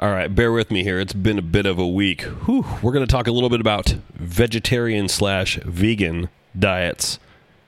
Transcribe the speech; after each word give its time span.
All 0.00 0.08
right, 0.10 0.34
bear 0.34 0.50
with 0.50 0.70
me 0.70 0.82
here. 0.82 0.98
It's 0.98 1.12
been 1.12 1.38
a 1.38 1.42
bit 1.42 1.66
of 1.66 1.78
a 1.78 1.86
week. 1.86 2.22
Whew, 2.22 2.64
we're 2.80 2.92
going 2.92 3.06
to 3.06 3.10
talk 3.10 3.26
a 3.26 3.32
little 3.32 3.50
bit 3.50 3.60
about 3.60 3.96
vegetarian 4.14 5.08
slash 5.08 5.56
vegan 5.56 6.30
diets, 6.58 7.18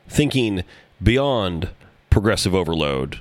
thinking 0.09 0.65
beyond 1.03 1.69
progressive 2.09 2.55
overload. 2.55 3.21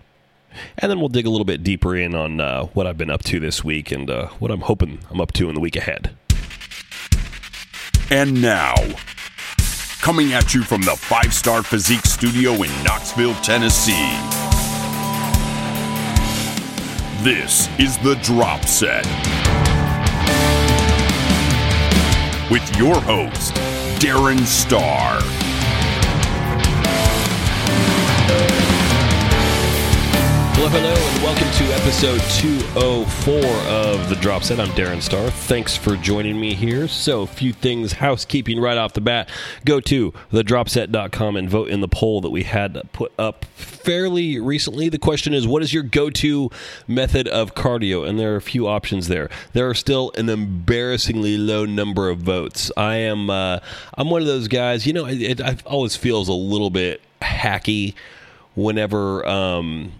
And 0.78 0.90
then 0.90 1.02
we'll 1.02 1.10
dig 1.10 1.26
a 1.26 1.30
little 1.30 1.44
bit 1.44 1.62
deeper 1.62 1.94
in 1.94 2.16
on 2.16 2.40
uh, 2.40 2.68
what 2.68 2.88
I've 2.88 2.98
been 2.98 3.10
up 3.10 3.22
to 3.24 3.42
this 3.42 3.66
week 3.66 3.92
and 3.92 4.10
uh, 4.10 4.28
what 4.40 4.50
I'm 4.50 4.62
hoping 4.62 5.00
I'm 5.10 5.20
up 5.20 5.34
to 5.34 5.50
in 5.50 5.56
the 5.56 5.62
week 5.62 5.76
ahead. 5.76 6.16
And 8.10 8.42
now, 8.42 8.76
coming 10.00 10.32
at 10.32 10.54
you 10.54 10.64
from 10.64 10.84
the 10.84 10.96
Five 10.96 11.34
Starr 11.34 11.64
Physique 11.64 12.06
Studio 12.06 12.54
in 12.54 12.84
Knoxville, 12.86 13.36
Tennessee. 13.42 14.41
This 17.24 17.70
is 17.78 18.00
the 18.00 18.16
Drop 18.24 18.66
Set. 18.66 19.06
With 22.50 22.76
your 22.76 23.00
host, 23.00 23.54
Darren 24.00 24.40
Starr. 24.40 25.20
Hello, 30.64 30.80
hello, 30.80 30.94
and 30.94 31.24
welcome 31.24 31.52
to 31.54 31.74
episode 31.74 32.22
204 32.40 33.34
of 33.68 34.10
The 34.10 34.16
Drop 34.18 34.44
Set. 34.44 34.60
I'm 34.60 34.70
Darren 34.70 35.02
Starr. 35.02 35.32
Thanks 35.32 35.76
for 35.76 35.98
joining 35.98 36.40
me 36.40 36.54
here. 36.54 36.88
So, 36.88 37.24
a 37.24 37.28
few 37.28 37.52
things, 37.52 37.94
housekeeping 37.94 38.60
right 38.60 38.78
off 38.78 38.94
the 38.94 39.02
bat. 39.02 39.28
Go 39.66 39.80
to 39.80 40.12
thedropset.com 40.32 41.36
and 41.36 41.50
vote 41.50 41.70
in 41.70 41.82
the 41.82 41.88
poll 41.88 42.22
that 42.22 42.30
we 42.30 42.44
had 42.44 42.80
put 42.94 43.12
up 43.18 43.46
fairly 43.46 44.40
recently. 44.40 44.88
The 44.88 45.00
question 45.00 45.34
is, 45.34 45.48
what 45.48 45.64
is 45.64 45.74
your 45.74 45.82
go 45.82 46.12
to 46.12 46.52
method 46.88 47.28
of 47.28 47.56
cardio? 47.56 48.08
And 48.08 48.20
there 48.20 48.32
are 48.34 48.38
a 48.38 48.42
few 48.42 48.68
options 48.68 49.08
there. 49.08 49.32
There 49.54 49.68
are 49.68 49.74
still 49.74 50.12
an 50.16 50.30
embarrassingly 50.30 51.40
low 51.40 51.66
number 51.66 52.08
of 52.08 52.20
votes. 52.20 52.72
I 52.78 52.98
am, 52.98 53.32
uh, 53.32 53.62
I'm 53.98 54.12
one 54.12 54.22
of 54.22 54.28
those 54.28 54.48
guys, 54.48 54.86
you 54.86 54.94
know, 54.94 55.08
it, 55.08 55.40
it 55.40 55.66
always 55.66 55.96
feels 55.96 56.28
a 56.28 56.34
little 56.34 56.70
bit 56.70 57.02
hacky 57.20 57.96
whenever 58.54 59.26
um, 59.26 59.94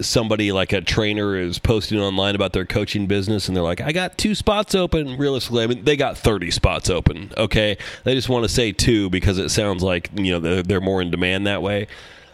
somebody 0.00 0.52
like 0.52 0.72
a 0.72 0.80
trainer 0.80 1.36
is 1.36 1.58
posting 1.58 1.98
online 1.98 2.34
about 2.34 2.52
their 2.52 2.64
coaching 2.64 3.06
business 3.06 3.48
and 3.48 3.56
they're 3.56 3.64
like, 3.64 3.80
I 3.80 3.92
got 3.92 4.18
two 4.18 4.34
spots 4.34 4.74
open. 4.74 5.16
Realistically, 5.16 5.64
I 5.64 5.66
mean, 5.66 5.84
they 5.84 5.96
got 5.96 6.18
30 6.18 6.50
spots 6.50 6.90
open. 6.90 7.32
Okay. 7.36 7.78
They 8.04 8.14
just 8.14 8.28
want 8.28 8.44
to 8.44 8.48
say 8.48 8.72
two 8.72 9.10
because 9.10 9.38
it 9.38 9.50
sounds 9.50 9.82
like, 9.82 10.10
you 10.14 10.32
know, 10.32 10.40
they're, 10.40 10.62
they're 10.62 10.80
more 10.80 11.00
in 11.00 11.10
demand 11.10 11.46
that 11.46 11.62
way. 11.62 11.86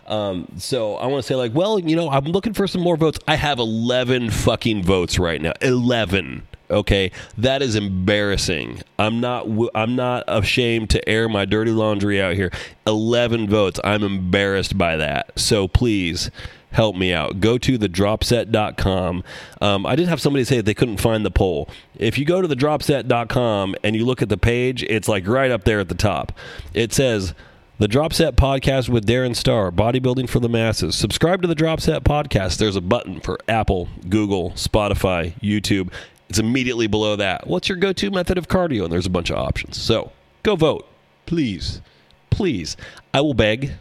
Um, 0.07 0.49
so 0.57 0.97
I 0.97 1.07
want 1.07 1.23
to 1.23 1.27
say 1.27 1.37
like, 1.37 1.55
well, 1.55 1.79
you 1.79 1.95
know, 1.95 2.11
I'm 2.11 2.25
looking 2.25 2.55
for 2.55 2.67
some 2.67 2.81
more 2.81 2.97
votes. 2.97 3.19
I 3.29 3.37
have 3.37 3.59
11 3.59 4.31
fucking 4.31 4.83
votes 4.83 5.19
right 5.19 5.41
now. 5.41 5.53
11 5.61 6.47
okay 6.71 7.11
that 7.37 7.61
is 7.61 7.77
embarrassing 7.77 8.81
i'm 8.99 9.21
not 9.21 9.47
i'm 9.75 9.95
not 9.95 10.25
ashamed 10.27 10.89
to 10.89 11.07
air 11.07 11.29
my 11.29 11.45
dirty 11.45 11.71
laundry 11.71 12.21
out 12.21 12.35
here 12.35 12.51
11 12.87 13.47
votes 13.47 13.79
i'm 13.85 14.03
embarrassed 14.03 14.79
by 14.79 14.97
that 14.97 15.39
so 15.39 15.69
please 15.69 16.31
help 16.73 16.97
me 16.97 17.13
out. 17.13 17.41
Go 17.41 17.59
to 17.59 17.79
thedropset.com. 17.79 19.25
Um, 19.61 19.87
I 19.87 19.97
did 19.97 20.09
have 20.09 20.21
somebody 20.21 20.45
say 20.45 20.57
that 20.57 20.67
they 20.67 20.75
couldn't 20.75 20.99
find 20.99 21.25
the 21.25 21.31
poll. 21.31 21.69
If 21.97 22.19
you 22.19 22.25
go 22.25 22.43
to 22.43 22.49
thedropset.com 22.49 23.77
and 23.83 23.97
you 23.97 24.05
look 24.05 24.23
at 24.23 24.29
the 24.29 24.37
page, 24.37 24.83
it's 24.83 25.09
like 25.09 25.27
right 25.27 25.51
up 25.51 25.65
there 25.65 25.81
at 25.81 25.89
the 25.89 25.95
top. 25.95 26.33
It 26.75 26.93
says, 26.93 27.35
the 27.79 27.89
Dropset 27.89 28.33
Podcast 28.33 28.89
with 28.89 29.07
Darren 29.07 29.35
Starr, 29.35 29.73
Bodybuilding 29.73 30.29
for 30.29 30.39
the 30.39 30.49
Masses. 30.49 30.95
Subscribe 30.95 31.43
to 31.43 31.49
the 31.49 31.55
Dropset 31.57 32.01
Podcast. 32.01 32.59
There's 32.59 32.77
a 32.77 32.81
button 32.81 33.21
for 33.21 33.39
Apple, 33.49 33.89
Google, 34.09 34.51
Spotify, 34.53 35.35
YouTube. 35.41 35.93
It's 36.29 36.39
immediately 36.39 36.87
below 36.87 37.17
that. 37.17 37.47
What's 37.47 37.69
your 37.69 37.77
go 37.77 37.93
to 37.93 38.11
method 38.11 38.39
of 38.39 38.47
cardio? 38.47 38.85
And 38.85 38.93
there's 38.93 39.07
a 39.07 39.11
bunch 39.11 39.31
of 39.31 39.37
options. 39.37 39.79
So 39.79 40.13
go 40.45 40.55
vote. 40.55 40.87
Please. 41.27 41.83
Please. 42.31 42.77
I 43.13 43.21
will 43.21 43.35
beg. 43.35 43.73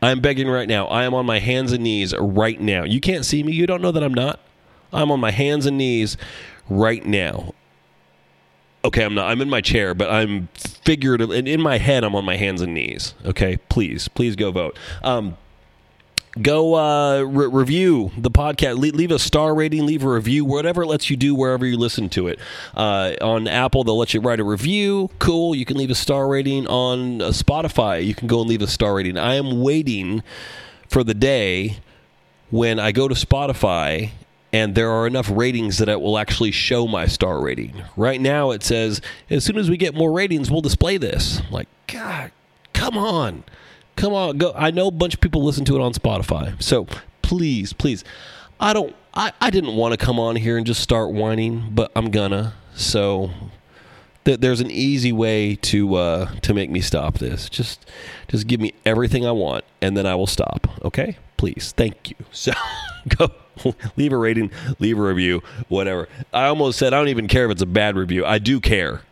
I'm 0.00 0.20
begging 0.20 0.48
right 0.48 0.68
now. 0.68 0.86
I 0.86 1.04
am 1.04 1.14
on 1.14 1.26
my 1.26 1.40
hands 1.40 1.72
and 1.72 1.82
knees 1.82 2.14
right 2.16 2.60
now. 2.60 2.84
You 2.84 3.00
can't 3.00 3.24
see 3.24 3.42
me. 3.42 3.52
You 3.52 3.66
don't 3.66 3.82
know 3.82 3.92
that 3.92 4.02
I'm 4.02 4.14
not. 4.14 4.40
I'm 4.92 5.10
on 5.10 5.20
my 5.20 5.30
hands 5.30 5.66
and 5.66 5.76
knees 5.76 6.16
right 6.68 7.04
now. 7.04 7.52
Okay, 8.84 9.04
I'm 9.04 9.14
not. 9.14 9.28
I'm 9.28 9.40
in 9.40 9.50
my 9.50 9.60
chair, 9.60 9.92
but 9.92 10.08
I'm 10.08 10.48
figurative. 10.54 11.30
In 11.30 11.60
my 11.60 11.78
head, 11.78 12.04
I'm 12.04 12.14
on 12.14 12.24
my 12.24 12.36
hands 12.36 12.60
and 12.62 12.74
knees. 12.74 13.14
Okay, 13.24 13.56
please, 13.68 14.08
please 14.08 14.36
go 14.36 14.52
vote. 14.52 14.78
Um, 15.02 15.36
go 16.42 16.74
uh, 16.74 17.22
re- 17.22 17.48
review 17.48 18.10
the 18.16 18.30
podcast. 18.30 18.76
Le- 18.76 18.96
leave 18.96 19.10
a 19.10 19.18
star 19.18 19.54
rating 19.54 19.86
leave 19.86 20.04
a 20.04 20.08
review 20.08 20.44
whatever 20.44 20.82
it 20.82 20.86
lets 20.86 21.10
you 21.10 21.16
do 21.16 21.34
wherever 21.34 21.66
you 21.66 21.76
listen 21.76 22.08
to 22.10 22.28
it. 22.28 22.38
Uh, 22.76 23.14
on 23.20 23.46
apple 23.48 23.84
they'll 23.84 23.98
let 23.98 24.14
you 24.14 24.20
write 24.20 24.40
a 24.40 24.44
review. 24.44 25.10
Cool. 25.18 25.54
You 25.54 25.64
can 25.64 25.76
leave 25.76 25.90
a 25.90 25.94
star 25.94 26.28
rating 26.28 26.66
on 26.66 27.20
uh, 27.20 27.28
spotify. 27.28 28.04
You 28.04 28.14
can 28.14 28.28
go 28.28 28.40
and 28.40 28.48
leave 28.48 28.62
a 28.62 28.66
star 28.66 28.94
rating. 28.94 29.18
I 29.18 29.34
am 29.34 29.60
waiting 29.62 30.22
for 30.88 31.04
the 31.04 31.14
day 31.14 31.78
when 32.50 32.78
i 32.78 32.90
go 32.92 33.08
to 33.08 33.14
spotify 33.14 34.10
and 34.54 34.74
there 34.74 34.90
are 34.90 35.06
enough 35.06 35.30
ratings 35.30 35.76
that 35.76 35.88
it 35.90 36.00
will 36.00 36.16
actually 36.16 36.50
show 36.50 36.86
my 36.86 37.04
star 37.04 37.42
rating. 37.42 37.82
Right 37.94 38.20
now 38.20 38.50
it 38.52 38.62
says 38.62 39.02
as 39.28 39.44
soon 39.44 39.58
as 39.58 39.68
we 39.68 39.76
get 39.76 39.94
more 39.94 40.10
ratings 40.12 40.50
we'll 40.50 40.62
display 40.62 40.96
this. 40.96 41.40
I'm 41.40 41.52
like 41.52 41.68
god 41.86 42.32
come 42.72 42.96
on 42.96 43.44
come 43.98 44.14
on, 44.14 44.38
go. 44.38 44.52
I 44.56 44.70
know 44.70 44.86
a 44.86 44.92
bunch 44.92 45.14
of 45.14 45.20
people 45.20 45.44
listen 45.44 45.64
to 45.66 45.76
it 45.76 45.82
on 45.82 45.92
Spotify. 45.92 46.60
So 46.62 46.86
please, 47.20 47.72
please. 47.72 48.04
I 48.60 48.72
don't 48.72 48.94
I, 49.12 49.32
I 49.40 49.50
didn't 49.50 49.74
want 49.74 49.98
to 49.98 50.04
come 50.04 50.18
on 50.18 50.36
here 50.36 50.56
and 50.56 50.64
just 50.66 50.80
start 50.80 51.12
whining, 51.12 51.70
but 51.72 51.90
I'm 51.96 52.10
gonna. 52.10 52.54
So 52.74 53.30
th- 54.24 54.40
there's 54.40 54.60
an 54.60 54.70
easy 54.70 55.12
way 55.12 55.56
to 55.56 55.94
uh, 55.96 56.26
to 56.42 56.54
make 56.54 56.70
me 56.70 56.80
stop 56.80 57.18
this. 57.18 57.48
Just 57.48 57.84
just 58.28 58.46
give 58.46 58.60
me 58.60 58.72
everything 58.86 59.26
I 59.26 59.32
want 59.32 59.64
and 59.82 59.96
then 59.96 60.06
I 60.06 60.14
will 60.14 60.28
stop. 60.28 60.68
Okay? 60.84 61.18
Please. 61.36 61.74
Thank 61.76 62.10
you. 62.10 62.16
So 62.32 62.52
go 63.16 63.30
leave 63.96 64.12
a 64.12 64.16
rating, 64.16 64.52
leave 64.78 64.98
a 64.98 65.02
review, 65.02 65.42
whatever. 65.68 66.08
I 66.32 66.46
almost 66.46 66.78
said 66.78 66.94
I 66.94 66.98
don't 66.98 67.08
even 67.08 67.26
care 67.26 67.44
if 67.46 67.50
it's 67.50 67.62
a 67.62 67.66
bad 67.66 67.96
review. 67.96 68.24
I 68.24 68.38
do 68.38 68.60
care. 68.60 69.02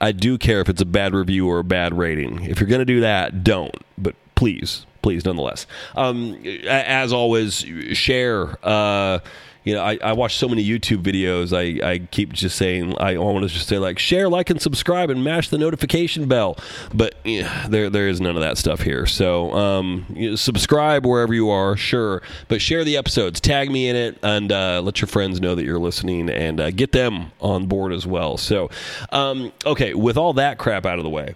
I 0.00 0.10
do 0.10 0.36
care 0.36 0.60
if 0.60 0.68
it's 0.68 0.82
a 0.82 0.86
bad 0.86 1.14
review 1.14 1.46
or 1.46 1.60
a 1.60 1.64
bad 1.64 1.96
rating. 1.96 2.44
If 2.44 2.58
you're 2.60 2.68
to 2.68 2.84
do 2.84 3.00
that, 3.00 3.44
don't. 3.44 3.74
But 3.96 4.16
please, 4.44 4.84
please, 5.00 5.24
nonetheless. 5.24 5.66
Um, 5.96 6.34
as 6.68 7.14
always, 7.14 7.64
share. 7.94 8.58
Uh, 8.62 9.20
you 9.64 9.72
know, 9.72 9.82
I, 9.82 9.98
I 10.02 10.12
watch 10.12 10.36
so 10.36 10.50
many 10.50 10.62
YouTube 10.62 11.02
videos. 11.02 11.56
I, 11.56 11.92
I 11.92 11.98
keep 12.00 12.34
just 12.34 12.56
saying 12.56 12.94
I 13.00 13.16
want 13.16 13.48
to 13.48 13.48
just 13.48 13.68
say 13.68 13.78
like 13.78 13.98
share, 13.98 14.28
like, 14.28 14.50
and 14.50 14.60
subscribe, 14.60 15.08
and 15.08 15.24
mash 15.24 15.48
the 15.48 15.56
notification 15.56 16.28
bell. 16.28 16.58
But 16.92 17.14
yeah, 17.24 17.68
there 17.70 17.88
there 17.88 18.06
is 18.06 18.20
none 18.20 18.36
of 18.36 18.42
that 18.42 18.58
stuff 18.58 18.82
here. 18.82 19.06
So 19.06 19.50
um, 19.54 20.04
you 20.10 20.28
know, 20.28 20.36
subscribe 20.36 21.06
wherever 21.06 21.32
you 21.32 21.48
are, 21.48 21.74
sure, 21.74 22.20
but 22.48 22.60
share 22.60 22.84
the 22.84 22.98
episodes, 22.98 23.40
tag 23.40 23.70
me 23.70 23.88
in 23.88 23.96
it, 23.96 24.18
and 24.22 24.52
uh, 24.52 24.82
let 24.82 25.00
your 25.00 25.08
friends 25.08 25.40
know 25.40 25.54
that 25.54 25.64
you're 25.64 25.78
listening, 25.78 26.28
and 26.28 26.60
uh, 26.60 26.70
get 26.70 26.92
them 26.92 27.32
on 27.40 27.64
board 27.64 27.94
as 27.94 28.06
well. 28.06 28.36
So, 28.36 28.68
um, 29.08 29.54
okay, 29.64 29.94
with 29.94 30.18
all 30.18 30.34
that 30.34 30.58
crap 30.58 30.84
out 30.84 30.98
of 30.98 31.04
the 31.04 31.10
way 31.10 31.34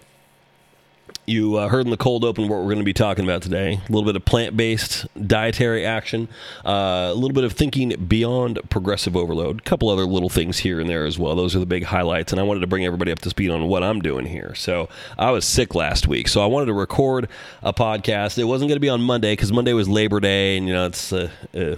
you 1.28 1.56
uh, 1.56 1.69
heard 1.69 1.84
in 1.84 1.91
the 1.91 1.97
cold 1.97 2.25
open 2.25 2.49
what 2.49 2.59
we're 2.59 2.65
going 2.65 2.78
to 2.78 2.84
be 2.84 2.94
talking 2.94 3.25
about 3.25 3.43
today. 3.43 3.75
A 3.75 3.93
little 3.93 4.05
bit 4.05 4.16
of 4.16 4.25
plant 4.25 4.56
based 4.56 5.06
dietary 5.27 5.84
action, 5.84 6.28
uh, 6.65 7.11
a 7.11 7.15
little 7.15 7.34
bit 7.34 7.44
of 7.44 7.53
thinking 7.53 7.94
beyond 8.06 8.59
progressive 8.71 9.16
overload, 9.16 9.61
a 9.61 9.62
couple 9.62 9.89
other 9.91 10.05
little 10.05 10.28
things 10.28 10.59
here 10.59 10.81
and 10.81 10.89
there 10.89 11.05
as 11.05 11.19
well. 11.19 11.37
Those 11.37 11.55
are 11.55 11.59
the 11.61 11.66
big 11.66 11.84
highlights. 11.84 12.33
And 12.33 12.41
I 12.41 12.44
wanted 12.44 12.61
to 12.61 12.66
bring 12.66 12.84
everybody 12.84 13.12
up 13.12 13.19
to 13.21 13.31
speed 13.31 13.50
on 13.50 13.69
what 13.69 13.83
I'm 13.83 14.00
doing 14.00 14.27
here. 14.27 14.55
So 14.55 14.89
I 15.19 15.31
was 15.31 15.44
sick 15.44 15.75
last 15.75 16.09
week. 16.09 16.28
So 16.28 16.43
I 16.43 16.47
wanted 16.47 16.66
to 16.66 16.75
record 16.75 17.28
a 17.62 17.72
podcast. 17.72 18.39
It 18.39 18.45
wasn't 18.45 18.69
going 18.71 18.77
to 18.77 18.81
be 18.81 18.89
on 18.89 19.03
Monday 19.03 19.33
because 19.33 19.53
Monday 19.53 19.75
was 19.75 19.89
Labor 19.89 20.21
Day. 20.21 20.56
And, 20.56 20.66
you 20.66 20.75
know, 20.75 20.87
it's 20.87 21.12
uh, 21.12 21.31
uh, 21.55 21.77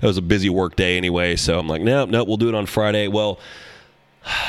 it 0.00 0.06
was 0.06 0.16
a 0.16 0.22
busy 0.22 0.48
work 0.48 0.76
day 0.76 0.96
anyway. 0.96 1.36
So 1.36 1.58
I'm 1.58 1.68
like, 1.68 1.82
no, 1.82 2.00
nope, 2.00 2.10
no, 2.10 2.18
nope, 2.18 2.28
we'll 2.28 2.36
do 2.36 2.48
it 2.48 2.54
on 2.54 2.66
Friday. 2.66 3.08
Well, 3.08 3.40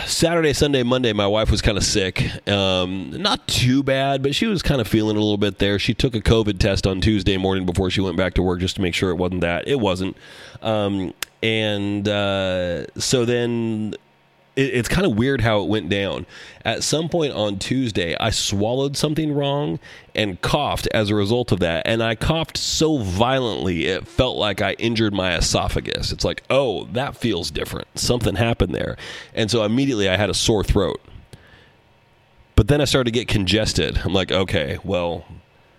Saturday, 0.05 0.53
Sunday, 0.53 0.83
Monday, 0.83 1.13
my 1.13 1.27
wife 1.27 1.51
was 1.51 1.61
kind 1.61 1.77
of 1.77 1.83
sick. 1.83 2.47
Um, 2.47 3.11
not 3.11 3.45
too 3.47 3.83
bad, 3.83 4.23
but 4.23 4.35
she 4.35 4.45
was 4.45 4.61
kind 4.61 4.79
of 4.79 4.87
feeling 4.87 5.17
a 5.17 5.19
little 5.19 5.37
bit 5.37 5.59
there. 5.59 5.79
She 5.79 5.93
took 5.93 6.15
a 6.15 6.21
COVID 6.21 6.59
test 6.59 6.87
on 6.87 7.01
Tuesday 7.01 7.37
morning 7.37 7.65
before 7.65 7.89
she 7.89 8.01
went 8.01 8.15
back 8.15 8.35
to 8.35 8.41
work 8.41 8.59
just 8.59 8.75
to 8.77 8.81
make 8.81 8.93
sure 8.93 9.09
it 9.09 9.15
wasn't 9.15 9.41
that. 9.41 9.67
It 9.67 9.79
wasn't. 9.79 10.15
Um, 10.61 11.13
and 11.43 12.07
uh, 12.07 12.87
so 12.97 13.25
then 13.25 13.95
it's 14.55 14.87
kind 14.87 15.05
of 15.05 15.17
weird 15.17 15.41
how 15.41 15.61
it 15.61 15.67
went 15.67 15.89
down. 15.89 16.25
At 16.63 16.83
some 16.83 17.09
point 17.09 17.33
on 17.33 17.59
Tuesday, 17.59 18.15
I 18.19 18.29
swallowed 18.29 18.95
something 18.95 19.33
wrong 19.33 19.79
and 20.13 20.41
coughed 20.41 20.87
as 20.93 21.09
a 21.09 21.15
result 21.15 21.51
of 21.51 21.59
that. 21.59 21.85
And 21.85 22.01
I 22.01 22.15
coughed 22.15 22.57
so 22.57 22.99
violently, 22.99 23.85
it 23.85 24.07
felt 24.07 24.37
like 24.37 24.61
I 24.61 24.73
injured 24.73 25.13
my 25.13 25.35
esophagus. 25.35 26.11
It's 26.11 26.23
like, 26.23 26.43
oh, 26.49 26.85
that 26.85 27.17
feels 27.17 27.51
different. 27.51 27.87
Something 27.95 28.35
happened 28.35 28.73
there. 28.73 28.97
And 29.33 29.51
so 29.51 29.63
immediately 29.63 30.09
I 30.09 30.15
had 30.15 30.29
a 30.29 30.33
sore 30.33 30.63
throat. 30.63 31.01
But 32.55 32.69
then 32.69 32.79
I 32.79 32.85
started 32.85 33.11
to 33.11 33.19
get 33.19 33.27
congested. 33.27 33.99
I'm 34.05 34.13
like, 34.13 34.31
okay, 34.31 34.79
well, 34.83 35.25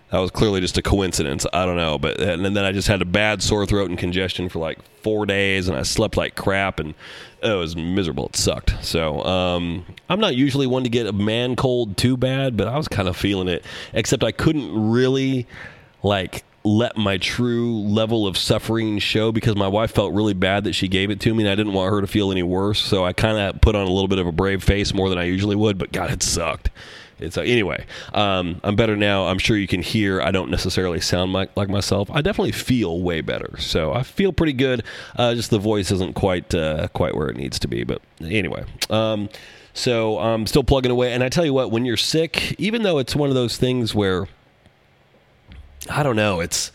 that 0.09 0.19
was 0.19 0.31
clearly 0.31 0.61
just 0.61 0.77
a 0.77 0.81
coincidence. 0.81 1.45
I 1.51 1.65
don't 1.65 1.75
know, 1.75 1.97
but 1.97 2.19
and 2.19 2.45
then 2.45 2.63
I 2.63 2.71
just 2.71 2.87
had 2.87 3.01
a 3.01 3.05
bad 3.05 3.43
sore 3.43 3.65
throat 3.65 3.89
and 3.89 3.99
congestion 3.99 4.47
for 4.47 4.59
like 4.59 4.79
four 5.01 5.25
days, 5.25 5.67
and 5.67 5.77
I 5.77 5.83
slept 5.83 6.15
like 6.15 6.35
crap, 6.35 6.79
and 6.79 6.93
it 7.43 7.53
was 7.53 7.75
miserable. 7.75 8.27
It 8.27 8.35
sucked. 8.35 8.83
So 8.83 9.23
um, 9.23 9.85
I'm 10.09 10.19
not 10.19 10.35
usually 10.35 10.67
one 10.67 10.83
to 10.83 10.89
get 10.89 11.07
a 11.07 11.13
man 11.13 11.55
cold 11.55 11.97
too 11.97 12.15
bad, 12.15 12.55
but 12.55 12.67
I 12.67 12.77
was 12.77 12.87
kind 12.87 13.07
of 13.07 13.17
feeling 13.17 13.47
it. 13.47 13.65
Except 13.93 14.23
I 14.23 14.31
couldn't 14.31 14.91
really 14.91 15.45
like 16.03 16.45
let 16.63 16.97
my 16.97 17.17
true 17.17 17.79
level 17.81 18.27
of 18.27 18.37
suffering 18.37 18.99
show 18.99 19.31
because 19.31 19.55
my 19.55 19.67
wife 19.67 19.91
felt 19.91 20.13
really 20.13 20.33
bad 20.33 20.65
that 20.65 20.73
she 20.73 20.87
gave 20.87 21.09
it 21.09 21.19
to 21.21 21.33
me 21.33 21.43
and 21.43 21.49
I 21.49 21.55
didn't 21.55 21.73
want 21.73 21.93
her 21.93 22.01
to 22.01 22.07
feel 22.07 22.31
any 22.31 22.43
worse. 22.43 22.79
So 22.79 23.05
I 23.05 23.13
kind 23.13 23.37
of 23.37 23.61
put 23.61 23.75
on 23.75 23.87
a 23.87 23.91
little 23.91 24.09
bit 24.09 24.19
of 24.19 24.27
a 24.27 24.31
brave 24.33 24.63
face 24.63 24.93
more 24.93 25.09
than 25.09 25.17
I 25.17 25.23
usually 25.23 25.55
would, 25.55 25.77
but 25.77 25.91
God, 25.91 26.11
it 26.11 26.21
sucked. 26.21 26.69
It's 27.19 27.37
anyway. 27.37 27.85
Um, 28.13 28.61
I'm 28.63 28.75
better 28.75 28.95
now. 28.95 29.27
I'm 29.27 29.39
sure 29.39 29.57
you 29.57 29.67
can 29.67 29.81
hear. 29.81 30.21
I 30.21 30.31
don't 30.31 30.51
necessarily 30.51 31.01
sound 31.01 31.33
like, 31.33 31.55
like 31.57 31.69
myself. 31.69 32.09
I 32.11 32.21
definitely 32.21 32.51
feel 32.51 33.01
way 33.01 33.21
better. 33.21 33.57
So 33.59 33.93
I 33.93 34.03
feel 34.03 34.31
pretty 34.31 34.53
good. 34.53 34.83
Uh, 35.15 35.33
just 35.33 35.49
the 35.49 35.59
voice 35.59 35.91
isn't 35.91 36.13
quite 36.13 36.53
uh, 36.53 36.89
quite 36.89 37.15
where 37.15 37.29
it 37.29 37.35
needs 37.35 37.57
to 37.59 37.67
be. 37.67 37.83
But 37.83 38.01
anyway. 38.21 38.65
Um, 38.89 39.29
so 39.73 40.19
I'm 40.19 40.47
still 40.47 40.63
plugging 40.63 40.91
away. 40.91 41.13
And 41.13 41.23
I 41.23 41.29
tell 41.29 41.45
you 41.45 41.53
what, 41.53 41.71
when 41.71 41.85
you're 41.85 41.97
sick, 41.97 42.59
even 42.59 42.83
though 42.83 42.97
it's 42.97 43.15
one 43.15 43.29
of 43.29 43.35
those 43.35 43.57
things 43.57 43.93
where 43.95 44.27
I 45.89 46.03
don't 46.03 46.15
know, 46.15 46.39
it's 46.39 46.71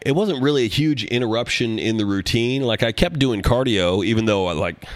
it 0.00 0.12
wasn't 0.12 0.42
really 0.42 0.64
a 0.64 0.68
huge 0.68 1.04
interruption 1.04 1.78
in 1.78 1.96
the 1.96 2.06
routine. 2.06 2.62
Like 2.62 2.82
I 2.82 2.92
kept 2.92 3.18
doing 3.18 3.42
cardio, 3.42 4.04
even 4.04 4.24
though 4.24 4.46
I 4.46 4.52
like 4.52 4.86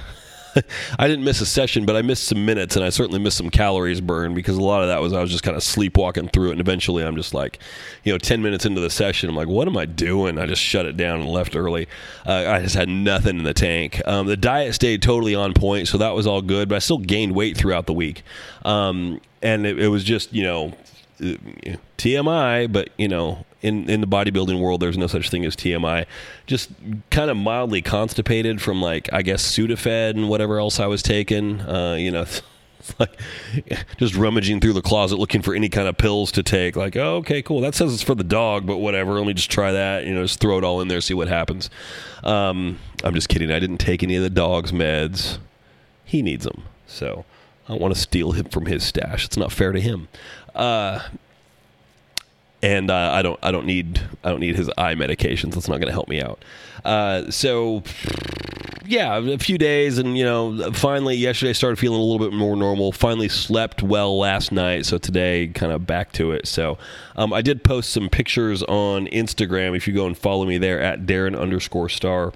I 0.99 1.09
didn't 1.09 1.25
miss 1.25 1.41
a 1.41 1.47
session, 1.47 1.87
but 1.87 1.97
I 1.97 2.03
missed 2.03 2.25
some 2.25 2.45
minutes, 2.45 2.77
and 2.77 2.85
I 2.85 2.91
certainly 2.91 3.19
missed 3.19 3.37
some 3.37 3.51
calories 3.51 4.01
burned 4.01 4.35
because 4.35 4.57
a 4.57 4.63
lot 4.63 4.83
of 4.83 4.89
that 4.89 5.01
was 5.01 5.13
I 5.13 5.21
was 5.21 5.31
just 5.31 5.43
kind 5.43 5.57
of 5.57 5.63
sleepwalking 5.63 6.29
through 6.29 6.49
it, 6.49 6.53
and 6.53 6.61
eventually 6.61 7.05
I'm 7.05 7.17
just 7.17 7.35
like, 7.35 7.59
you 8.05 8.13
know, 8.13 8.19
ten 8.19 8.43
minutes 8.43 8.65
into 8.65 8.81
the 8.81 8.91
session, 8.91 9.29
I'm 9.29 9.37
like, 9.37 9.49
what 9.49 9.69
am 9.69 9.77
I 9.77 9.87
doing? 9.87 10.39
I 10.39 10.47
just 10.47 10.63
shut 10.63 10.87
it 10.87 10.97
down 10.97 11.21
and 11.21 11.29
left 11.29 11.57
early. 11.57 11.89
Uh, 12.27 12.45
I 12.49 12.61
just 12.63 12.75
had 12.75 12.89
nothing 12.89 13.39
in 13.39 13.45
the 13.45 13.55
tank. 13.55 14.01
Um, 14.07 14.27
the 14.27 14.37
diet 14.37 14.75
stayed 14.75 15.03
totally 15.03 15.35
on 15.35 15.55
point, 15.55 15.89
so 15.89 15.99
that 15.99 16.11
was 16.11 16.27
all 16.27 16.43
good, 16.43 16.69
but 16.69 16.77
I 16.77 16.81
still 16.81 16.99
gained 16.99 17.35
weight 17.35 17.57
throughout 17.57 17.87
the 17.87 17.95
week, 17.95 18.23
um, 18.65 19.21
and 19.43 19.67
it, 19.67 19.79
it 19.79 19.89
was 19.89 20.05
just 20.05 20.33
you 20.33 20.43
know 20.43 20.75
TMI, 21.21 22.73
but 22.73 22.91
you 22.97 23.09
know, 23.09 23.45
in 23.63 23.89
in 23.89 24.01
the 24.01 24.07
bodybuilding 24.07 24.61
world, 24.61 24.81
there's 24.81 24.99
no 24.99 25.07
such 25.07 25.31
thing 25.31 25.45
as 25.45 25.57
TMI. 25.57 26.07
Just 26.47 26.71
kind 27.11 27.31
of 27.31 27.37
mildly 27.37 27.83
constipated 27.83 28.61
from 28.63 28.81
like 28.81 29.09
I 29.13 29.23
guess 29.23 29.43
Sudafed 29.45 30.11
and 30.11 30.29
whatever 30.29 30.59
else 30.59 30.81
I 30.81 30.87
was 30.87 31.03
taking. 31.03 31.61
Uh, 31.61 31.95
you 31.95 32.11
know. 32.11 32.27
like 32.99 33.21
just 33.99 34.15
rummaging 34.15 34.61
through 34.61 34.73
the 34.73 34.81
closet 34.81 35.19
looking 35.19 35.43
for 35.43 35.55
any 35.55 35.69
kind 35.69 35.89
of 35.89 35.99
pills 35.99 36.33
to 36.33 36.43
take. 36.43 36.77
Like, 36.77 36.97
oh, 36.97 37.17
okay, 37.17 37.43
cool. 37.43 37.61
That 37.61 37.75
says 37.75 37.93
it's 37.93 38.03
for 38.03 38.15
the 38.15 38.25
dog, 38.25 38.67
but 38.67 38.79
whatever. 38.79 39.15
Let 39.15 39.27
me 39.27 39.35
just 39.35 39.51
try 39.51 39.73
that. 39.73 40.07
You 40.07 40.15
know, 40.15 40.23
just 40.23 40.41
throw 40.41 40.57
it 40.57 40.65
all 40.65 40.81
in 40.81 40.89
there, 40.89 41.01
see 41.03 41.13
what 41.13 41.29
happens. 41.29 41.69
Um, 42.23 42.79
I'm 43.05 43.15
just 43.15 43.29
kidding. 43.29 43.51
I 43.51 43.59
didn't 43.59 43.79
take 43.79 44.03
any 44.03 44.17
of 44.17 44.23
the 44.23 44.31
dog's 44.31 44.73
meds. 44.73 45.39
He 46.05 46.23
needs 46.23 46.45
them, 46.45 46.63
so 46.87 47.27
I 47.69 47.75
want 47.75 47.95
to 47.95 48.01
steal 48.01 48.33
him 48.33 48.47
from 48.47 48.67
his 48.67 48.85
stash. 48.85 49.27
It's 49.27 49.37
not 49.37 49.53
fair 49.53 49.73
to 49.73 49.81
him. 49.81 50.09
Uh, 50.59 51.01
and 52.63 52.91
uh, 52.91 53.11
I 53.13 53.23
don't 53.23 53.39
I 53.43 53.51
don't 53.51 53.67
need 53.67 54.01
I 54.25 54.31
don't 54.31 54.41
need 54.41 54.57
his 54.57 54.71
eye 54.77 54.95
medications. 54.95 55.55
That's 55.55 55.69
not 55.69 55.77
going 55.77 55.87
to 55.87 55.93
help 55.93 56.09
me 56.09 56.21
out. 56.21 56.45
Uh, 56.85 57.31
so 57.31 57.83
yeah, 58.85 59.19
a 59.19 59.39
few 59.39 59.59
days, 59.59 59.99
and 59.99 60.17
you 60.17 60.25
know, 60.25 60.73
finally 60.73 61.15
yesterday 61.15 61.51
I 61.51 61.53
started 61.53 61.79
feeling 61.79 62.01
a 62.01 62.03
little 62.03 62.19
bit 62.19 62.35
more 62.35 62.57
normal. 62.57 62.91
Finally 62.91 63.29
slept 63.29 63.83
well 63.83 64.19
last 64.19 64.51
night, 64.51 64.87
so 64.87 64.99
today 64.99 65.49
kind 65.49 65.73
of 65.73 65.87
back 65.87 66.13
to 66.13 66.33
it. 66.33 66.49
So 66.49 66.79
um, 67.15 67.33
I 67.33 67.43
did 67.43 67.63
post 67.63 67.91
some 67.91 68.09
pictures 68.09 68.63
on 68.63 69.07
Instagram. 69.09 69.77
If 69.77 69.87
you 69.87 69.95
go 69.95 70.07
and 70.07 70.17
follow 70.17 70.47
me 70.47 70.59
there 70.59 70.81
at 70.81 71.07
Darren 71.07 71.39
underscore 71.39 71.89
Starr 71.89 72.33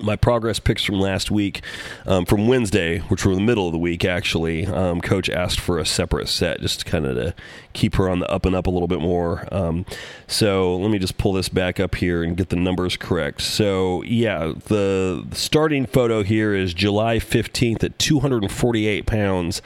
my 0.00 0.16
progress 0.16 0.58
pics 0.58 0.82
from 0.82 1.00
last 1.00 1.30
week, 1.30 1.62
um, 2.06 2.24
from 2.24 2.46
Wednesday, 2.46 2.98
which 2.98 3.24
were 3.24 3.34
the 3.34 3.40
middle 3.40 3.66
of 3.66 3.72
the 3.72 3.78
week, 3.78 4.04
actually, 4.04 4.66
um, 4.66 5.00
Coach 5.00 5.28
asked 5.30 5.60
for 5.60 5.78
a 5.78 5.86
separate 5.86 6.28
set 6.28 6.60
just 6.60 6.86
kind 6.86 7.06
of 7.06 7.16
to 7.16 7.34
keep 7.72 7.94
her 7.96 8.08
on 8.08 8.20
the 8.20 8.30
up 8.30 8.46
and 8.46 8.54
up 8.54 8.66
a 8.66 8.70
little 8.70 8.88
bit 8.88 9.00
more. 9.00 9.48
Um, 9.52 9.84
so 10.26 10.76
let 10.76 10.90
me 10.90 10.98
just 10.98 11.18
pull 11.18 11.32
this 11.32 11.48
back 11.48 11.80
up 11.80 11.94
here 11.94 12.22
and 12.22 12.36
get 12.36 12.48
the 12.48 12.56
numbers 12.56 12.96
correct. 12.96 13.42
So, 13.42 14.02
yeah, 14.02 14.52
the 14.66 15.26
starting 15.32 15.86
photo 15.86 16.22
here 16.22 16.54
is 16.54 16.74
July 16.74 17.16
15th 17.18 17.84
at 17.84 17.98
248 17.98 19.06
pounds 19.06 19.62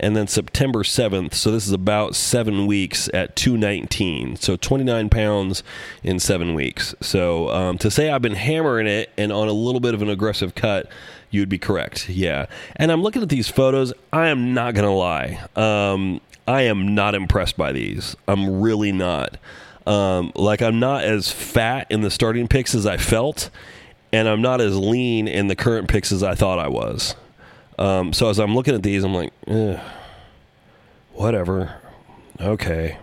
and 0.00 0.16
then 0.16 0.26
September 0.26 0.82
7th. 0.82 1.34
So 1.34 1.50
this 1.50 1.66
is 1.66 1.72
about 1.72 2.14
seven 2.14 2.66
weeks 2.66 3.08
at 3.12 3.36
219. 3.36 4.36
So 4.36 4.56
29 4.56 5.08
pounds 5.10 5.62
in 6.02 6.18
seven 6.18 6.54
weeks. 6.54 6.94
So 7.00 7.50
um, 7.50 7.78
to 7.78 7.90
say 7.90 8.10
I've 8.10 8.22
been 8.22 8.34
hammering 8.34 8.86
it 8.86 9.10
and 9.16 9.32
on 9.32 9.48
a 9.48 9.52
little 9.52 9.80
bit 9.80 9.94
of 9.94 10.02
an 10.02 10.08
aggressive 10.08 10.54
cut, 10.54 10.90
you'd 11.30 11.48
be 11.48 11.58
correct. 11.58 12.08
Yeah. 12.08 12.46
And 12.76 12.90
I'm 12.90 13.02
looking 13.02 13.22
at 13.22 13.28
these 13.28 13.48
photos. 13.48 13.92
I 14.12 14.28
am 14.28 14.54
not 14.54 14.74
going 14.74 14.86
to 14.86 14.92
lie. 14.92 15.44
Um, 15.56 16.20
I 16.46 16.62
am 16.62 16.94
not 16.94 17.14
impressed 17.14 17.56
by 17.56 17.72
these. 17.72 18.16
I'm 18.26 18.60
really 18.60 18.92
not. 18.92 19.36
Um, 19.86 20.32
like, 20.34 20.62
I'm 20.62 20.80
not 20.80 21.04
as 21.04 21.30
fat 21.30 21.86
in 21.90 22.02
the 22.02 22.10
starting 22.10 22.48
pics 22.48 22.74
as 22.74 22.86
I 22.86 22.96
felt, 22.96 23.50
and 24.12 24.28
I'm 24.28 24.42
not 24.42 24.60
as 24.60 24.76
lean 24.76 25.28
in 25.28 25.48
the 25.48 25.56
current 25.56 25.88
pics 25.88 26.12
as 26.12 26.22
I 26.22 26.34
thought 26.34 26.58
I 26.58 26.68
was. 26.68 27.14
Um, 27.78 28.12
so 28.12 28.28
as 28.28 28.38
I'm 28.38 28.54
looking 28.54 28.74
at 28.74 28.82
these, 28.82 29.04
I'm 29.04 29.14
like, 29.14 29.32
whatever. 31.12 31.76
Okay. 32.40 32.98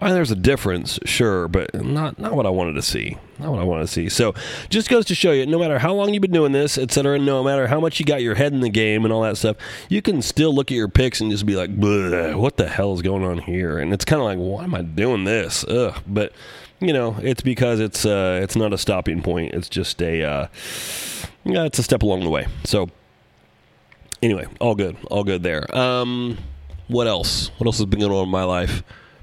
There's 0.00 0.30
a 0.30 0.36
difference, 0.36 1.00
sure, 1.04 1.48
but 1.48 1.74
not 1.74 2.20
not 2.20 2.34
what 2.34 2.46
I 2.46 2.50
wanted 2.50 2.74
to 2.74 2.82
see. 2.82 3.18
Not 3.40 3.50
what 3.50 3.60
I 3.60 3.64
wanted 3.64 3.86
to 3.86 3.92
see. 3.92 4.08
So, 4.08 4.32
just 4.68 4.88
goes 4.88 5.04
to 5.06 5.14
show 5.14 5.32
you, 5.32 5.44
no 5.44 5.58
matter 5.58 5.80
how 5.80 5.92
long 5.92 6.14
you've 6.14 6.20
been 6.20 6.30
doing 6.30 6.52
this, 6.52 6.78
etc., 6.78 7.18
no 7.18 7.42
matter 7.42 7.66
how 7.66 7.80
much 7.80 7.98
you 7.98 8.06
got 8.06 8.22
your 8.22 8.36
head 8.36 8.52
in 8.52 8.60
the 8.60 8.68
game 8.68 9.04
and 9.04 9.12
all 9.12 9.22
that 9.22 9.36
stuff, 9.36 9.56
you 9.88 10.00
can 10.00 10.22
still 10.22 10.54
look 10.54 10.70
at 10.70 10.76
your 10.76 10.86
pics 10.88 11.20
and 11.20 11.32
just 11.32 11.46
be 11.46 11.56
like, 11.56 11.70
"What 11.74 12.58
the 12.58 12.68
hell 12.68 12.94
is 12.94 13.02
going 13.02 13.24
on 13.24 13.38
here?" 13.38 13.78
And 13.78 13.92
it's 13.92 14.04
kind 14.04 14.20
of 14.20 14.26
like, 14.26 14.38
"Why 14.38 14.62
am 14.62 14.74
I 14.74 14.82
doing 14.82 15.24
this?" 15.24 15.64
Ugh. 15.64 16.00
But 16.06 16.32
you 16.78 16.92
know, 16.92 17.16
it's 17.20 17.42
because 17.42 17.80
it's 17.80 18.06
uh, 18.06 18.38
it's 18.40 18.54
not 18.54 18.72
a 18.72 18.78
stopping 18.78 19.20
point. 19.20 19.52
It's 19.52 19.68
just 19.68 20.00
a 20.00 20.22
uh, 20.22 20.46
yeah, 21.44 21.64
it's 21.64 21.80
a 21.80 21.82
step 21.82 22.02
along 22.04 22.20
the 22.20 22.30
way. 22.30 22.46
So 22.62 22.88
anyway, 24.22 24.46
all 24.60 24.74
good, 24.74 24.96
all 25.10 25.24
good 25.24 25.42
there. 25.42 25.74
Um, 25.76 26.38
what 26.88 27.06
else? 27.06 27.50
What 27.58 27.66
else 27.66 27.78
has 27.78 27.86
been 27.86 28.00
going 28.00 28.12
on 28.12 28.24
in 28.24 28.30
my 28.30 28.44
life? 28.44 28.82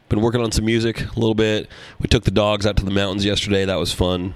Been 0.09 0.21
working 0.21 0.42
on 0.42 0.51
some 0.51 0.65
music 0.65 1.01
a 1.01 1.19
little 1.19 1.33
bit. 1.33 1.68
We 2.00 2.07
took 2.07 2.24
the 2.24 2.31
dogs 2.31 2.65
out 2.65 2.77
to 2.77 2.86
the 2.86 2.92
mountains 2.92 3.25
yesterday. 3.25 3.65
That 3.65 3.75
was 3.75 3.92
fun. 3.92 4.36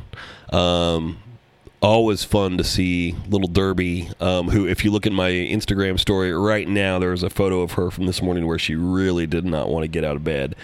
Um, 0.52 1.20
always 1.82 2.26
fun 2.26 2.58
to 2.58 2.64
see 2.64 3.16
little 3.30 3.48
Derby, 3.48 4.10
um, 4.20 4.50
who, 4.50 4.68
if 4.68 4.84
you 4.84 4.92
look 4.92 5.06
at 5.06 5.14
my 5.14 5.30
Instagram 5.30 5.98
story 5.98 6.34
right 6.34 6.68
now, 6.68 7.00
there's 7.00 7.24
a 7.24 7.30
photo 7.30 7.62
of 7.62 7.74
her 7.74 7.90
from 7.90 8.06
this 8.06 8.22
morning 8.22 8.46
where 8.46 8.60
she 8.60 8.76
really 8.76 9.26
did 9.26 9.46
not 9.46 9.70
want 9.70 9.84
to 9.84 9.88
get 9.88 10.04
out 10.04 10.16
of 10.16 10.24
bed. 10.24 10.56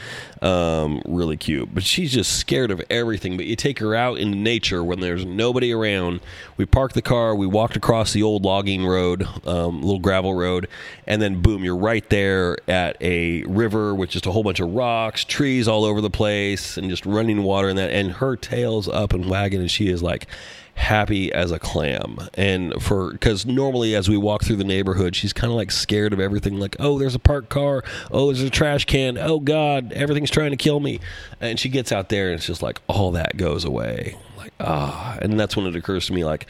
Um, 0.41 1.01
really 1.05 1.37
cute. 1.37 1.73
But 1.73 1.83
she's 1.83 2.11
just 2.11 2.37
scared 2.37 2.69
of 2.69 2.81
everything. 2.89 3.37
But 3.37 3.45
you 3.45 3.55
take 3.55 3.79
her 3.79 3.95
out 3.95 4.17
into 4.17 4.37
nature 4.37 4.83
when 4.83 4.99
there's 4.99 5.25
nobody 5.25 5.71
around. 5.71 6.19
We 6.57 6.65
parked 6.65 6.95
the 6.95 7.01
car, 7.01 7.33
we 7.33 7.47
walked 7.47 7.77
across 7.77 8.11
the 8.11 8.23
old 8.23 8.43
logging 8.43 8.85
road, 8.85 9.27
um, 9.45 9.81
little 9.81 9.99
gravel 9.99 10.33
road, 10.33 10.67
and 11.07 11.21
then 11.21 11.41
boom, 11.41 11.63
you're 11.63 11.75
right 11.75 12.07
there 12.09 12.57
at 12.67 12.97
a 13.01 13.43
river 13.43 13.95
with 13.95 14.09
just 14.09 14.25
a 14.25 14.31
whole 14.31 14.43
bunch 14.43 14.59
of 14.59 14.71
rocks, 14.71 15.23
trees 15.23 15.67
all 15.67 15.85
over 15.85 16.01
the 16.01 16.09
place, 16.09 16.77
and 16.77 16.89
just 16.89 17.05
running 17.05 17.43
water 17.43 17.69
and 17.69 17.77
that. 17.77 17.91
And 17.91 18.13
her 18.13 18.35
tail's 18.35 18.87
up 18.87 19.13
and 19.13 19.29
wagging, 19.29 19.61
and 19.61 19.71
she 19.71 19.87
is 19.87 20.03
like, 20.03 20.27
happy 20.75 21.31
as 21.33 21.51
a 21.51 21.59
clam. 21.59 22.19
And 22.35 22.81
for 22.81 23.11
because 23.11 23.45
normally 23.45 23.95
as 23.95 24.07
we 24.07 24.17
walk 24.17 24.43
through 24.43 24.57
the 24.57 24.63
neighborhood, 24.63 25.15
she's 25.15 25.33
kind 25.33 25.51
of 25.51 25.57
like 25.57 25.71
scared 25.71 26.13
of 26.13 26.19
everything. 26.19 26.59
Like, 26.59 26.75
oh, 26.79 26.99
there's 26.99 27.15
a 27.15 27.19
parked 27.19 27.49
car. 27.49 27.83
Oh, 28.11 28.27
there's 28.27 28.45
a 28.45 28.49
trash 28.49 28.85
can. 28.85 29.17
Oh 29.17 29.39
God, 29.39 29.91
everything's 29.93 30.31
trying 30.31 30.51
to 30.51 30.57
kill 30.57 30.79
me. 30.79 30.99
And 31.41 31.59
she 31.59 31.69
gets 31.69 31.91
out 31.91 32.09
there, 32.09 32.27
and 32.27 32.35
it's 32.35 32.45
just 32.45 32.61
like 32.61 32.79
all 32.87 33.11
that 33.11 33.37
goes 33.37 33.65
away. 33.65 34.17
Like 34.37 34.53
ah, 34.59 35.17
and 35.21 35.39
that's 35.39 35.55
when 35.57 35.65
it 35.65 35.75
occurs 35.75 36.07
to 36.07 36.13
me 36.13 36.23
like. 36.23 36.47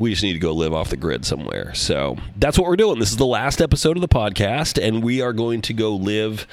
We 0.00 0.10
just 0.10 0.22
need 0.22 0.34
to 0.34 0.38
go 0.38 0.52
live 0.52 0.72
off 0.72 0.90
the 0.90 0.96
grid 0.96 1.24
somewhere. 1.24 1.74
So 1.74 2.18
that's 2.36 2.56
what 2.56 2.68
we're 2.68 2.76
doing. 2.76 3.00
This 3.00 3.10
is 3.10 3.16
the 3.16 3.26
last 3.26 3.60
episode 3.60 3.96
of 3.96 4.00
the 4.00 4.06
podcast, 4.06 4.80
and 4.80 5.02
we 5.02 5.20
are 5.20 5.32
going 5.32 5.60
to 5.62 5.72
go 5.72 5.96
live 5.96 6.46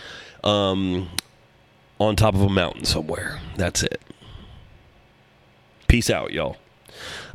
um, 0.43 1.09
on 1.99 2.15
top 2.15 2.33
of 2.33 2.41
a 2.41 2.49
mountain 2.49 2.85
somewhere. 2.85 3.39
That's 3.55 3.83
it. 3.83 4.01
Peace 5.87 6.09
out, 6.09 6.33
y'all. 6.33 6.57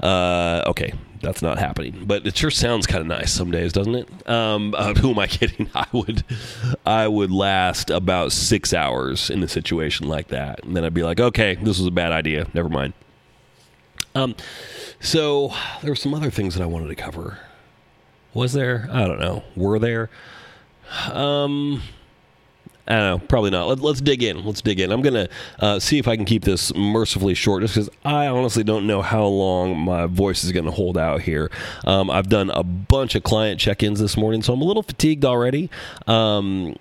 Uh, 0.03 0.63
okay, 0.67 0.93
that's 1.21 1.43
not 1.43 1.59
happening, 1.59 2.05
but 2.07 2.27
it 2.27 2.37
sure 2.37 2.51
sounds 2.51 2.87
kind 2.87 3.01
of 3.01 3.07
nice 3.07 3.33
some 3.33 3.51
days, 3.51 3.73
doesn't 3.73 3.95
it? 3.95 4.29
Um, 4.29 4.75
uh, 4.77 4.95
who 4.99 5.11
am 5.11 5.19
I 5.19 5.27
kidding? 5.27 5.71
I 5.75 5.87
would, 5.93 6.25
I 6.87 7.09
would 7.09 7.31
last 7.31 7.91
about 7.91 8.33
six 8.33 8.73
hours 8.73 9.31
in 9.31 9.43
a 9.43 9.49
situation 9.49 10.09
like 10.09 10.29
that, 10.29 10.65
and 10.65 10.77
then 10.77 10.85
I'd 10.85 10.95
be 10.95 11.03
like, 11.03 11.21
okay, 11.21 11.57
this 11.57 11.79
was 11.79 11.87
a 11.87 11.93
bad 11.93 12.13
idea. 12.13 12.47
Never 12.55 12.69
mind. 12.69 12.95
Um, 14.15 14.35
so 15.01 15.53
there 15.83 15.91
were 15.91 15.97
some 15.97 16.15
other 16.15 16.31
things 16.31 16.55
that 16.55 16.63
I 16.63 16.67
wanted 16.67 16.89
to 16.89 16.97
cover. 16.97 17.39
Was 18.35 18.53
there? 18.53 18.89
I 18.93 19.07
don't 19.07 19.21
know. 19.21 19.45
Were 19.57 19.79
there? 19.79 20.11
Um, 21.13 21.83
I 22.91 22.95
don't 22.95 23.21
know, 23.21 23.27
probably 23.29 23.51
not. 23.51 23.69
Let, 23.69 23.85
us 23.85 24.01
dig 24.01 24.25
in. 24.25 24.45
Let's 24.45 24.61
dig 24.61 24.81
in. 24.81 24.91
I'm 24.91 25.01
gonna 25.01 25.29
uh, 25.61 25.79
see 25.79 25.99
if 25.99 26.09
I 26.09 26.17
can 26.17 26.25
keep 26.25 26.43
this 26.43 26.75
mercifully 26.75 27.35
short, 27.35 27.63
just 27.63 27.75
because 27.75 27.89
I 28.05 28.27
honestly 28.27 28.65
don't 28.65 28.85
know 28.87 29.01
how 29.01 29.25
long 29.27 29.79
my 29.79 30.07
voice 30.07 30.43
is 30.43 30.51
gonna 30.51 30.73
hold 30.73 30.99
out 30.99 31.23
here. 31.23 31.53
Um, 31.87 32.11
I've 32.11 32.29
done 32.29 32.51
a 32.51 32.65
bunch 32.65 33.15
of 33.15 33.23
client 33.23 33.61
check-ins 33.61 34.01
this 34.01 34.17
morning, 34.17 34.43
so 34.43 34.53
I'm 34.53 34.61
a 34.61 34.65
little 34.65 34.83
fatigued 34.83 35.25
already. 35.25 35.71
Um, 36.09 36.75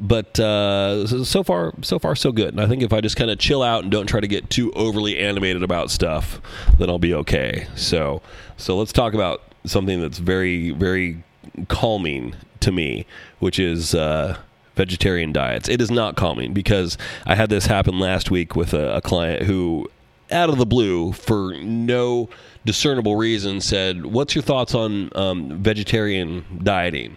but 0.00 0.40
uh, 0.40 1.06
so 1.06 1.42
far, 1.42 1.74
so 1.82 1.98
far, 1.98 2.16
so 2.16 2.32
good. 2.32 2.48
And 2.54 2.60
I 2.60 2.66
think 2.66 2.82
if 2.82 2.94
I 2.94 3.02
just 3.02 3.16
kind 3.16 3.30
of 3.30 3.38
chill 3.38 3.62
out 3.62 3.82
and 3.82 3.92
don't 3.92 4.06
try 4.06 4.20
to 4.20 4.26
get 4.26 4.48
too 4.48 4.72
overly 4.72 5.18
animated 5.18 5.62
about 5.62 5.90
stuff, 5.90 6.40
then 6.78 6.88
I'll 6.88 6.98
be 6.98 7.12
okay. 7.12 7.66
So, 7.76 8.22
so 8.56 8.78
let's 8.78 8.92
talk 8.92 9.12
about 9.12 9.42
something 9.66 10.00
that's 10.00 10.18
very, 10.18 10.70
very 10.70 11.22
calming 11.68 12.34
to 12.60 12.72
me, 12.72 13.06
which 13.38 13.58
is 13.58 13.94
uh, 13.94 14.38
vegetarian 14.74 15.32
diets. 15.32 15.68
It 15.68 15.80
is 15.80 15.90
not 15.90 16.16
calming 16.16 16.52
because 16.52 16.96
I 17.26 17.34
had 17.34 17.50
this 17.50 17.66
happen 17.66 17.98
last 17.98 18.30
week 18.30 18.56
with 18.56 18.74
a, 18.74 18.96
a 18.96 19.00
client 19.00 19.44
who, 19.44 19.90
out 20.30 20.48
of 20.48 20.58
the 20.58 20.66
blue, 20.66 21.12
for 21.12 21.54
no 21.54 22.28
discernible 22.64 23.16
reason, 23.16 23.60
said, 23.60 24.06
"What's 24.06 24.34
your 24.34 24.42
thoughts 24.42 24.74
on 24.74 25.10
um, 25.14 25.62
vegetarian 25.62 26.60
dieting?" 26.62 27.16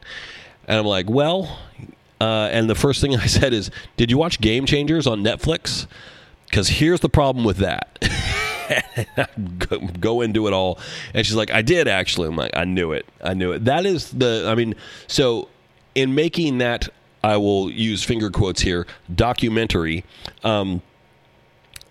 And 0.68 0.80
I'm 0.80 0.86
like, 0.86 1.10
"Well," 1.10 1.60
uh, 2.20 2.50
and 2.52 2.70
the 2.70 2.76
first 2.76 3.02
thing 3.02 3.16
I 3.18 3.28
said 3.28 3.54
is, 3.54 3.72
"Did 3.98 4.12
you 4.12 4.18
watch 4.18 4.42
Game 4.42 4.66
Changers 4.66 5.08
on 5.08 5.24
Netflix?" 5.24 5.88
Because 6.46 6.70
here's 6.70 7.00
the 7.00 7.10
problem 7.10 7.44
with 7.44 7.58
that. 7.58 8.00
go, 9.60 9.80
go 10.00 10.22
into 10.22 10.48
it 10.48 10.54
all. 10.54 10.80
And 11.14 11.26
she's 11.26 11.36
like, 11.36 11.52
I 11.52 11.62
did 11.62 11.88
actually. 11.88 12.28
I'm 12.28 12.36
like, 12.36 12.56
I 12.56 12.66
knew 12.66 12.92
it. 12.92 13.06
I 13.22 13.34
knew 13.34 13.52
it. 13.52 13.66
That 13.66 13.86
is 13.86 14.12
the, 14.12 14.46
I 14.48 14.56
mean, 14.56 14.76
so 15.08 15.50
in 15.96 16.16
making 16.16 16.60
that, 16.60 16.90
I 17.26 17.38
will 17.38 17.72
use 17.72 18.04
finger 18.04 18.30
quotes 18.30 18.62
here, 18.62 18.86
documentary, 19.14 20.06
um, 20.44 20.84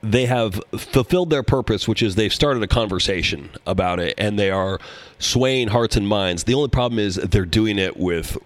they 0.01 0.27
have 0.27 0.61
fulfilled 0.77 1.31
their 1.31 1.43
purpose, 1.43 1.89
which 1.89 2.03
is 2.03 2.15
they've 2.15 2.33
started 2.33 2.63
a 2.63 2.69
conversation 2.69 3.51
about 3.67 3.99
it 3.99 4.15
and 4.17 4.39
they 4.39 4.51
are 4.51 4.79
swaying 5.19 5.69
hearts 5.69 5.97
and 5.97 6.07
minds. 6.07 6.45
The 6.45 6.55
only 6.55 6.69
problem 6.69 7.01
is 7.01 7.17
they're 7.17 7.47
doing 7.47 7.79
it 7.79 7.97
with 7.97 8.39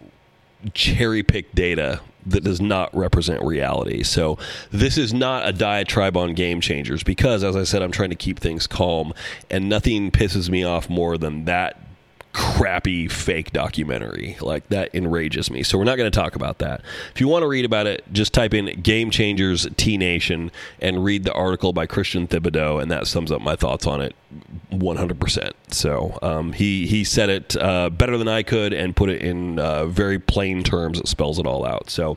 cherry 0.72 1.22
picked 1.22 1.54
data 1.54 2.00
that 2.24 2.42
does 2.42 2.60
not 2.60 2.96
represent 2.96 3.42
reality. 3.42 4.02
So 4.02 4.38
this 4.70 4.96
is 4.96 5.12
not 5.12 5.46
a 5.46 5.52
diatribe 5.52 6.16
on 6.16 6.32
game 6.32 6.60
changers 6.60 7.02
because, 7.02 7.44
as 7.44 7.54
I 7.54 7.64
said, 7.64 7.82
I'm 7.82 7.92
trying 7.92 8.10
to 8.10 8.16
keep 8.16 8.38
things 8.38 8.66
calm, 8.66 9.12
and 9.50 9.68
nothing 9.68 10.10
pisses 10.10 10.48
me 10.48 10.64
off 10.64 10.88
more 10.88 11.18
than 11.18 11.44
that 11.46 11.87
crappy 12.32 13.08
fake 13.08 13.52
documentary. 13.52 14.36
Like 14.40 14.68
that 14.68 14.94
enrages 14.94 15.50
me. 15.50 15.62
So 15.62 15.78
we're 15.78 15.84
not 15.84 15.96
going 15.96 16.10
to 16.10 16.16
talk 16.16 16.36
about 16.36 16.58
that. 16.58 16.82
If 17.14 17.20
you 17.20 17.28
want 17.28 17.42
to 17.42 17.48
read 17.48 17.64
about 17.64 17.86
it, 17.86 18.04
just 18.12 18.32
type 18.32 18.54
in 18.54 18.80
Game 18.80 19.10
Changers 19.10 19.66
T 19.76 19.96
Nation 19.96 20.50
and 20.80 21.04
read 21.04 21.24
the 21.24 21.32
article 21.32 21.72
by 21.72 21.86
Christian 21.86 22.28
Thibaudeau, 22.28 22.80
and 22.80 22.90
that 22.90 23.06
sums 23.06 23.32
up 23.32 23.40
my 23.40 23.56
thoughts 23.56 23.86
on 23.86 24.00
it 24.00 24.14
100%. 24.72 25.52
So 25.68 26.18
um, 26.22 26.52
he 26.52 26.86
he 26.86 27.04
said 27.04 27.28
it 27.28 27.56
uh, 27.56 27.90
better 27.90 28.16
than 28.18 28.28
I 28.28 28.42
could 28.42 28.72
and 28.72 28.94
put 28.94 29.10
it 29.10 29.22
in 29.22 29.58
uh, 29.58 29.86
very 29.86 30.18
plain 30.18 30.62
terms. 30.62 31.00
It 31.00 31.08
spells 31.08 31.38
it 31.38 31.46
all 31.46 31.64
out. 31.64 31.90
So. 31.90 32.16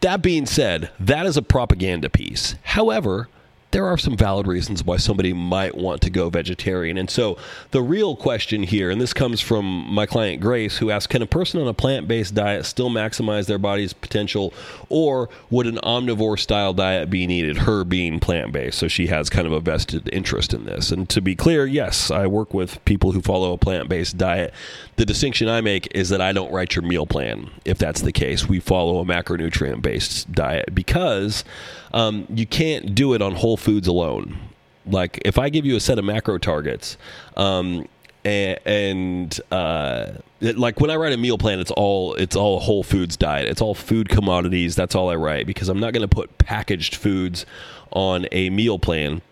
That 0.00 0.22
being 0.22 0.46
said, 0.46 0.92
that 1.00 1.26
is 1.26 1.36
a 1.36 1.42
propaganda 1.42 2.08
piece. 2.08 2.54
However, 2.62 3.28
there 3.70 3.86
are 3.86 3.98
some 3.98 4.16
valid 4.16 4.46
reasons 4.46 4.82
why 4.82 4.96
somebody 4.96 5.32
might 5.32 5.76
want 5.76 6.00
to 6.02 6.10
go 6.10 6.30
vegetarian. 6.30 6.96
And 6.96 7.10
so 7.10 7.36
the 7.70 7.82
real 7.82 8.16
question 8.16 8.62
here, 8.62 8.90
and 8.90 9.00
this 9.00 9.12
comes 9.12 9.40
from 9.40 9.64
my 9.92 10.06
client 10.06 10.40
Grace, 10.40 10.78
who 10.78 10.90
asked 10.90 11.10
Can 11.10 11.22
a 11.22 11.26
person 11.26 11.60
on 11.60 11.68
a 11.68 11.74
plant 11.74 12.08
based 12.08 12.34
diet 12.34 12.64
still 12.64 12.88
maximize 12.88 13.46
their 13.46 13.58
body's 13.58 13.92
potential, 13.92 14.54
or 14.88 15.28
would 15.50 15.66
an 15.66 15.78
omnivore 15.82 16.38
style 16.38 16.72
diet 16.72 17.10
be 17.10 17.26
needed? 17.26 17.58
Her 17.58 17.84
being 17.84 18.20
plant 18.20 18.52
based. 18.52 18.78
So 18.78 18.88
she 18.88 19.08
has 19.08 19.28
kind 19.28 19.46
of 19.46 19.52
a 19.52 19.60
vested 19.60 20.08
interest 20.12 20.54
in 20.54 20.64
this. 20.64 20.90
And 20.90 21.08
to 21.10 21.20
be 21.20 21.36
clear, 21.36 21.66
yes, 21.66 22.10
I 22.10 22.26
work 22.26 22.54
with 22.54 22.82
people 22.86 23.12
who 23.12 23.20
follow 23.20 23.52
a 23.52 23.58
plant 23.58 23.88
based 23.88 24.16
diet. 24.16 24.54
The 24.96 25.04
distinction 25.04 25.48
I 25.48 25.60
make 25.60 25.88
is 25.94 26.08
that 26.08 26.20
I 26.22 26.32
don't 26.32 26.50
write 26.50 26.74
your 26.74 26.84
meal 26.84 27.06
plan 27.06 27.50
if 27.64 27.76
that's 27.76 28.00
the 28.00 28.12
case. 28.12 28.48
We 28.48 28.60
follow 28.60 28.98
a 28.98 29.04
macronutrient 29.04 29.82
based 29.82 30.32
diet 30.32 30.74
because 30.74 31.44
um, 31.92 32.26
you 32.30 32.46
can't 32.46 32.94
do 32.94 33.14
it 33.14 33.22
on 33.22 33.34
whole 33.34 33.57
foods 33.58 33.88
alone. 33.88 34.38
Like 34.86 35.20
if 35.24 35.38
I 35.38 35.48
give 35.50 35.66
you 35.66 35.76
a 35.76 35.80
set 35.80 35.98
of 35.98 36.04
macro 36.04 36.38
targets, 36.38 36.96
um, 37.36 37.86
and, 38.24 38.58
and 38.64 39.40
uh, 39.50 40.12
it, 40.40 40.58
like 40.58 40.80
when 40.80 40.90
I 40.90 40.96
write 40.96 41.12
a 41.12 41.16
meal 41.16 41.38
plan, 41.38 41.60
it's 41.60 41.70
all 41.70 42.14
it's 42.14 42.36
all 42.36 42.60
whole 42.60 42.82
foods 42.82 43.16
diet. 43.16 43.48
It's 43.48 43.60
all 43.60 43.74
food 43.74 44.08
commodities. 44.08 44.76
That's 44.76 44.94
all 44.94 45.10
I 45.10 45.16
write 45.16 45.46
because 45.46 45.68
I'm 45.68 45.80
not 45.80 45.92
going 45.92 46.08
to 46.08 46.14
put 46.14 46.38
packaged 46.38 46.94
foods 46.94 47.46
on 47.90 48.26
a 48.32 48.50
meal 48.50 48.78
plan 48.78 49.22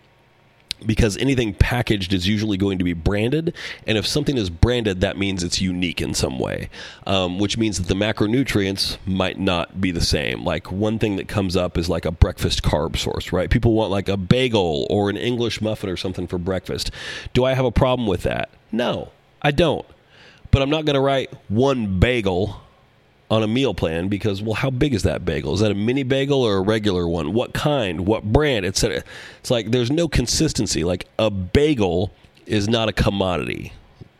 because 0.85 1.17
anything 1.17 1.53
packaged 1.53 2.13
is 2.13 2.27
usually 2.27 2.57
going 2.57 2.77
to 2.77 2.83
be 2.83 2.93
branded. 2.93 3.53
And 3.85 3.97
if 3.97 4.05
something 4.05 4.37
is 4.37 4.49
branded, 4.49 5.01
that 5.01 5.17
means 5.17 5.43
it's 5.43 5.61
unique 5.61 6.01
in 6.01 6.13
some 6.13 6.39
way, 6.39 6.69
um, 7.05 7.39
which 7.39 7.57
means 7.57 7.77
that 7.77 7.87
the 7.87 7.95
macronutrients 7.95 8.97
might 9.05 9.39
not 9.39 9.81
be 9.81 9.91
the 9.91 10.01
same. 10.01 10.43
Like 10.43 10.71
one 10.71 10.99
thing 10.99 11.15
that 11.15 11.27
comes 11.27 11.55
up 11.55 11.77
is 11.77 11.89
like 11.89 12.05
a 12.05 12.11
breakfast 12.11 12.63
carb 12.63 12.97
source, 12.97 13.31
right? 13.31 13.49
People 13.49 13.73
want 13.73 13.91
like 13.91 14.09
a 14.09 14.17
bagel 14.17 14.85
or 14.89 15.09
an 15.09 15.17
English 15.17 15.61
muffin 15.61 15.89
or 15.89 15.97
something 15.97 16.27
for 16.27 16.37
breakfast. 16.37 16.91
Do 17.33 17.43
I 17.45 17.53
have 17.53 17.65
a 17.65 17.71
problem 17.71 18.07
with 18.07 18.23
that? 18.23 18.49
No, 18.71 19.11
I 19.41 19.51
don't. 19.51 19.85
But 20.51 20.61
I'm 20.61 20.69
not 20.69 20.85
going 20.85 20.95
to 20.95 21.01
write 21.01 21.33
one 21.49 21.99
bagel 21.99 22.61
on 23.29 23.43
a 23.43 23.47
meal 23.47 23.73
plan 23.73 24.07
because 24.07 24.41
well 24.41 24.53
how 24.53 24.69
big 24.69 24.93
is 24.93 25.03
that 25.03 25.25
bagel? 25.25 25.53
Is 25.53 25.59
that 25.59 25.71
a 25.71 25.75
mini 25.75 26.03
bagel 26.03 26.41
or 26.41 26.57
a 26.57 26.61
regular 26.61 27.07
one? 27.07 27.33
What 27.33 27.53
kind? 27.53 28.05
What 28.05 28.23
brand? 28.23 28.65
Etc 28.65 29.03
it's 29.39 29.51
like 29.51 29.71
there's 29.71 29.91
no 29.91 30.07
consistency. 30.07 30.83
Like 30.83 31.07
a 31.17 31.29
bagel 31.29 32.11
is 32.45 32.67
not 32.67 32.89
a 32.89 32.93
commodity. 32.93 33.73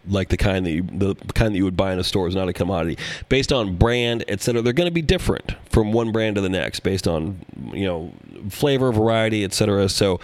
Like 0.09 0.29
the 0.29 0.37
kind 0.37 0.65
that 0.65 0.71
you, 0.71 0.83
the 0.83 1.15
kind 1.33 1.53
that 1.53 1.57
you 1.57 1.65
would 1.65 1.75
buy 1.75 1.91
in 1.91 1.99
a 1.99 2.03
store 2.03 2.27
is 2.29 2.35
not 2.35 2.47
a 2.47 2.53
commodity. 2.53 2.97
Based 3.27 3.51
on 3.51 3.75
brand 3.75 4.23
etc 4.27 4.61
they're 4.61 4.73
going 4.73 4.87
to 4.87 4.93
be 4.93 5.01
different 5.01 5.53
from 5.69 5.91
one 5.91 6.11
brand 6.11 6.35
to 6.35 6.41
the 6.41 6.49
next 6.49 6.79
based 6.81 7.07
on 7.07 7.39
you 7.73 7.85
know 7.85 8.13
flavor 8.49 8.91
variety 8.91 9.43
etc 9.43 9.89
so 9.89 10.19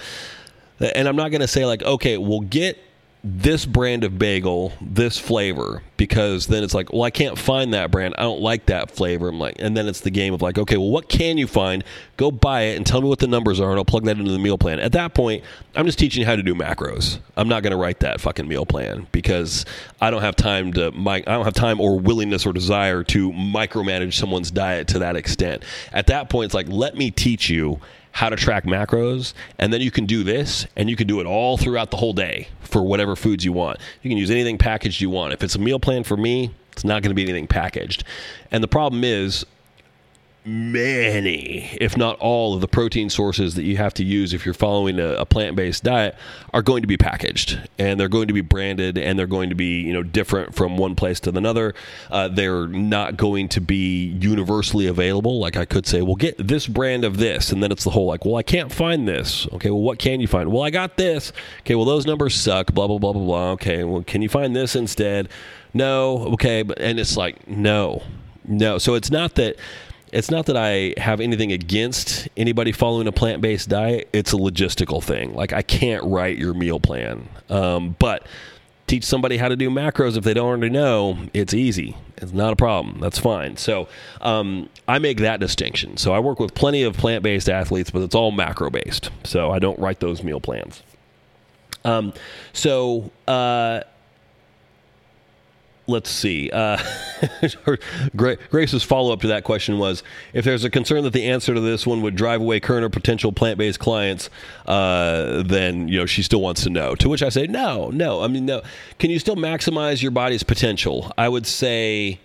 and 0.79 1.07
i'm 1.07 1.15
not 1.15 1.29
going 1.29 1.41
to 1.41 1.47
say 1.47 1.65
like 1.65 1.83
okay 1.83 2.17
we'll 2.17 2.39
get 2.39 2.79
this 3.25 3.65
brand 3.65 4.03
of 4.03 4.19
bagel, 4.19 4.73
this 4.81 5.17
flavor, 5.17 5.81
because 5.95 6.47
then 6.47 6.61
it's 6.61 6.73
like, 6.73 6.91
well, 6.91 7.03
I 7.03 7.09
can't 7.09 7.37
find 7.37 7.73
that 7.73 7.89
brand. 7.89 8.15
I 8.17 8.23
don't 8.23 8.41
like 8.41 8.65
that 8.65 8.91
flavor. 8.91 9.29
I'm 9.29 9.39
like, 9.39 9.55
and 9.59 9.77
then 9.77 9.87
it's 9.87 10.01
the 10.01 10.11
game 10.11 10.33
of 10.33 10.41
like, 10.41 10.57
okay, 10.57 10.75
well, 10.75 10.89
what 10.89 11.07
can 11.07 11.37
you 11.37 11.47
find? 11.47 11.85
Go 12.17 12.31
buy 12.31 12.63
it 12.63 12.75
and 12.75 12.85
tell 12.85 13.01
me 13.01 13.07
what 13.07 13.19
the 13.19 13.27
numbers 13.27 13.61
are, 13.61 13.69
and 13.69 13.79
I'll 13.79 13.85
plug 13.85 14.03
that 14.05 14.17
into 14.17 14.31
the 14.31 14.39
meal 14.39 14.57
plan. 14.57 14.81
At 14.81 14.91
that 14.91 15.13
point, 15.13 15.41
I'm 15.73 15.85
just 15.85 15.97
teaching 15.97 16.19
you 16.19 16.25
how 16.25 16.35
to 16.35 16.43
do 16.43 16.53
macros. 16.53 17.19
I'm 17.37 17.47
not 17.47 17.63
going 17.63 17.71
to 17.71 17.77
write 17.77 18.01
that 18.01 18.19
fucking 18.19 18.45
meal 18.45 18.65
plan 18.65 19.07
because 19.13 19.65
I 20.01 20.11
don't 20.11 20.21
have 20.21 20.35
time 20.35 20.73
to, 20.73 20.87
I 20.87 21.19
don't 21.21 21.45
have 21.45 21.53
time 21.53 21.79
or 21.79 21.97
willingness 21.97 22.45
or 22.45 22.51
desire 22.51 23.03
to 23.05 23.31
micromanage 23.31 24.15
someone's 24.15 24.51
diet 24.51 24.89
to 24.89 24.99
that 24.99 25.15
extent. 25.15 25.63
At 25.93 26.07
that 26.07 26.29
point, 26.29 26.47
it's 26.47 26.53
like, 26.53 26.67
let 26.67 26.97
me 26.97 27.09
teach 27.09 27.49
you 27.49 27.79
how 28.13 28.29
to 28.29 28.35
track 28.35 28.63
macros, 28.63 29.33
and 29.57 29.73
then 29.73 29.81
you 29.81 29.91
can 29.91 30.05
do 30.05 30.23
this, 30.23 30.65
and 30.75 30.89
you 30.89 30.95
can 30.95 31.07
do 31.07 31.19
it 31.19 31.25
all 31.25 31.57
throughout 31.57 31.91
the 31.91 31.97
whole 31.97 32.13
day 32.13 32.47
for 32.61 32.81
whatever 32.81 33.15
foods 33.15 33.43
you 33.43 33.51
want. 33.51 33.79
You 34.01 34.09
can 34.09 34.17
use 34.17 34.31
anything 34.31 34.57
packaged 34.57 35.01
you 35.01 35.09
want. 35.09 35.33
If 35.33 35.43
it's 35.43 35.55
a 35.55 35.59
meal 35.59 35.79
plan 35.79 36.03
for 36.03 36.15
me, 36.15 36.53
it's 36.71 36.83
not 36.83 37.01
going 37.01 37.09
to 37.09 37.15
be 37.15 37.23
anything 37.23 37.47
packaged. 37.47 38.03
And 38.51 38.63
the 38.63 38.67
problem 38.67 39.03
is, 39.03 39.45
many, 40.45 41.69
if 41.79 41.95
not 41.95 42.17
all, 42.19 42.53
of 42.53 42.61
the 42.61 42.67
protein 42.67 43.09
sources 43.09 43.55
that 43.55 43.63
you 43.63 43.77
have 43.77 43.93
to 43.93 44.03
use 44.03 44.33
if 44.33 44.45
you're 44.45 44.53
following 44.53 44.99
a, 44.99 45.13
a, 45.13 45.25
plant-based 45.25 45.83
diet 45.83 46.15
are 46.53 46.61
going 46.61 46.81
to 46.81 46.87
be 46.87 46.97
packaged 46.97 47.59
and 47.79 47.99
they're 47.99 48.09
going 48.09 48.27
to 48.27 48.33
be 48.33 48.41
branded 48.41 48.97
and 48.97 49.17
they're 49.17 49.25
going 49.25 49.49
to 49.49 49.55
be 49.55 49.81
you 49.81 49.93
know 49.93 50.03
different 50.03 50.53
from 50.53 50.77
one 50.77 50.95
place 50.95 51.19
to 51.19 51.29
another. 51.29 51.73
Uh, 52.11 52.27
they're 52.27 52.67
not 52.67 53.15
going 53.17 53.47
to 53.49 53.61
be 53.61 54.07
universally 54.19 54.87
available. 54.87 55.39
Like 55.39 55.55
I 55.55 55.65
could 55.65 55.85
say, 55.85 56.01
well, 56.01 56.15
get 56.15 56.35
this 56.37 56.67
brand 56.67 57.05
of 57.05 57.17
this, 57.17 57.51
and 57.51 57.63
then 57.63 57.71
it's 57.71 57.83
the 57.83 57.89
whole 57.89 58.05
like, 58.05 58.25
well, 58.25 58.35
I 58.35 58.43
can't 58.43 58.71
find 58.71 59.07
this. 59.07 59.47
Okay, 59.53 59.69
well, 59.69 59.81
what 59.81 59.99
can 59.99 60.19
you 60.19 60.27
find? 60.27 60.51
Well, 60.51 60.63
I 60.63 60.69
got 60.69 60.97
this. 60.97 61.31
Okay, 61.61 61.75
well, 61.75 61.85
those 61.85 62.05
numbers 62.05 62.35
suck. 62.35 62.73
Blah 62.73 62.87
blah 62.87 62.97
blah 62.97 63.13
blah 63.13 63.23
blah. 63.23 63.51
Okay, 63.51 63.83
well, 63.83 64.03
can 64.03 64.21
you 64.21 64.29
find 64.29 64.55
this 64.55 64.75
instead? 64.75 65.29
No. 65.73 66.19
Okay, 66.33 66.63
but 66.63 66.79
and 66.79 66.99
it's 66.99 67.17
like 67.17 67.47
no, 67.47 68.03
no. 68.45 68.77
So 68.77 68.95
it's 68.95 69.09
not 69.09 69.35
that 69.35 69.55
it's 70.13 70.29
not 70.29 70.45
that 70.45 70.55
I 70.55 70.93
have 70.97 71.19
anything 71.19 71.51
against 71.51 72.29
anybody 72.37 72.71
following 72.71 73.07
a 73.07 73.11
plant 73.11 73.41
based 73.41 73.67
diet. 73.67 74.07
It's 74.13 74.31
a 74.31 74.35
logistical 74.37 75.03
thing. 75.03 75.33
Like 75.33 75.53
I 75.53 75.63
can't 75.63 76.03
write 76.03 76.37
your 76.37 76.53
meal 76.53 76.79
plan, 76.79 77.27
um, 77.49 77.95
but 77.97 78.25
teach 78.85 79.03
somebody 79.03 79.37
how 79.37 79.47
to 79.47 79.55
do 79.55 79.71
macros 79.71 80.15
if 80.15 80.23
they 80.23 80.35
don't 80.35 80.47
already 80.47 80.69
know. 80.69 81.17
It's 81.33 81.53
easy. 81.53 81.97
It's 82.17 82.31
not 82.31 82.53
a 82.53 82.55
problem. 82.55 82.99
That's 82.99 83.17
fine. 83.17 83.57
So 83.57 83.87
um, 84.21 84.69
I 84.87 84.99
make 84.99 85.17
that 85.17 85.39
distinction. 85.39 85.97
So 85.97 86.13
I 86.13 86.19
work 86.19 86.39
with 86.39 86.53
plenty 86.53 86.83
of 86.83 86.95
plant 86.95 87.23
based 87.23 87.49
athletes, 87.49 87.89
but 87.89 88.03
it's 88.03 88.13
all 88.13 88.31
macro 88.31 88.69
based. 88.69 89.09
So 89.23 89.49
I 89.49 89.57
don't 89.57 89.79
write 89.79 89.99
those 89.99 90.23
meal 90.23 90.39
plans. 90.39 90.83
Um, 91.83 92.13
so. 92.53 93.11
Uh, 93.27 93.81
let's 95.93 96.09
see. 96.09 96.49
Uh, 96.51 96.77
Grace's 98.49 98.83
follow 98.83 99.13
up 99.13 99.21
to 99.21 99.27
that 99.27 99.43
question 99.43 99.77
was 99.77 100.03
if 100.33 100.43
there's 100.43 100.65
a 100.65 100.69
concern 100.69 101.03
that 101.03 101.13
the 101.13 101.25
answer 101.25 101.53
to 101.53 101.61
this 101.61 101.87
one 101.87 102.01
would 102.01 102.15
drive 102.15 102.41
away 102.41 102.59
current 102.59 102.83
or 102.83 102.89
potential 102.89 103.31
plant 103.31 103.57
based 103.57 103.79
clients, 103.79 104.29
uh, 104.65 105.43
then 105.43 105.87
you 105.87 105.99
know 105.99 106.05
she 106.05 106.23
still 106.23 106.41
wants 106.41 106.63
to 106.63 106.69
know. 106.69 106.95
To 106.95 107.07
which 107.07 107.23
I 107.23 107.29
say 107.29 107.47
no, 107.47 107.89
no. 107.91 108.21
I 108.21 108.27
mean 108.27 108.45
no. 108.45 108.61
Can 108.99 109.11
you 109.11 109.19
still 109.19 109.37
maximize 109.37 110.01
your 110.01 110.11
body's 110.11 110.43
potential? 110.43 111.13
I 111.17 111.29
would 111.29 111.45
say 111.45 112.19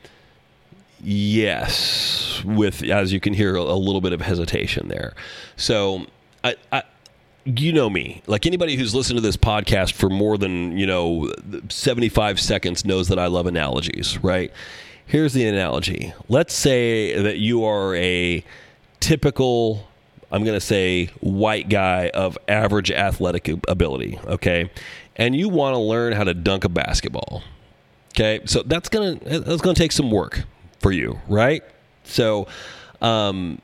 yes, 1.02 2.42
with 2.44 2.82
as 2.82 3.12
you 3.12 3.20
can 3.20 3.34
hear 3.34 3.54
a, 3.54 3.74
little 3.74 4.00
bit 4.00 4.12
of 4.12 4.20
hesitation 4.20 4.88
there. 4.88 5.14
So 5.56 6.06
I, 6.42 6.56
I 6.72 6.82
you 7.56 7.72
know 7.72 7.88
me. 7.88 8.22
Like 8.26 8.46
anybody 8.46 8.76
who's 8.76 8.94
listened 8.94 9.16
to 9.16 9.22
this 9.22 9.36
podcast 9.36 9.92
for 9.92 10.10
more 10.10 10.36
than, 10.36 10.76
you 10.76 10.86
know, 10.86 11.32
75 11.68 12.38
seconds 12.40 12.84
knows 12.84 13.08
that 13.08 13.18
I 13.18 13.26
love 13.26 13.46
analogies, 13.46 14.18
right? 14.22 14.52
Here's 15.06 15.32
the 15.32 15.46
analogy. 15.46 16.12
Let's 16.28 16.52
say 16.52 17.20
that 17.22 17.38
you 17.38 17.64
are 17.64 17.94
a 17.94 18.44
typical, 19.00 19.88
I'm 20.30 20.44
going 20.44 20.56
to 20.56 20.64
say, 20.64 21.06
white 21.20 21.70
guy 21.70 22.10
of 22.10 22.36
average 22.48 22.90
athletic 22.90 23.48
ability, 23.66 24.18
okay? 24.26 24.70
And 25.16 25.34
you 25.34 25.48
want 25.48 25.74
to 25.74 25.78
learn 25.78 26.12
how 26.12 26.24
to 26.24 26.34
dunk 26.34 26.64
a 26.64 26.68
basketball. 26.68 27.42
Okay? 28.10 28.40
So 28.44 28.62
that's 28.62 28.88
going 28.88 29.18
to 29.20 29.40
that's 29.40 29.62
going 29.62 29.74
to 29.74 29.80
take 29.80 29.92
some 29.92 30.10
work 30.10 30.44
for 30.80 30.92
you, 30.92 31.18
right? 31.28 31.62
So 32.04 32.48
um 33.00 33.60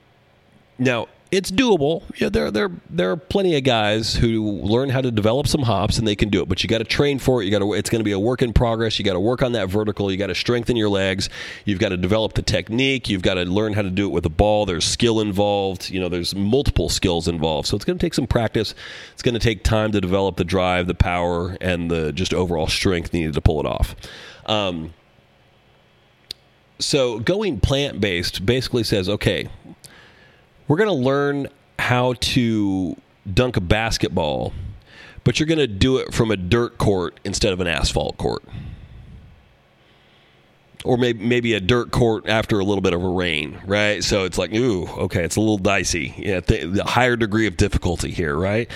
now 0.78 1.08
it's 1.34 1.50
doable. 1.50 2.02
Yeah, 2.16 2.28
there 2.28 2.50
there 2.52 2.70
there 2.88 3.10
are 3.10 3.16
plenty 3.16 3.56
of 3.56 3.64
guys 3.64 4.14
who 4.14 4.48
learn 4.62 4.88
how 4.88 5.00
to 5.00 5.10
develop 5.10 5.48
some 5.48 5.62
hops 5.62 5.98
and 5.98 6.06
they 6.06 6.14
can 6.14 6.28
do 6.28 6.40
it. 6.40 6.48
But 6.48 6.62
you 6.62 6.68
got 6.68 6.78
to 6.78 6.84
train 6.84 7.18
for 7.18 7.42
it. 7.42 7.46
You 7.46 7.50
got 7.50 7.58
to. 7.58 7.74
It's 7.74 7.90
going 7.90 8.00
to 8.00 8.04
be 8.04 8.12
a 8.12 8.18
work 8.18 8.40
in 8.40 8.52
progress. 8.52 8.98
You 8.98 9.04
got 9.04 9.14
to 9.14 9.20
work 9.20 9.42
on 9.42 9.52
that 9.52 9.68
vertical. 9.68 10.12
You 10.12 10.16
got 10.16 10.28
to 10.28 10.34
strengthen 10.34 10.76
your 10.76 10.88
legs. 10.88 11.28
You've 11.64 11.80
got 11.80 11.88
to 11.88 11.96
develop 11.96 12.34
the 12.34 12.42
technique. 12.42 13.08
You've 13.08 13.22
got 13.22 13.34
to 13.34 13.42
learn 13.44 13.72
how 13.72 13.82
to 13.82 13.90
do 13.90 14.06
it 14.06 14.10
with 14.10 14.22
the 14.22 14.30
ball. 14.30 14.64
There's 14.64 14.84
skill 14.84 15.20
involved. 15.20 15.90
You 15.90 16.00
know, 16.00 16.08
there's 16.08 16.36
multiple 16.36 16.88
skills 16.88 17.26
involved. 17.26 17.66
So 17.66 17.74
it's 17.74 17.84
going 17.84 17.98
to 17.98 18.04
take 18.04 18.14
some 18.14 18.28
practice. 18.28 18.74
It's 19.12 19.22
going 19.22 19.34
to 19.34 19.40
take 19.40 19.64
time 19.64 19.90
to 19.92 20.00
develop 20.00 20.36
the 20.36 20.44
drive, 20.44 20.86
the 20.86 20.94
power, 20.94 21.56
and 21.60 21.90
the 21.90 22.12
just 22.12 22.32
overall 22.32 22.68
strength 22.68 23.12
needed 23.12 23.34
to 23.34 23.40
pull 23.40 23.58
it 23.58 23.66
off. 23.66 23.96
Um, 24.46 24.94
so 26.78 27.18
going 27.18 27.60
plant 27.60 28.00
based 28.00 28.44
basically 28.46 28.84
says, 28.84 29.08
okay, 29.08 29.48
we're 30.68 30.76
going 30.76 30.88
to 30.88 30.94
learn 30.94 31.48
how 31.78 32.14
to 32.14 32.96
dunk 33.32 33.56
a 33.56 33.60
basketball, 33.60 34.52
but 35.24 35.38
you're 35.38 35.46
going 35.46 35.58
to 35.58 35.66
do 35.66 35.98
it 35.98 36.12
from 36.14 36.30
a 36.30 36.36
dirt 36.36 36.78
court 36.78 37.18
instead 37.24 37.52
of 37.52 37.60
an 37.60 37.66
asphalt 37.66 38.16
court. 38.16 38.42
Or 40.84 40.98
maybe 40.98 41.24
maybe 41.24 41.54
a 41.54 41.60
dirt 41.60 41.92
court 41.92 42.28
after 42.28 42.58
a 42.58 42.64
little 42.64 42.82
bit 42.82 42.92
of 42.92 43.02
a 43.02 43.08
rain, 43.08 43.58
right? 43.64 44.04
So 44.04 44.24
it's 44.24 44.36
like, 44.36 44.52
ooh, 44.52 44.86
okay, 44.86 45.24
it's 45.24 45.36
a 45.36 45.40
little 45.40 45.56
dicey. 45.56 46.14
Yeah, 46.18 46.40
the 46.40 46.84
higher 46.84 47.16
degree 47.16 47.46
of 47.46 47.56
difficulty 47.56 48.10
here, 48.10 48.36
right? 48.36 48.70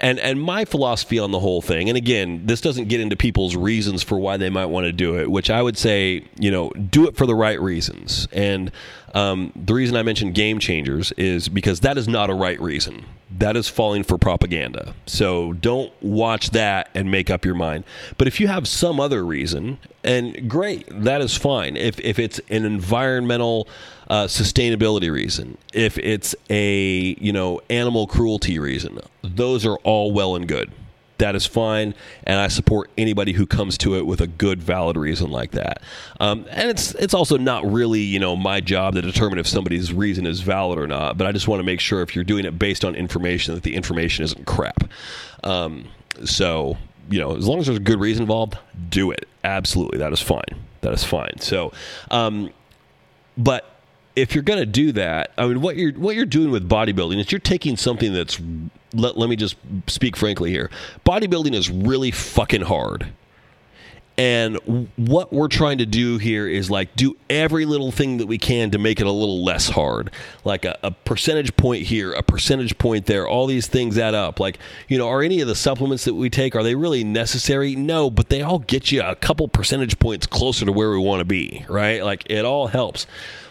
And 0.00 0.18
and 0.18 0.40
my 0.40 0.64
philosophy 0.64 1.18
on 1.18 1.30
the 1.30 1.40
whole 1.40 1.60
thing, 1.60 1.88
and 1.90 1.96
again, 1.98 2.46
this 2.46 2.62
doesn't 2.62 2.88
get 2.88 3.00
into 3.00 3.16
people's 3.16 3.54
reasons 3.54 4.02
for 4.02 4.18
why 4.18 4.38
they 4.38 4.48
might 4.48 4.66
want 4.66 4.86
to 4.86 4.92
do 4.92 5.18
it, 5.18 5.30
which 5.30 5.50
I 5.50 5.60
would 5.60 5.76
say, 5.76 6.24
you 6.38 6.50
know, 6.50 6.70
do 6.70 7.06
it 7.06 7.16
for 7.16 7.26
the 7.26 7.34
right 7.34 7.60
reasons. 7.60 8.26
And 8.32 8.72
um, 9.14 9.52
the 9.54 9.74
reason 9.74 9.96
I 9.96 10.02
mentioned 10.02 10.34
game 10.34 10.58
changers 10.58 11.12
is 11.12 11.50
because 11.50 11.80
that 11.80 11.98
is 11.98 12.08
not 12.08 12.30
a 12.30 12.34
right 12.34 12.58
reason. 12.60 13.04
That 13.40 13.56
is 13.56 13.68
falling 13.68 14.02
for 14.02 14.18
propaganda. 14.18 14.94
So 15.06 15.54
don't 15.54 15.92
watch 16.02 16.50
that 16.50 16.90
and 16.94 17.10
make 17.10 17.30
up 17.30 17.44
your 17.44 17.54
mind. 17.54 17.84
But 18.18 18.28
if 18.28 18.38
you 18.38 18.48
have 18.48 18.68
some 18.68 19.00
other 19.00 19.24
reason, 19.24 19.78
and 20.04 20.48
great, 20.48 20.86
that 20.90 21.20
is 21.22 21.36
fine. 21.36 21.76
If 21.76 21.98
if 22.00 22.18
it's 22.18 22.38
an 22.50 22.64
environmental 22.66 23.66
uh, 24.08 24.26
sustainability 24.26 25.10
reason, 25.10 25.56
if 25.72 25.96
it's 25.98 26.34
a 26.50 27.16
you 27.18 27.32
know 27.32 27.60
animal 27.70 28.06
cruelty 28.06 28.58
reason, 28.58 29.00
those 29.22 29.64
are 29.64 29.76
all 29.78 30.12
well 30.12 30.36
and 30.36 30.46
good. 30.46 30.70
That 31.20 31.36
is 31.36 31.46
fine, 31.46 31.94
and 32.24 32.40
I 32.40 32.48
support 32.48 32.90
anybody 32.96 33.32
who 33.32 33.46
comes 33.46 33.76
to 33.78 33.94
it 33.96 34.06
with 34.06 34.22
a 34.22 34.26
good, 34.26 34.62
valid 34.62 34.96
reason 34.96 35.30
like 35.30 35.50
that. 35.50 35.82
Um, 36.18 36.46
and 36.50 36.70
it's 36.70 36.94
it's 36.94 37.12
also 37.12 37.36
not 37.36 37.70
really 37.70 38.00
you 38.00 38.18
know 38.18 38.36
my 38.36 38.60
job 38.60 38.94
to 38.94 39.02
determine 39.02 39.38
if 39.38 39.46
somebody's 39.46 39.92
reason 39.92 40.26
is 40.26 40.40
valid 40.40 40.78
or 40.78 40.86
not. 40.86 41.18
But 41.18 41.26
I 41.26 41.32
just 41.32 41.46
want 41.46 41.60
to 41.60 41.64
make 41.64 41.78
sure 41.78 42.00
if 42.00 42.14
you're 42.14 42.24
doing 42.24 42.46
it 42.46 42.58
based 42.58 42.86
on 42.86 42.94
information 42.94 43.54
that 43.54 43.64
the 43.64 43.74
information 43.74 44.24
isn't 44.24 44.46
crap. 44.46 44.90
Um, 45.44 45.88
so 46.24 46.78
you 47.10 47.20
know, 47.20 47.36
as 47.36 47.46
long 47.46 47.58
as 47.58 47.66
there's 47.66 47.78
a 47.78 47.82
good 47.82 48.00
reason 48.00 48.22
involved, 48.22 48.56
do 48.88 49.10
it. 49.10 49.28
Absolutely, 49.44 49.98
that 49.98 50.14
is 50.14 50.22
fine. 50.22 50.64
That 50.80 50.94
is 50.94 51.04
fine. 51.04 51.38
So, 51.40 51.72
um, 52.10 52.50
but 53.36 53.76
if 54.16 54.34
you're 54.34 54.42
going 54.42 54.60
to 54.60 54.66
do 54.66 54.92
that, 54.92 55.32
I 55.36 55.46
mean, 55.46 55.60
what 55.60 55.76
you're 55.76 55.92
what 55.92 56.16
you're 56.16 56.24
doing 56.24 56.50
with 56.50 56.68
bodybuilding 56.68 57.18
is 57.18 57.30
you're 57.30 57.40
taking 57.40 57.76
something 57.76 58.14
that's 58.14 58.40
let, 58.92 59.16
let 59.16 59.28
me 59.30 59.36
just 59.36 59.56
speak 59.86 60.16
frankly 60.16 60.50
here. 60.50 60.70
Bodybuilding 61.04 61.54
is 61.54 61.70
really 61.70 62.10
fucking 62.10 62.62
hard. 62.62 63.12
And 64.20 64.86
what 64.96 65.32
we're 65.32 65.48
trying 65.48 65.78
to 65.78 65.86
do 65.86 66.18
here 66.18 66.46
is 66.46 66.70
like 66.70 66.94
do 66.94 67.16
every 67.30 67.64
little 67.64 67.90
thing 67.90 68.18
that 68.18 68.26
we 68.26 68.36
can 68.36 68.70
to 68.72 68.78
make 68.78 69.00
it 69.00 69.06
a 69.06 69.10
little 69.10 69.42
less 69.42 69.70
hard. 69.70 70.10
Like 70.44 70.66
a, 70.66 70.78
a, 70.82 70.90
percentage 70.90 71.56
point 71.56 71.84
here, 71.84 72.12
a 72.12 72.22
percentage 72.22 72.76
point 72.76 73.06
there, 73.06 73.26
all 73.26 73.46
these 73.46 73.66
things 73.66 73.96
add 73.96 74.12
up. 74.14 74.38
Like, 74.38 74.58
you 74.88 74.98
know, 74.98 75.08
are 75.08 75.22
any 75.22 75.40
of 75.40 75.48
the 75.48 75.54
supplements 75.54 76.04
that 76.04 76.12
we 76.12 76.28
take, 76.28 76.54
are 76.54 76.62
they 76.62 76.74
really 76.74 77.02
necessary? 77.02 77.74
No, 77.74 78.10
but 78.10 78.28
they 78.28 78.42
all 78.42 78.58
get 78.58 78.92
you 78.92 79.00
a 79.00 79.14
couple 79.14 79.48
percentage 79.48 79.98
points 79.98 80.26
closer 80.26 80.66
to 80.66 80.72
where 80.72 80.90
we 80.90 80.98
want 80.98 81.20
to 81.20 81.24
be, 81.24 81.64
right? 81.66 82.04
Like 82.04 82.24
it 82.28 82.44
all 82.44 82.66
helps 82.66 83.06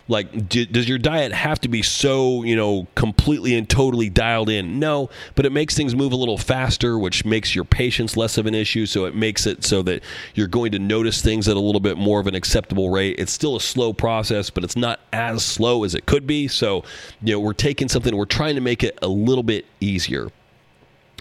like 0.10 0.50
do, 0.50 0.66
does 0.66 0.90
your 0.90 0.98
diet 0.98 1.32
have 1.32 1.62
to 1.62 1.70
be 1.70 1.82
so 1.82 2.44
you 2.44 2.56
know 2.56 2.88
completely 2.96 3.56
and 3.56 3.70
totally 3.70 4.10
dialed 4.10 4.50
in? 4.50 4.80
No 4.80 5.10
but 5.36 5.46
it 5.46 5.52
makes 5.52 5.76
things 5.76 5.96
move 5.96 6.12
a 6.12 6.16
little 6.16 6.38
faster 6.38 6.98
which 6.98 7.24
makes 7.24 7.56
your 7.56 7.64
patience 7.64 8.18
less 8.18 8.38
of 8.38 8.46
an 8.46 8.56
issue. 8.56 8.86
So 8.86 9.06
it 9.06 9.16
makes 9.16 9.46
it 9.46 9.64
so 9.64 9.82
that 9.84 10.04
you're 10.34 10.48
going 10.48 10.72
to 10.74 10.80
notice 10.80 11.22
things 11.22 11.48
at 11.48 11.56
a 11.56 11.60
little 11.60 11.80
bit 11.80 11.98
more 11.98 12.20
of 12.20 12.28
an 12.28 12.36
acceptable 12.36 12.90
rate. 12.90 13.16
It's 13.20 13.32
still 13.32 13.56
a 13.56 13.62
slow 13.62 13.94
process 13.94 14.50
but 14.50 14.64
it's 14.64 14.76
not 14.76 15.00
as 15.14 15.46
slow 15.46 15.84
as 15.84 15.96
it 15.96 16.06
could 16.06 16.26
be. 16.26 16.48
So 16.48 16.84
you 17.22 17.34
know 17.34 17.40
we're 17.40 17.54
taking 17.54 17.88
something 17.88 18.16
we're 18.16 18.26
trying 18.26 18.56
to 18.56 18.62
make 18.62 18.84
it 18.84 18.98
a 19.02 19.08
little 19.08 19.44
bit 19.44 19.66
easier. 19.80 20.30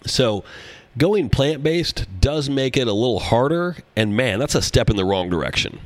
So 0.06 0.44
going 0.96 1.28
plant-based 1.28 2.06
does 2.20 2.48
make 2.48 2.76
it 2.76 2.88
a 2.88 2.92
little 2.92 3.20
harder 3.20 3.76
and 3.94 4.16
man 4.16 4.38
that's 4.38 4.54
a 4.54 4.62
step 4.62 4.88
in 4.88 4.96
the 4.96 5.04
wrong 5.04 5.28
direction. 5.28 5.80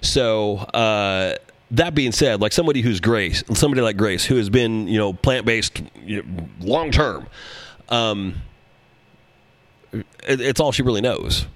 So 0.00 0.58
uh, 0.58 1.36
that 1.72 1.94
being 1.94 2.12
said, 2.12 2.40
like 2.40 2.52
somebody 2.52 2.82
who's 2.82 3.00
Grace, 3.00 3.42
somebody 3.54 3.80
like 3.80 3.96
Grace, 3.96 4.24
who 4.24 4.36
has 4.36 4.48
been 4.48 4.86
you 4.86 4.98
know 4.98 5.12
plant 5.12 5.44
based 5.44 5.82
you 6.04 6.22
know, 6.22 6.48
long 6.60 6.90
term, 6.90 7.26
um, 7.88 8.34
it, 9.92 10.04
it's 10.40 10.60
all 10.60 10.72
she 10.72 10.82
really 10.82 11.00
knows, 11.00 11.46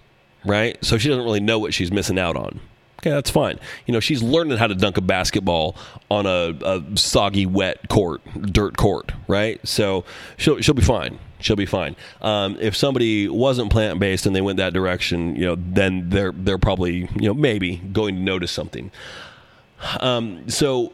right? 0.45 0.83
So 0.85 0.99
she 0.99 1.09
doesn't 1.09 1.25
really 1.25 1.41
know 1.41 1.59
what 1.59 1.75
she's 1.75 1.93
missing 1.93 2.19
out 2.19 2.37
on. 2.37 2.61
Okay, 3.01 3.11
that's 3.11 3.31
fine. 3.31 3.61
You 3.85 3.93
know, 3.93 4.01
she's 4.01 4.23
learning 4.23 4.57
how 4.57 4.67
to 4.67 4.75
dunk 4.75 4.97
a 4.97 5.03
basketball 5.03 5.77
on 6.11 6.25
a, 6.27 6.57
a 6.65 6.83
soggy, 6.97 7.45
wet 7.45 7.89
court, 7.89 8.23
dirt 8.53 8.77
court, 8.79 9.13
right? 9.29 9.61
So 9.69 10.05
she'll 10.39 10.61
she'll 10.61 10.75
be 10.75 10.83
fine. 10.83 11.19
She'll 11.39 11.57
be 11.57 11.67
fine. 11.67 11.95
Um, 12.23 12.57
if 12.59 12.75
somebody 12.75 13.29
wasn't 13.29 13.71
plant 13.71 14.01
based 14.01 14.25
and 14.25 14.35
they 14.35 14.41
went 14.41 14.57
that 14.57 14.73
direction, 14.73 15.37
you 15.37 15.45
know, 15.45 15.57
then 15.59 16.09
they're 16.09 16.33
they're 16.33 16.59
probably 16.59 17.01
you 17.21 17.29
know 17.29 17.35
maybe 17.35 17.77
going 17.77 18.17
to 18.17 18.21
notice 18.23 18.51
something. 18.51 18.91
Um, 20.01 20.49
so 20.49 20.93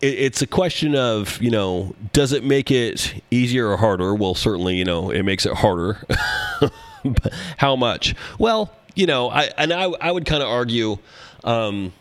it, 0.00 0.14
it's 0.14 0.42
a 0.42 0.46
question 0.46 0.94
of 0.94 1.40
you 1.42 1.50
know 1.50 1.94
does 2.12 2.32
it 2.32 2.44
make 2.44 2.70
it 2.70 3.22
easier 3.30 3.68
or 3.68 3.76
harder? 3.76 4.14
Well, 4.14 4.34
certainly 4.34 4.76
you 4.76 4.84
know 4.84 5.10
it 5.10 5.22
makes 5.22 5.46
it 5.46 5.54
harder. 5.54 6.04
How 7.58 7.76
much? 7.76 8.14
Well, 8.38 8.72
you 8.94 9.06
know, 9.06 9.30
I 9.30 9.50
and 9.56 9.72
I 9.72 9.84
I 10.00 10.10
would 10.10 10.26
kind 10.26 10.42
of 10.42 10.48
argue, 10.48 10.98
um, 11.44 11.92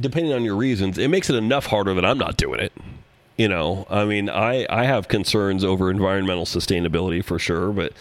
depending 0.00 0.32
on 0.32 0.44
your 0.44 0.56
reasons, 0.56 0.98
it 0.98 1.08
makes 1.08 1.28
it 1.30 1.36
enough 1.36 1.66
harder 1.66 1.94
that 1.94 2.04
I'm 2.04 2.18
not 2.18 2.36
doing 2.36 2.60
it. 2.60 2.72
You 3.36 3.48
know, 3.48 3.86
I 3.88 4.04
mean, 4.04 4.28
I 4.28 4.66
I 4.68 4.84
have 4.84 5.08
concerns 5.08 5.62
over 5.62 5.90
environmental 5.90 6.44
sustainability 6.44 7.24
for 7.24 7.38
sure, 7.38 7.70
but 7.70 7.92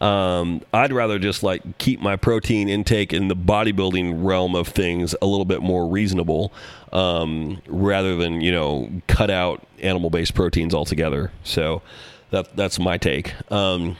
um, 0.00 0.62
I'd 0.72 0.92
rather 0.92 1.18
just 1.18 1.42
like 1.42 1.78
keep 1.78 2.00
my 2.00 2.16
protein 2.16 2.68
intake 2.68 3.12
in 3.12 3.28
the 3.28 3.36
bodybuilding 3.36 4.24
realm 4.24 4.54
of 4.54 4.68
things 4.68 5.14
a 5.20 5.26
little 5.26 5.44
bit 5.44 5.62
more 5.62 5.88
reasonable, 5.88 6.52
um, 6.92 7.60
rather 7.66 8.16
than 8.16 8.40
you 8.40 8.52
know 8.52 8.90
cut 9.06 9.30
out 9.30 9.66
animal 9.80 10.10
based 10.10 10.34
proteins 10.34 10.74
altogether. 10.74 11.32
So 11.42 11.82
that 12.30 12.56
that's 12.56 12.78
my 12.78 12.98
take. 12.98 13.34
Um, 13.50 13.96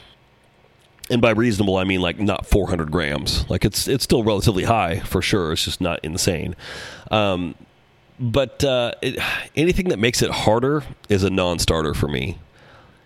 and 1.11 1.21
by 1.21 1.31
reasonable, 1.31 1.77
I 1.77 1.85
mean 1.85 2.01
like 2.01 2.19
not 2.19 2.47
400 2.47 2.91
grams. 2.91 3.49
Like 3.51 3.65
it's 3.65 3.87
it's 3.89 4.05
still 4.05 4.25
relatively 4.25 4.65
high 4.65 5.01
for 5.01 5.23
sure. 5.23 5.53
It's 5.53 5.65
just 5.65 5.81
not 5.81 6.01
insane. 6.03 6.57
Um, 7.11 7.55
but 8.19 8.63
uh, 8.65 8.93
it, 9.03 9.19
anything 9.57 9.89
that 9.89 9.99
makes 9.99 10.23
it 10.23 10.31
harder 10.31 10.85
is 11.09 11.25
a 11.25 11.31
non-starter 11.31 11.95
for 11.95 12.09
me. 12.09 12.39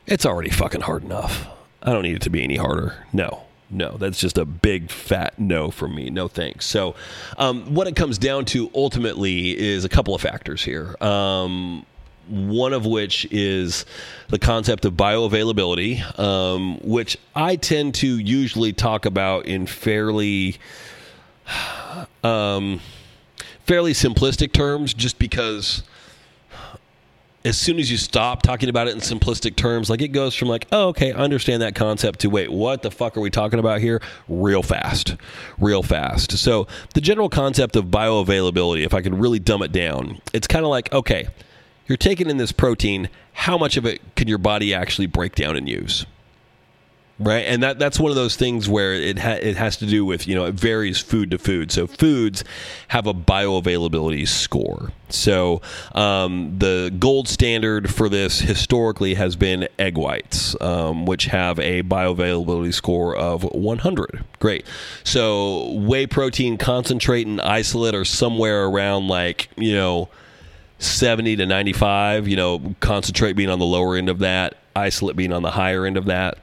It's 0.06 0.24
already 0.24 0.50
fucking 0.50 0.82
hard 0.82 1.02
enough. 1.02 1.48
I 1.82 1.92
don't 1.92 2.02
need 2.02 2.16
it 2.16 2.22
to 2.22 2.30
be 2.30 2.42
any 2.42 2.56
harder. 2.56 3.06
No, 3.12 3.42
no. 3.70 3.96
That's 3.96 4.18
just 4.18 4.38
a 4.38 4.44
big 4.44 4.90
fat 4.90 5.38
no 5.38 5.70
from 5.70 5.94
me. 5.94 6.10
No 6.10 6.28
thanks. 6.28 6.66
So, 6.66 6.94
um, 7.36 7.74
what 7.74 7.86
it 7.86 7.96
comes 7.96 8.18
down 8.18 8.44
to 8.46 8.70
ultimately 8.74 9.58
is 9.58 9.84
a 9.84 9.88
couple 9.88 10.14
of 10.14 10.20
factors 10.20 10.62
here. 10.62 10.96
Um, 11.02 11.86
one 12.28 12.74
of 12.74 12.84
which 12.84 13.26
is 13.30 13.86
the 14.28 14.38
concept 14.38 14.84
of 14.84 14.94
bioavailability, 14.94 16.18
um, 16.18 16.78
which 16.82 17.16
I 17.34 17.56
tend 17.56 17.94
to 17.96 18.18
usually 18.18 18.72
talk 18.72 19.06
about 19.06 19.46
in 19.46 19.66
fairly. 19.66 20.56
Um, 22.22 22.80
fairly 23.64 23.92
simplistic 23.92 24.52
terms, 24.52 24.94
just 24.94 25.18
because 25.18 25.82
as 27.48 27.56
soon 27.56 27.78
as 27.78 27.90
you 27.90 27.96
stop 27.96 28.42
talking 28.42 28.68
about 28.68 28.88
it 28.88 28.94
in 28.94 29.00
simplistic 29.00 29.56
terms, 29.56 29.88
like 29.88 30.02
it 30.02 30.08
goes 30.08 30.34
from 30.34 30.48
like, 30.48 30.66
oh, 30.70 30.88
okay, 30.88 31.12
I 31.12 31.16
understand 31.16 31.62
that 31.62 31.74
concept 31.74 32.20
to 32.20 32.28
wait, 32.28 32.52
what 32.52 32.82
the 32.82 32.90
fuck 32.90 33.16
are 33.16 33.20
we 33.20 33.30
talking 33.30 33.58
about 33.58 33.80
here? 33.80 34.02
Real 34.28 34.62
fast, 34.62 35.16
real 35.58 35.82
fast. 35.82 36.32
So 36.36 36.66
the 36.92 37.00
general 37.00 37.30
concept 37.30 37.74
of 37.74 37.86
bioavailability, 37.86 38.84
if 38.84 38.92
I 38.92 39.00
can 39.00 39.18
really 39.18 39.38
dumb 39.38 39.62
it 39.62 39.72
down, 39.72 40.20
it's 40.34 40.46
kind 40.46 40.66
of 40.66 40.70
like, 40.70 40.92
okay, 40.92 41.28
you're 41.86 41.96
taking 41.96 42.28
in 42.28 42.36
this 42.36 42.52
protein, 42.52 43.08
how 43.32 43.56
much 43.56 43.78
of 43.78 43.86
it 43.86 44.02
can 44.14 44.28
your 44.28 44.36
body 44.36 44.74
actually 44.74 45.06
break 45.06 45.34
down 45.34 45.56
and 45.56 45.66
use? 45.66 46.04
Right? 47.18 47.44
And 47.44 47.62
that 47.62 47.78
that's 47.78 47.98
one 47.98 48.10
of 48.10 48.16
those 48.16 48.36
things 48.36 48.68
where 48.68 48.94
it 48.94 49.18
ha- 49.18 49.38
it 49.40 49.56
has 49.56 49.76
to 49.78 49.86
do 49.86 50.04
with 50.04 50.26
you 50.26 50.34
know 50.34 50.46
it 50.46 50.54
varies 50.54 50.98
food 51.00 51.30
to 51.32 51.38
food. 51.38 51.72
So 51.72 51.86
foods 51.86 52.44
have 52.88 53.06
a 53.06 53.14
bioavailability 53.14 54.26
score. 54.28 54.92
So 55.08 55.62
um, 55.94 56.58
the 56.58 56.94
gold 56.98 57.28
standard 57.28 57.92
for 57.92 58.08
this 58.08 58.40
historically 58.40 59.14
has 59.14 59.36
been 59.36 59.68
egg 59.78 59.96
whites 59.96 60.54
um, 60.60 61.06
which 61.06 61.26
have 61.26 61.58
a 61.58 61.82
bioavailability 61.82 62.74
score 62.74 63.16
of 63.16 63.42
100 63.42 64.24
great. 64.38 64.66
So 65.04 65.72
whey 65.72 66.06
protein 66.06 66.58
concentrate 66.58 67.26
and 67.26 67.40
isolate 67.40 67.94
are 67.94 68.04
somewhere 68.04 68.64
around 68.64 69.08
like 69.08 69.48
you 69.56 69.74
know 69.74 70.08
70 70.78 71.36
to 71.36 71.46
95 71.46 72.28
you 72.28 72.36
know 72.36 72.74
concentrate 72.80 73.32
being 73.32 73.50
on 73.50 73.58
the 73.58 73.64
lower 73.64 73.96
end 73.96 74.08
of 74.08 74.20
that 74.20 74.56
isolate 74.76 75.16
being 75.16 75.32
on 75.32 75.42
the 75.42 75.50
higher 75.50 75.84
end 75.84 75.96
of 75.96 76.04
that 76.04 76.38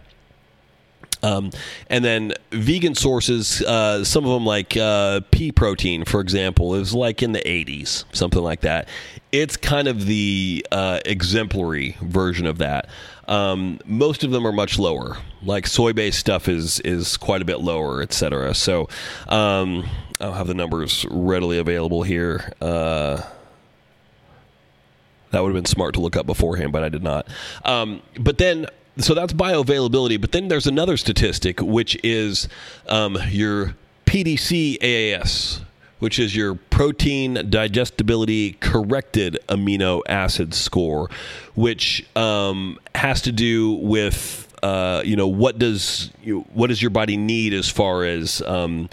um, 1.26 1.50
and 1.90 2.06
then 2.06 2.34
vegan 2.52 2.94
sources, 2.94 3.62
uh, 3.64 4.04
some 4.04 4.26
of 4.26 4.32
them 4.32 4.46
like 4.46 4.78
uh, 4.78 5.22
pea 5.32 5.52
protein, 5.52 6.06
for 6.06 6.22
example, 6.22 6.76
is 6.76 6.94
like 6.94 7.24
in 7.24 7.32
the 7.32 7.40
80s, 7.40 8.04
something 8.14 8.42
like 8.42 8.62
that. 8.62 8.88
It's 9.32 9.58
kind 9.58 9.88
of 9.88 10.06
the 10.06 10.66
uh, 10.72 11.00
exemplary 11.04 11.98
version 12.02 12.46
of 12.46 12.60
that. 12.60 12.90
Um, 13.28 13.80
most 13.86 14.24
of 14.24 14.30
them 14.30 14.46
are 14.46 14.52
much 14.52 14.78
lower. 14.78 15.18
Like 15.42 15.66
soy-based 15.66 16.20
stuff 16.20 16.48
is 16.48 16.80
is 16.82 17.18
quite 17.18 17.42
a 17.42 17.46
bit 17.46 17.60
lower, 17.60 18.04
etc. 18.04 18.54
So 18.54 18.88
um, 19.28 19.90
I 20.20 20.26
don't 20.26 20.36
have 20.36 20.48
the 20.48 20.54
numbers 20.54 21.06
readily 21.10 21.58
available 21.58 22.04
here. 22.04 22.54
Uh, 22.62 23.24
that 25.32 25.42
would 25.42 25.50
have 25.50 25.56
been 25.56 25.66
smart 25.66 25.96
to 25.96 26.02
look 26.02 26.16
up 26.16 26.28
beforehand, 26.28 26.72
but 26.72 26.84
I 26.84 26.90
did 26.90 27.04
not. 27.04 27.28
Um, 27.66 28.02
but 28.18 28.38
then 28.38 28.68
so 28.98 29.14
that's 29.14 29.34
bioavailability. 29.34 30.20
But 30.20 30.32
then 30.32 30.48
there's 30.48 30.68
another 30.68 30.98
statistic, 30.98 31.62
which 31.62 31.98
is 32.04 32.48
um, 32.88 33.18
your 33.30 33.76
PDC 34.06 34.80
AAS, 34.80 35.62
which 36.00 36.20
is 36.20 36.36
your 36.36 36.56
protein 36.56 37.50
digestibility 37.50 38.54
corrected 38.54 39.38
amino 39.50 40.02
acid 40.08 40.54
score, 40.54 41.10
which 41.56 42.06
um, 42.16 42.80
has 42.94 43.22
to 43.24 43.32
do 43.32 43.74
with 43.74 44.42
uh, 44.64 45.02
you 45.06 45.16
know 45.16 45.28
what 45.28 45.60
does 45.60 46.12
you, 46.24 46.42
what 46.54 46.68
does 46.68 46.82
your 46.82 46.92
body 46.92 47.18
need 47.18 47.54
as 47.54 47.70
far 47.70 48.04
as 48.04 48.42
um, 48.44 48.90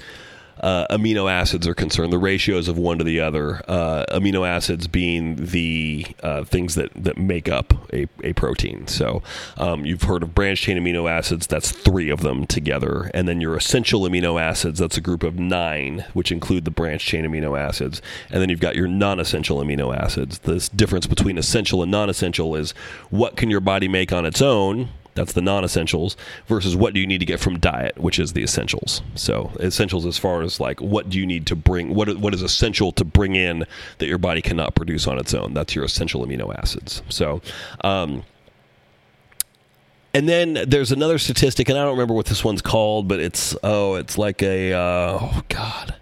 uh, 0.62 0.86
amino 0.88 1.30
acids 1.30 1.66
are 1.66 1.74
concerned, 1.74 2.12
the 2.12 2.18
ratios 2.18 2.68
of 2.68 2.78
one 2.78 2.98
to 2.98 3.04
the 3.04 3.20
other. 3.20 3.62
Uh, 3.68 4.04
amino 4.10 4.46
acids 4.46 4.86
being 4.86 5.36
the 5.36 6.06
uh, 6.22 6.44
things 6.44 6.76
that, 6.76 6.90
that 6.94 7.18
make 7.18 7.48
up 7.48 7.74
a, 7.92 8.06
a 8.22 8.32
protein. 8.34 8.86
So 8.86 9.22
um, 9.56 9.84
you've 9.84 10.02
heard 10.02 10.22
of 10.22 10.34
branched 10.34 10.64
chain 10.64 10.78
amino 10.78 11.10
acids, 11.10 11.46
that's 11.46 11.72
three 11.72 12.10
of 12.10 12.20
them 12.20 12.46
together. 12.46 13.10
And 13.12 13.26
then 13.26 13.40
your 13.40 13.56
essential 13.56 14.02
amino 14.02 14.40
acids, 14.40 14.78
that's 14.78 14.96
a 14.96 15.00
group 15.00 15.22
of 15.22 15.38
nine, 15.38 16.04
which 16.12 16.30
include 16.30 16.64
the 16.64 16.70
branched 16.70 17.08
chain 17.08 17.24
amino 17.24 17.58
acids. 17.58 18.00
And 18.30 18.40
then 18.40 18.48
you've 18.48 18.60
got 18.60 18.76
your 18.76 18.88
non 18.88 19.18
essential 19.18 19.58
amino 19.58 19.96
acids. 19.96 20.38
This 20.40 20.68
difference 20.68 21.06
between 21.06 21.38
essential 21.38 21.82
and 21.82 21.90
non 21.90 22.08
essential 22.08 22.54
is 22.54 22.72
what 23.10 23.36
can 23.36 23.50
your 23.50 23.60
body 23.60 23.88
make 23.88 24.12
on 24.12 24.24
its 24.24 24.40
own 24.40 24.90
that's 25.14 25.32
the 25.32 25.42
non-essentials 25.42 26.16
versus 26.46 26.74
what 26.74 26.94
do 26.94 27.00
you 27.00 27.06
need 27.06 27.18
to 27.18 27.26
get 27.26 27.40
from 27.40 27.58
diet, 27.58 27.98
which 27.98 28.18
is 28.18 28.32
the 28.32 28.42
essentials. 28.42 29.02
So 29.14 29.52
essentials 29.60 30.06
as 30.06 30.18
far 30.18 30.42
as 30.42 30.60
like 30.60 30.80
what 30.80 31.10
do 31.10 31.18
you 31.18 31.26
need 31.26 31.46
to 31.46 31.56
bring 31.56 31.94
what 31.94 32.16
what 32.18 32.34
is 32.34 32.42
essential 32.42 32.92
to 32.92 33.04
bring 33.04 33.34
in 33.34 33.64
that 33.98 34.06
your 34.06 34.18
body 34.18 34.42
cannot 34.42 34.74
produce 34.74 35.06
on 35.06 35.18
its 35.18 35.34
own. 35.34 35.54
That's 35.54 35.74
your 35.74 35.84
essential 35.84 36.24
amino 36.24 36.54
acids. 36.56 37.02
So 37.08 37.42
um, 37.82 38.24
and 40.14 40.28
then 40.28 40.64
there's 40.66 40.92
another 40.92 41.18
statistic, 41.18 41.68
and 41.68 41.78
I 41.78 41.82
don't 41.82 41.92
remember 41.92 42.14
what 42.14 42.26
this 42.26 42.44
one's 42.44 42.60
called, 42.60 43.08
but 43.08 43.18
it's 43.18 43.56
oh, 43.62 43.94
it's 43.94 44.18
like 44.18 44.42
a 44.42 44.72
uh, 44.72 45.18
oh 45.20 45.42
god, 45.48 45.94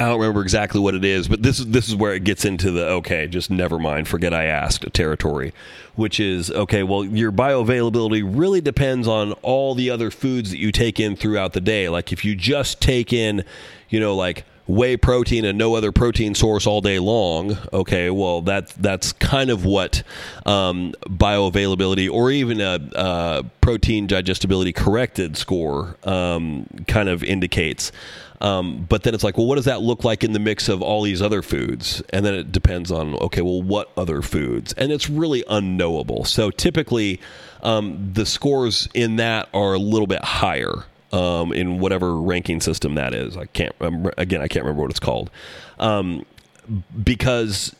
I 0.00 0.04
don't 0.04 0.20
remember 0.20 0.42
exactly 0.42 0.80
what 0.80 0.94
it 0.94 1.04
is, 1.04 1.26
but 1.26 1.42
this 1.42 1.58
is 1.58 1.66
this 1.66 1.88
is 1.88 1.96
where 1.96 2.14
it 2.14 2.22
gets 2.22 2.44
into 2.44 2.70
the 2.70 2.86
okay, 2.86 3.26
just 3.26 3.50
never 3.50 3.80
mind, 3.80 4.06
forget 4.06 4.32
I 4.32 4.44
asked 4.44 4.92
territory, 4.92 5.52
which 5.96 6.20
is 6.20 6.52
okay. 6.52 6.84
Well, 6.84 7.04
your 7.04 7.32
bioavailability 7.32 8.22
really 8.24 8.60
depends 8.60 9.08
on 9.08 9.32
all 9.42 9.74
the 9.74 9.90
other 9.90 10.12
foods 10.12 10.50
that 10.50 10.58
you 10.58 10.70
take 10.70 11.00
in 11.00 11.16
throughout 11.16 11.52
the 11.52 11.60
day. 11.60 11.88
Like 11.88 12.12
if 12.12 12.24
you 12.24 12.36
just 12.36 12.80
take 12.80 13.12
in, 13.12 13.44
you 13.88 13.98
know, 13.98 14.14
like 14.14 14.44
whey 14.68 14.96
protein 14.96 15.44
and 15.44 15.58
no 15.58 15.74
other 15.74 15.90
protein 15.90 16.34
source 16.34 16.64
all 16.64 16.80
day 16.80 17.00
long, 17.00 17.58
okay, 17.72 18.08
well 18.08 18.40
that 18.42 18.68
that's 18.76 19.12
kind 19.14 19.50
of 19.50 19.64
what 19.64 20.04
um, 20.46 20.94
bioavailability 21.06 22.08
or 22.08 22.30
even 22.30 22.60
a, 22.60 22.78
a, 22.94 23.44
protein 23.60 24.06
digestibility 24.06 24.72
corrected 24.72 25.36
score 25.36 25.96
um, 26.04 26.66
kind 26.86 27.08
of 27.08 27.24
indicates. 27.24 27.90
Um, 28.40 28.86
but 28.88 29.02
then 29.02 29.14
it's 29.14 29.24
like, 29.24 29.36
well, 29.36 29.46
what 29.46 29.56
does 29.56 29.64
that 29.64 29.82
look 29.82 30.04
like 30.04 30.22
in 30.22 30.32
the 30.32 30.38
mix 30.38 30.68
of 30.68 30.80
all 30.80 31.02
these 31.02 31.20
other 31.20 31.42
foods? 31.42 32.02
And 32.10 32.24
then 32.24 32.34
it 32.34 32.52
depends 32.52 32.92
on, 32.92 33.14
okay, 33.14 33.42
well, 33.42 33.62
what 33.62 33.90
other 33.96 34.22
foods? 34.22 34.72
And 34.74 34.92
it's 34.92 35.10
really 35.10 35.44
unknowable. 35.48 36.24
So 36.24 36.50
typically, 36.50 37.20
um, 37.62 38.12
the 38.12 38.24
scores 38.24 38.88
in 38.94 39.16
that 39.16 39.48
are 39.52 39.74
a 39.74 39.78
little 39.78 40.06
bit 40.06 40.22
higher 40.22 40.84
um, 41.12 41.52
in 41.52 41.80
whatever 41.80 42.14
ranking 42.14 42.60
system 42.60 42.94
that 42.94 43.14
is. 43.14 43.36
I 43.36 43.46
can't, 43.46 43.74
again, 44.16 44.40
I 44.40 44.48
can't 44.48 44.64
remember 44.64 44.82
what 44.82 44.90
it's 44.90 45.00
called. 45.00 45.30
Um, 45.78 46.24
because 47.02 47.74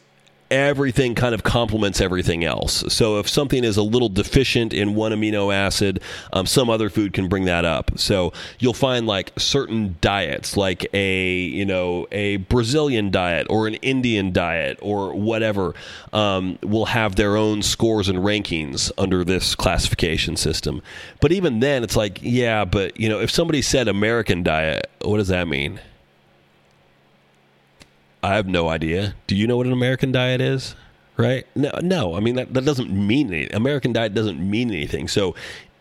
everything 0.50 1.14
kind 1.14 1.34
of 1.34 1.42
complements 1.42 2.00
everything 2.00 2.44
else. 2.44 2.84
So 2.88 3.18
if 3.18 3.28
something 3.28 3.64
is 3.64 3.76
a 3.76 3.82
little 3.82 4.08
deficient 4.08 4.72
in 4.72 4.94
one 4.94 5.12
amino 5.12 5.54
acid, 5.54 6.00
um, 6.32 6.46
some 6.46 6.70
other 6.70 6.88
food 6.88 7.12
can 7.12 7.28
bring 7.28 7.44
that 7.44 7.64
up. 7.64 7.90
So 7.96 8.32
you'll 8.58 8.74
find 8.74 9.06
like 9.06 9.32
certain 9.36 9.96
diets, 10.00 10.56
like 10.56 10.86
a 10.94 11.34
you 11.34 11.64
know 11.64 12.06
a 12.10 12.36
Brazilian 12.36 13.10
diet 13.10 13.46
or 13.50 13.66
an 13.66 13.74
Indian 13.74 14.32
diet 14.32 14.78
or 14.80 15.12
whatever, 15.12 15.74
um, 16.12 16.58
will 16.62 16.86
have 16.86 17.16
their 17.16 17.36
own 17.36 17.62
scores 17.62 18.08
and 18.08 18.18
rankings 18.20 18.90
under 18.96 19.24
this 19.24 19.54
classification 19.54 20.36
system. 20.36 20.82
But 21.20 21.32
even 21.32 21.60
then, 21.60 21.82
it's 21.82 21.96
like 21.96 22.20
yeah, 22.22 22.64
but 22.64 22.98
you 22.98 23.08
know 23.08 23.20
if 23.20 23.30
somebody 23.30 23.62
said 23.62 23.88
American 23.88 24.42
diet, 24.42 24.88
what 25.02 25.18
does 25.18 25.28
that 25.28 25.48
mean? 25.48 25.80
I 28.22 28.34
have 28.34 28.46
no 28.46 28.68
idea. 28.68 29.14
Do 29.26 29.36
you 29.36 29.46
know 29.46 29.56
what 29.56 29.66
an 29.66 29.72
American 29.72 30.12
diet 30.12 30.40
is? 30.40 30.74
Right? 31.16 31.46
No, 31.54 31.70
no. 31.82 32.14
I 32.14 32.20
mean 32.20 32.36
that 32.36 32.54
that 32.54 32.64
doesn't 32.64 32.90
mean 32.90 33.32
anything. 33.32 33.54
American 33.54 33.92
diet 33.92 34.14
doesn't 34.14 34.38
mean 34.38 34.70
anything. 34.70 35.08
So 35.08 35.34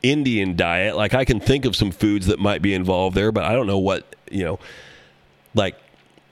Indian 0.03 0.55
diet, 0.55 0.95
like 0.95 1.13
I 1.13 1.25
can 1.25 1.39
think 1.39 1.65
of 1.65 1.75
some 1.75 1.91
foods 1.91 2.27
that 2.27 2.39
might 2.39 2.61
be 2.61 2.73
involved 2.73 3.15
there, 3.15 3.31
but 3.31 3.43
I 3.43 3.53
don't 3.53 3.67
know 3.67 3.79
what, 3.79 4.15
you 4.31 4.43
know, 4.43 4.59
like 5.53 5.75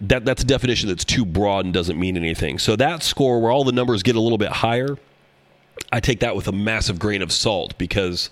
that 0.01 0.25
that's 0.25 0.43
a 0.43 0.45
definition 0.45 0.89
that's 0.89 1.05
too 1.05 1.25
broad 1.25 1.65
and 1.65 1.73
doesn't 1.73 1.99
mean 1.99 2.17
anything. 2.17 2.59
So 2.59 2.75
that 2.75 3.03
score 3.03 3.39
where 3.41 3.51
all 3.51 3.63
the 3.63 3.71
numbers 3.71 4.03
get 4.03 4.15
a 4.15 4.21
little 4.21 4.37
bit 4.37 4.51
higher, 4.51 4.97
I 5.91 5.99
take 5.99 6.19
that 6.19 6.35
with 6.35 6.47
a 6.47 6.51
massive 6.51 6.99
grain 6.99 7.21
of 7.21 7.31
salt 7.31 7.77
because 7.77 8.29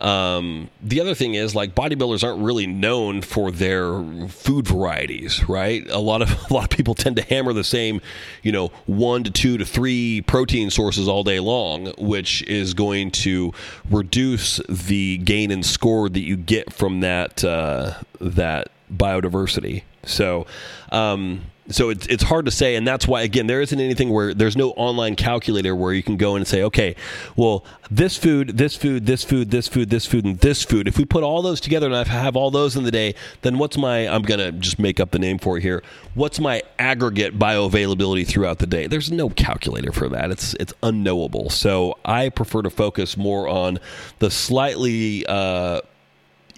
um, 0.00 0.70
the 0.82 1.00
other 1.00 1.14
thing 1.14 1.34
is 1.34 1.54
like 1.54 1.74
bodybuilders 1.74 2.22
aren't 2.22 2.42
really 2.42 2.66
known 2.66 3.22
for 3.22 3.50
their 3.50 4.02
food 4.28 4.66
varieties, 4.66 5.48
right? 5.48 5.88
A 5.90 5.98
lot 5.98 6.22
of 6.22 6.30
a 6.50 6.54
lot 6.54 6.64
of 6.64 6.70
people 6.70 6.94
tend 6.94 7.16
to 7.16 7.22
hammer 7.22 7.52
the 7.52 7.64
same, 7.64 8.00
you 8.42 8.52
know, 8.52 8.68
one 8.86 9.24
to 9.24 9.30
two 9.30 9.58
to 9.58 9.64
three 9.64 10.22
protein 10.22 10.70
sources 10.70 11.08
all 11.08 11.24
day 11.24 11.40
long, 11.40 11.92
which 11.98 12.42
is 12.42 12.74
going 12.74 13.10
to 13.10 13.52
reduce 13.90 14.60
the 14.68 15.18
gain 15.18 15.50
in 15.50 15.62
score 15.62 16.08
that 16.08 16.20
you 16.20 16.36
get 16.36 16.72
from 16.72 17.00
that 17.00 17.44
uh, 17.44 17.94
that 18.20 18.68
biodiversity. 18.92 19.82
So, 20.04 20.46
um, 20.92 21.42
so 21.68 21.90
it's 21.90 22.06
it's 22.06 22.22
hard 22.22 22.44
to 22.46 22.50
say, 22.50 22.76
and 22.76 22.86
that's 22.86 23.06
why 23.06 23.22
again 23.22 23.46
there 23.46 23.60
isn't 23.60 23.80
anything 23.80 24.10
where 24.10 24.34
there's 24.34 24.56
no 24.56 24.70
online 24.70 25.16
calculator 25.16 25.74
where 25.74 25.92
you 25.92 26.02
can 26.02 26.16
go 26.16 26.36
and 26.36 26.46
say, 26.46 26.62
okay, 26.62 26.96
well 27.36 27.64
this 27.90 28.16
food, 28.16 28.56
this 28.58 28.76
food, 28.76 29.06
this 29.06 29.24
food, 29.24 29.50
this 29.50 29.68
food, 29.68 29.90
this 29.90 30.06
food, 30.06 30.24
and 30.24 30.38
this 30.40 30.64
food. 30.64 30.88
If 30.88 30.98
we 30.98 31.04
put 31.04 31.22
all 31.22 31.42
those 31.42 31.60
together 31.60 31.86
and 31.86 31.94
I 31.94 32.04
have 32.04 32.36
all 32.36 32.50
those 32.50 32.76
in 32.76 32.84
the 32.84 32.90
day, 32.90 33.14
then 33.42 33.58
what's 33.58 33.76
my? 33.76 34.08
I'm 34.08 34.22
gonna 34.22 34.52
just 34.52 34.78
make 34.78 35.00
up 35.00 35.10
the 35.10 35.18
name 35.18 35.38
for 35.38 35.58
it 35.58 35.62
here. 35.62 35.82
What's 36.14 36.40
my 36.40 36.62
aggregate 36.78 37.38
bioavailability 37.38 38.26
throughout 38.26 38.58
the 38.58 38.66
day? 38.66 38.86
There's 38.86 39.10
no 39.12 39.30
calculator 39.30 39.92
for 39.92 40.08
that. 40.08 40.30
It's 40.30 40.54
it's 40.54 40.74
unknowable. 40.82 41.50
So 41.50 41.98
I 42.04 42.28
prefer 42.28 42.62
to 42.62 42.70
focus 42.70 43.16
more 43.16 43.48
on 43.48 43.78
the 44.18 44.30
slightly. 44.30 45.24
Uh, 45.26 45.80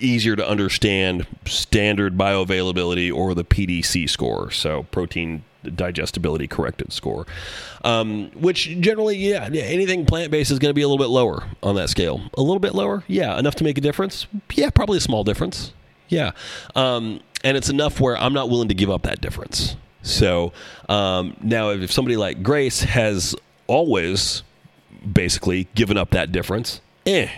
easier 0.01 0.37
to 0.37 0.47
understand 0.47 1.27
standard 1.47 2.17
bioavailability 2.17 3.13
or 3.13 3.35
the 3.35 3.45
PDC 3.45 4.09
score, 4.09 4.51
so 4.51 4.85
protein 4.85 5.45
digestibility 5.75 6.47
corrected 6.47 6.93
score, 6.93 7.27
um, 7.85 8.31
which 8.35 8.79
generally, 8.81 9.17
yeah, 9.17 9.49
anything 9.53 10.07
plant 10.07 10.31
based 10.31 10.51
is 10.51 10.59
going 10.59 10.71
to 10.71 10.75
be 10.75 10.83
a 10.83 10.89
little 10.89 11.03
bit 11.03 11.11
lower 11.11 11.45
on 11.63 11.75
that 11.75 11.89
scale. 11.89 12.23
A 12.35 12.43
little 12.43 12.61
bit 12.61 12.75
lower, 12.75 13.05
yeah, 13.07 13.39
enough 13.39 13.55
to 13.57 13.65
make 13.65 13.79
a 13.79 13.81
difference. 13.81 14.27
Yeah, 14.55 14.71
probably 14.71 14.99
a 14.99 15.03
small 15.03 15.25
difference. 15.25 15.73
Yeah, 16.09 16.33
um, 16.75 17.21
and 17.45 17.57
it's 17.57 17.69
enough 17.69 18.01
where 18.01 18.17
I'm 18.17 18.33
not 18.33 18.49
willing 18.49 18.69
to 18.69 18.75
give 18.75 18.91
up 18.91 19.03
that 19.03 19.21
difference. 19.21 19.77
So 20.03 20.53
um, 20.89 21.37
now, 21.43 21.71
if 21.71 21.93
somebody 21.93 22.17
like 22.17 22.43
Grace 22.43 22.83
has 22.83 23.35
always 23.67 24.43
basically 25.13 25.69
given 25.75 25.97
up 25.97 26.11
that 26.11 26.33
difference, 26.33 26.81
eh, 27.05 27.29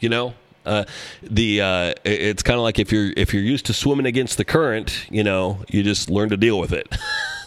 you 0.00 0.08
know, 0.08 0.34
uh, 0.66 0.84
the 1.22 1.60
uh, 1.60 1.94
it's 2.04 2.42
kind 2.42 2.56
of 2.56 2.62
like 2.62 2.78
if 2.78 2.92
you're 2.92 3.12
if 3.16 3.32
you're 3.32 3.42
used 3.42 3.66
to 3.66 3.72
swimming 3.72 4.06
against 4.06 4.36
the 4.36 4.44
current, 4.44 5.06
you 5.10 5.24
know, 5.24 5.64
you 5.68 5.82
just 5.82 6.10
learn 6.10 6.28
to 6.30 6.36
deal 6.36 6.58
with 6.58 6.72
it. 6.72 6.96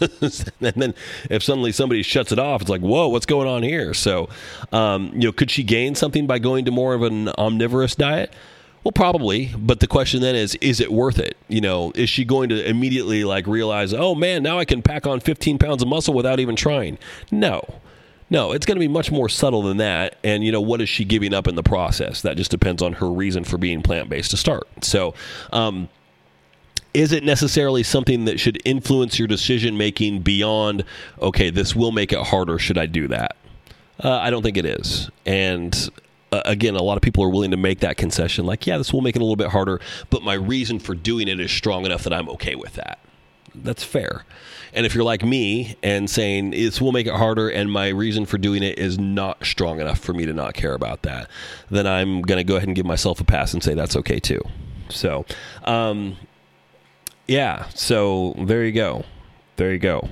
and 0.60 0.74
then 0.74 0.94
if 1.30 1.42
suddenly 1.42 1.72
somebody 1.72 2.02
shuts 2.02 2.32
it 2.32 2.38
off, 2.38 2.60
it's 2.60 2.70
like, 2.70 2.80
whoa, 2.80 3.08
what's 3.08 3.26
going 3.26 3.48
on 3.48 3.62
here? 3.62 3.94
So, 3.94 4.28
um, 4.72 5.12
you 5.14 5.28
know, 5.28 5.32
could 5.32 5.50
she 5.50 5.62
gain 5.62 5.94
something 5.94 6.26
by 6.26 6.38
going 6.38 6.64
to 6.64 6.70
more 6.70 6.94
of 6.94 7.02
an 7.02 7.28
omnivorous 7.30 7.94
diet? 7.94 8.32
Well, 8.82 8.92
probably, 8.92 9.50
but 9.56 9.80
the 9.80 9.86
question 9.86 10.20
then 10.20 10.34
is, 10.34 10.56
is 10.56 10.78
it 10.78 10.92
worth 10.92 11.18
it? 11.18 11.38
You 11.48 11.62
know, 11.62 11.90
is 11.94 12.10
she 12.10 12.26
going 12.26 12.50
to 12.50 12.68
immediately 12.68 13.24
like 13.24 13.46
realize, 13.46 13.94
oh 13.94 14.14
man, 14.14 14.42
now 14.42 14.58
I 14.58 14.66
can 14.66 14.82
pack 14.82 15.06
on 15.06 15.20
15 15.20 15.58
pounds 15.58 15.82
of 15.82 15.88
muscle 15.88 16.12
without 16.12 16.38
even 16.38 16.54
trying? 16.54 16.98
No, 17.30 17.62
no, 18.34 18.50
it's 18.50 18.66
going 18.66 18.74
to 18.74 18.80
be 18.80 18.88
much 18.88 19.12
more 19.12 19.28
subtle 19.28 19.62
than 19.62 19.76
that. 19.76 20.18
And, 20.24 20.42
you 20.42 20.50
know, 20.50 20.60
what 20.60 20.80
is 20.80 20.88
she 20.88 21.04
giving 21.04 21.32
up 21.32 21.46
in 21.46 21.54
the 21.54 21.62
process? 21.62 22.20
That 22.22 22.36
just 22.36 22.50
depends 22.50 22.82
on 22.82 22.94
her 22.94 23.08
reason 23.08 23.44
for 23.44 23.58
being 23.58 23.80
plant 23.80 24.08
based 24.08 24.32
to 24.32 24.36
start. 24.36 24.66
So, 24.82 25.14
um, 25.52 25.88
is 26.92 27.12
it 27.12 27.22
necessarily 27.22 27.84
something 27.84 28.24
that 28.24 28.40
should 28.40 28.60
influence 28.64 29.20
your 29.20 29.28
decision 29.28 29.76
making 29.76 30.22
beyond, 30.22 30.84
okay, 31.20 31.50
this 31.50 31.76
will 31.76 31.92
make 31.92 32.12
it 32.12 32.18
harder? 32.18 32.58
Should 32.58 32.76
I 32.76 32.86
do 32.86 33.06
that? 33.06 33.36
Uh, 34.02 34.18
I 34.18 34.30
don't 34.30 34.42
think 34.42 34.56
it 34.56 34.66
is. 34.66 35.10
And 35.24 35.90
uh, 36.32 36.42
again, 36.44 36.74
a 36.74 36.82
lot 36.82 36.96
of 36.96 37.02
people 37.02 37.22
are 37.22 37.30
willing 37.30 37.52
to 37.52 37.56
make 37.56 37.80
that 37.80 37.96
concession 37.96 38.46
like, 38.46 38.66
yeah, 38.66 38.78
this 38.78 38.92
will 38.92 39.00
make 39.00 39.14
it 39.14 39.22
a 39.22 39.24
little 39.24 39.36
bit 39.36 39.50
harder, 39.50 39.80
but 40.10 40.22
my 40.22 40.34
reason 40.34 40.80
for 40.80 40.96
doing 40.96 41.28
it 41.28 41.38
is 41.38 41.52
strong 41.52 41.86
enough 41.86 42.02
that 42.02 42.12
I'm 42.12 42.28
okay 42.30 42.56
with 42.56 42.74
that. 42.74 42.98
That's 43.54 43.84
fair. 43.84 44.24
And 44.74 44.84
if 44.84 44.94
you're 44.94 45.04
like 45.04 45.24
me 45.24 45.76
and 45.82 46.10
saying 46.10 46.50
this 46.50 46.80
will 46.80 46.92
make 46.92 47.06
it 47.06 47.14
harder 47.14 47.48
and 47.48 47.70
my 47.70 47.88
reason 47.88 48.26
for 48.26 48.38
doing 48.38 48.62
it 48.62 48.78
is 48.78 48.98
not 48.98 49.44
strong 49.44 49.80
enough 49.80 50.00
for 50.00 50.12
me 50.12 50.26
to 50.26 50.32
not 50.32 50.54
care 50.54 50.74
about 50.74 51.02
that, 51.02 51.30
then 51.70 51.86
I'm 51.86 52.22
going 52.22 52.38
to 52.38 52.44
go 52.44 52.56
ahead 52.56 52.68
and 52.68 52.74
give 52.74 52.84
myself 52.84 53.20
a 53.20 53.24
pass 53.24 53.54
and 53.54 53.62
say 53.62 53.74
that's 53.74 53.94
okay 53.96 54.18
too. 54.18 54.42
So, 54.88 55.24
um, 55.62 56.16
yeah, 57.26 57.68
so 57.70 58.34
there 58.36 58.64
you 58.64 58.72
go. 58.72 59.04
There 59.56 59.72
you 59.72 59.78
go. 59.78 60.08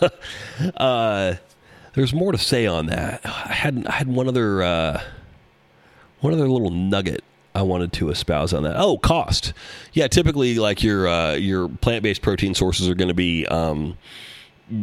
uh, 0.76 1.34
there's 1.94 2.14
more 2.14 2.32
to 2.32 2.38
say 2.38 2.66
on 2.66 2.86
that. 2.86 3.20
I 3.24 3.52
had 3.52 3.86
I 3.86 3.92
had 3.92 4.08
one 4.08 4.28
other 4.28 4.62
uh, 4.62 5.02
one 6.20 6.32
other 6.32 6.48
little 6.48 6.70
nugget 6.70 7.24
I 7.58 7.62
wanted 7.62 7.92
to 7.94 8.10
espouse 8.10 8.52
on 8.52 8.62
that. 8.62 8.76
Oh, 8.76 8.98
cost. 8.98 9.52
Yeah, 9.92 10.06
typically 10.06 10.54
like 10.54 10.82
your 10.82 11.08
uh, 11.08 11.34
your 11.34 11.68
plant 11.68 12.04
based 12.04 12.22
protein 12.22 12.54
sources 12.54 12.88
are 12.88 12.94
going 12.94 13.08
to 13.08 13.14
be 13.14 13.46
um, 13.46 13.98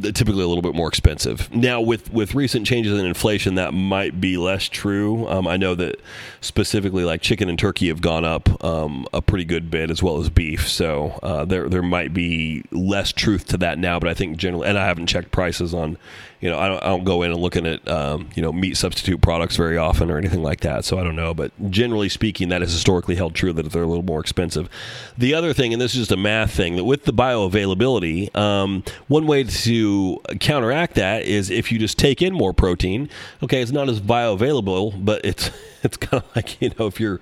typically 0.02 0.44
a 0.44 0.48
little 0.48 0.62
bit 0.62 0.76
more 0.76 0.90
expensive. 0.90 1.54
Now, 1.54 1.80
with 1.80 2.12
with 2.12 2.36
recent 2.36 2.68
changes 2.68 3.00
in 3.00 3.06
inflation, 3.06 3.56
that 3.56 3.74
might 3.74 4.20
be 4.20 4.36
less 4.36 4.68
true. 4.68 5.28
Um, 5.30 5.48
I 5.48 5.56
know 5.56 5.74
that 5.76 6.02
specifically, 6.42 7.06
like 7.06 7.22
chicken 7.22 7.48
and 7.48 7.58
turkey 7.58 7.88
have 7.88 8.02
gone 8.02 8.26
up 8.26 8.64
um, 8.64 9.08
a 9.14 9.22
pretty 9.22 9.46
good 9.46 9.72
bit, 9.72 9.90
as 9.90 10.04
well 10.04 10.20
as 10.20 10.30
beef. 10.30 10.68
So 10.68 11.20
uh, 11.24 11.46
there 11.46 11.70
there 11.70 11.84
might 11.84 12.14
be 12.14 12.64
less 12.72 13.14
truth 13.14 13.48
to 13.48 13.58
that 13.58 13.80
now. 13.80 14.00
But 14.00 14.10
I 14.10 14.14
think 14.14 14.38
generally, 14.38 14.68
and 14.68 14.78
I 14.78 14.86
haven't 14.86 15.08
checked 15.08 15.32
prices 15.32 15.74
on 15.74 15.98
you 16.42 16.50
know, 16.50 16.60
I 16.60 16.68
don't, 16.68 16.84
I 16.84 16.88
don't 16.88 17.04
go 17.04 17.24
in 17.24 17.32
and 17.32 17.40
looking 17.40 17.66
at, 17.66 17.88
um, 17.88 18.30
you 18.36 18.42
know, 18.42 18.52
meat 18.52 18.78
substitute 18.78 19.22
products 19.22 19.56
very 19.56 19.78
often 19.78 20.12
or 20.12 20.18
anything 20.18 20.44
like 20.44 20.62
that. 20.62 20.86
So 20.86 21.00
I 21.00 21.04
don't 21.04 21.16
know. 21.16 21.34
But 21.34 21.52
generally 21.72 22.10
speaking, 22.10 22.50
that 22.50 22.62
is 22.62 22.72
historically 22.72 23.16
held 23.16 23.36
true 23.36 23.54
that 23.54 23.72
they're 23.72 23.84
a 23.84 23.88
little 23.88 24.04
more 24.04 24.20
expensive. 24.20 24.70
The 25.18 25.34
other 25.34 25.54
thing, 25.54 25.74
and 25.74 25.82
this 25.82 25.94
is 25.94 26.00
just 26.00 26.12
a 26.12 26.18
math 26.18 26.52
thing, 26.52 26.76
that 26.76 26.84
with 26.84 27.06
the 27.06 27.14
bioavailability, 27.14 28.36
um, 28.36 28.84
one 29.08 29.28
way 29.28 29.44
to 29.44 30.22
counteract 30.40 30.96
that 30.96 31.24
is 31.24 31.50
if 31.50 31.72
you 31.72 31.80
just 31.80 31.98
take 31.98 32.22
in 32.22 32.34
more 32.34 32.54
protein. 32.54 33.10
Okay, 33.42 33.62
it's 33.62 33.72
not 33.72 33.90
as 33.90 34.02
bioavailable, 34.02 35.04
but 35.04 35.24
it's 35.24 35.50
it's 35.84 35.98
kind 35.98 36.24
of 36.24 36.36
like 36.36 36.62
you 36.62 36.72
know 36.78 36.88
if 36.88 37.00
you're, 37.00 37.20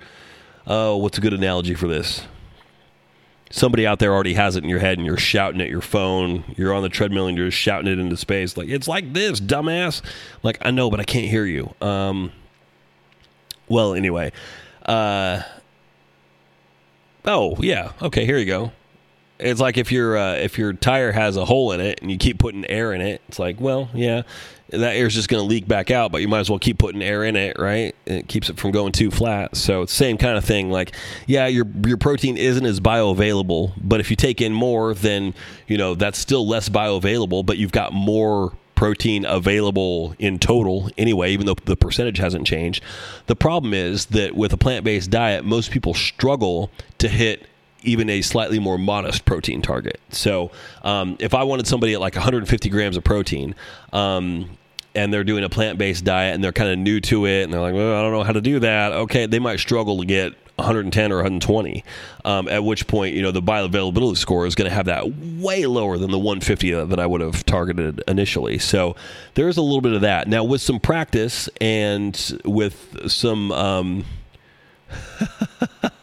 oh, 0.66 0.96
what's 0.96 1.18
a 1.18 1.20
good 1.20 1.34
analogy 1.34 1.74
for 1.74 1.88
this? 1.88 2.22
Somebody 3.54 3.86
out 3.86 4.00
there 4.00 4.12
already 4.12 4.34
has 4.34 4.56
it 4.56 4.64
in 4.64 4.68
your 4.68 4.80
head 4.80 4.98
and 4.98 5.06
you're 5.06 5.16
shouting 5.16 5.60
at 5.60 5.68
your 5.68 5.80
phone. 5.80 6.42
You're 6.56 6.74
on 6.74 6.82
the 6.82 6.88
treadmill 6.88 7.28
and 7.28 7.38
you're 7.38 7.46
just 7.46 7.58
shouting 7.58 7.86
it 7.86 8.00
into 8.00 8.16
space. 8.16 8.56
Like, 8.56 8.68
it's 8.68 8.88
like 8.88 9.12
this, 9.12 9.40
dumbass. 9.40 10.02
Like, 10.42 10.58
I 10.62 10.72
know, 10.72 10.90
but 10.90 10.98
I 10.98 11.04
can't 11.04 11.26
hear 11.26 11.46
you. 11.46 11.72
Um, 11.80 12.32
well, 13.68 13.94
anyway. 13.94 14.32
Uh, 14.84 15.42
oh, 17.24 17.56
yeah. 17.60 17.92
Okay, 18.02 18.26
here 18.26 18.38
you 18.38 18.44
go. 18.44 18.72
It's 19.38 19.60
like 19.60 19.78
if 19.78 19.92
your 19.92 20.16
uh, 20.16 20.34
if 20.34 20.58
your 20.58 20.72
tire 20.72 21.12
has 21.12 21.36
a 21.36 21.44
hole 21.44 21.72
in 21.72 21.80
it 21.80 22.00
and 22.00 22.10
you 22.10 22.16
keep 22.16 22.38
putting 22.38 22.64
air 22.66 22.92
in 22.92 23.00
it, 23.00 23.20
it's 23.28 23.38
like, 23.38 23.60
well, 23.60 23.88
yeah, 23.92 24.22
that 24.70 24.96
air 24.96 25.06
is 25.06 25.14
just 25.14 25.28
going 25.28 25.42
to 25.42 25.46
leak 25.46 25.68
back 25.68 25.90
out, 25.90 26.10
but 26.10 26.20
you 26.20 26.28
might 26.28 26.40
as 26.40 26.50
well 26.50 26.58
keep 26.58 26.78
putting 26.78 27.02
air 27.02 27.24
in 27.24 27.36
it, 27.36 27.58
right? 27.58 27.94
It 28.06 28.28
keeps 28.28 28.48
it 28.48 28.58
from 28.58 28.70
going 28.70 28.92
too 28.92 29.10
flat. 29.10 29.56
So 29.56 29.86
same 29.86 30.16
kind 30.18 30.38
of 30.38 30.44
thing. 30.44 30.70
Like, 30.70 30.94
yeah, 31.26 31.46
your 31.46 31.66
your 31.86 31.96
protein 31.96 32.36
isn't 32.36 32.64
as 32.64 32.80
bioavailable, 32.80 33.72
but 33.80 34.00
if 34.00 34.10
you 34.10 34.16
take 34.16 34.40
in 34.40 34.52
more, 34.52 34.94
then 34.94 35.34
you 35.66 35.76
know 35.76 35.94
that's 35.94 36.18
still 36.18 36.46
less 36.46 36.68
bioavailable, 36.68 37.44
but 37.44 37.58
you've 37.58 37.72
got 37.72 37.92
more 37.92 38.52
protein 38.74 39.24
available 39.24 40.14
in 40.18 40.38
total 40.38 40.90
anyway, 40.98 41.32
even 41.32 41.46
though 41.46 41.54
the 41.64 41.76
percentage 41.76 42.18
hasn't 42.18 42.46
changed. 42.46 42.82
The 43.26 43.36
problem 43.36 43.72
is 43.72 44.06
that 44.06 44.34
with 44.34 44.52
a 44.52 44.56
plant 44.56 44.84
based 44.84 45.10
diet, 45.10 45.44
most 45.44 45.70
people 45.70 45.94
struggle 45.94 46.70
to 46.98 47.08
hit 47.08 47.46
even 47.84 48.10
a 48.10 48.22
slightly 48.22 48.58
more 48.58 48.78
modest 48.78 49.24
protein 49.24 49.62
target. 49.62 50.00
So 50.10 50.50
um, 50.82 51.16
if 51.20 51.34
I 51.34 51.44
wanted 51.44 51.66
somebody 51.66 51.94
at 51.94 52.00
like 52.00 52.14
150 52.14 52.68
grams 52.68 52.96
of 52.96 53.04
protein, 53.04 53.54
um, 53.92 54.50
and 54.94 55.12
they're 55.12 55.24
doing 55.24 55.44
a 55.44 55.48
plant 55.48 55.78
based 55.78 56.04
diet 56.04 56.34
and 56.34 56.44
they're 56.44 56.52
kind 56.52 56.70
of 56.70 56.78
new 56.78 57.00
to 57.00 57.26
it 57.26 57.42
and 57.42 57.52
they're 57.52 57.60
like, 57.60 57.74
well, 57.74 57.98
I 57.98 58.02
don't 58.02 58.12
know 58.12 58.22
how 58.22 58.32
to 58.32 58.40
do 58.40 58.60
that. 58.60 58.92
Okay, 58.92 59.26
they 59.26 59.40
might 59.40 59.58
struggle 59.58 59.98
to 59.98 60.06
get 60.06 60.34
110 60.56 61.10
or 61.10 61.16
120. 61.16 61.84
Um, 62.24 62.48
at 62.48 62.62
which 62.62 62.86
point, 62.86 63.14
you 63.14 63.22
know, 63.22 63.32
the 63.32 63.42
bioavailability 63.42 64.16
score 64.16 64.46
is 64.46 64.54
going 64.54 64.68
to 64.68 64.74
have 64.74 64.86
that 64.86 65.12
way 65.16 65.66
lower 65.66 65.98
than 65.98 66.10
the 66.10 66.18
150 66.18 66.70
that 66.70 67.00
I 67.00 67.06
would 67.06 67.20
have 67.20 67.44
targeted 67.44 68.02
initially. 68.06 68.58
So 68.58 68.94
there's 69.34 69.56
a 69.56 69.62
little 69.62 69.80
bit 69.80 69.92
of 69.92 70.02
that. 70.02 70.28
Now, 70.28 70.44
with 70.44 70.60
some 70.60 70.80
practice 70.80 71.48
and 71.60 72.40
with 72.44 73.10
some. 73.10 73.50
Um, 73.52 74.04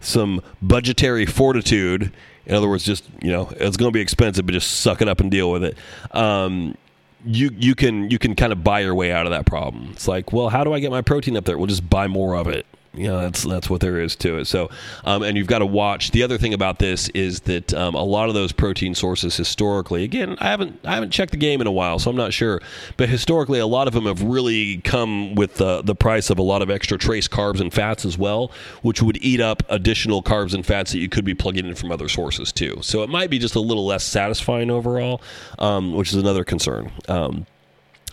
some 0.00 0.42
budgetary 0.62 1.26
fortitude. 1.26 2.12
In 2.46 2.54
other 2.54 2.68
words, 2.68 2.84
just 2.84 3.04
you 3.22 3.32
know, 3.32 3.52
it's 3.56 3.76
going 3.76 3.90
to 3.90 3.94
be 3.94 4.00
expensive, 4.00 4.46
but 4.46 4.52
just 4.52 4.80
suck 4.80 5.02
it 5.02 5.08
up 5.08 5.20
and 5.20 5.30
deal 5.30 5.50
with 5.50 5.64
it. 5.64 5.76
Um, 6.12 6.76
you 7.24 7.50
you 7.56 7.74
can 7.74 8.10
you 8.10 8.18
can 8.18 8.34
kind 8.34 8.52
of 8.52 8.62
buy 8.62 8.80
your 8.80 8.94
way 8.94 9.10
out 9.12 9.26
of 9.26 9.30
that 9.30 9.46
problem. 9.46 9.90
It's 9.92 10.06
like, 10.06 10.32
well, 10.32 10.48
how 10.48 10.62
do 10.64 10.72
I 10.72 10.80
get 10.80 10.90
my 10.90 11.02
protein 11.02 11.36
up 11.36 11.44
there? 11.44 11.58
We'll 11.58 11.66
just 11.66 11.88
buy 11.88 12.06
more 12.06 12.36
of 12.36 12.46
it 12.46 12.66
you 12.96 13.08
know 13.08 13.20
that's 13.20 13.42
that's 13.42 13.70
what 13.70 13.80
there 13.80 14.00
is 14.00 14.16
to 14.16 14.38
it. 14.38 14.46
So, 14.46 14.70
um, 15.04 15.22
and 15.22 15.36
you've 15.36 15.46
got 15.46 15.58
to 15.60 15.66
watch. 15.66 16.10
The 16.10 16.22
other 16.22 16.38
thing 16.38 16.54
about 16.54 16.78
this 16.78 17.08
is 17.10 17.40
that 17.40 17.72
um, 17.74 17.94
a 17.94 18.02
lot 18.02 18.28
of 18.28 18.34
those 18.34 18.52
protein 18.52 18.94
sources 18.94 19.36
historically, 19.36 20.04
again, 20.04 20.36
I 20.40 20.46
haven't 20.46 20.80
I 20.84 20.94
haven't 20.94 21.10
checked 21.10 21.32
the 21.32 21.36
game 21.36 21.60
in 21.60 21.66
a 21.66 21.72
while, 21.72 21.98
so 21.98 22.10
I'm 22.10 22.16
not 22.16 22.32
sure. 22.32 22.60
But 22.96 23.08
historically, 23.08 23.58
a 23.58 23.66
lot 23.66 23.86
of 23.86 23.94
them 23.94 24.06
have 24.06 24.22
really 24.22 24.78
come 24.78 25.34
with 25.34 25.54
the 25.56 25.82
the 25.82 25.94
price 25.94 26.30
of 26.30 26.38
a 26.38 26.42
lot 26.42 26.62
of 26.62 26.70
extra 26.70 26.98
trace 26.98 27.28
carbs 27.28 27.60
and 27.60 27.72
fats 27.72 28.04
as 28.04 28.16
well, 28.16 28.50
which 28.82 29.02
would 29.02 29.18
eat 29.22 29.40
up 29.40 29.62
additional 29.68 30.22
carbs 30.22 30.54
and 30.54 30.64
fats 30.64 30.92
that 30.92 30.98
you 30.98 31.08
could 31.08 31.24
be 31.24 31.34
plugging 31.34 31.66
in 31.66 31.74
from 31.74 31.92
other 31.92 32.08
sources 32.08 32.52
too. 32.52 32.78
So 32.82 33.02
it 33.02 33.10
might 33.10 33.30
be 33.30 33.38
just 33.38 33.54
a 33.54 33.60
little 33.60 33.86
less 33.86 34.04
satisfying 34.04 34.70
overall, 34.70 35.20
um, 35.58 35.94
which 35.94 36.08
is 36.08 36.16
another 36.16 36.44
concern. 36.44 36.92
Um, 37.08 37.46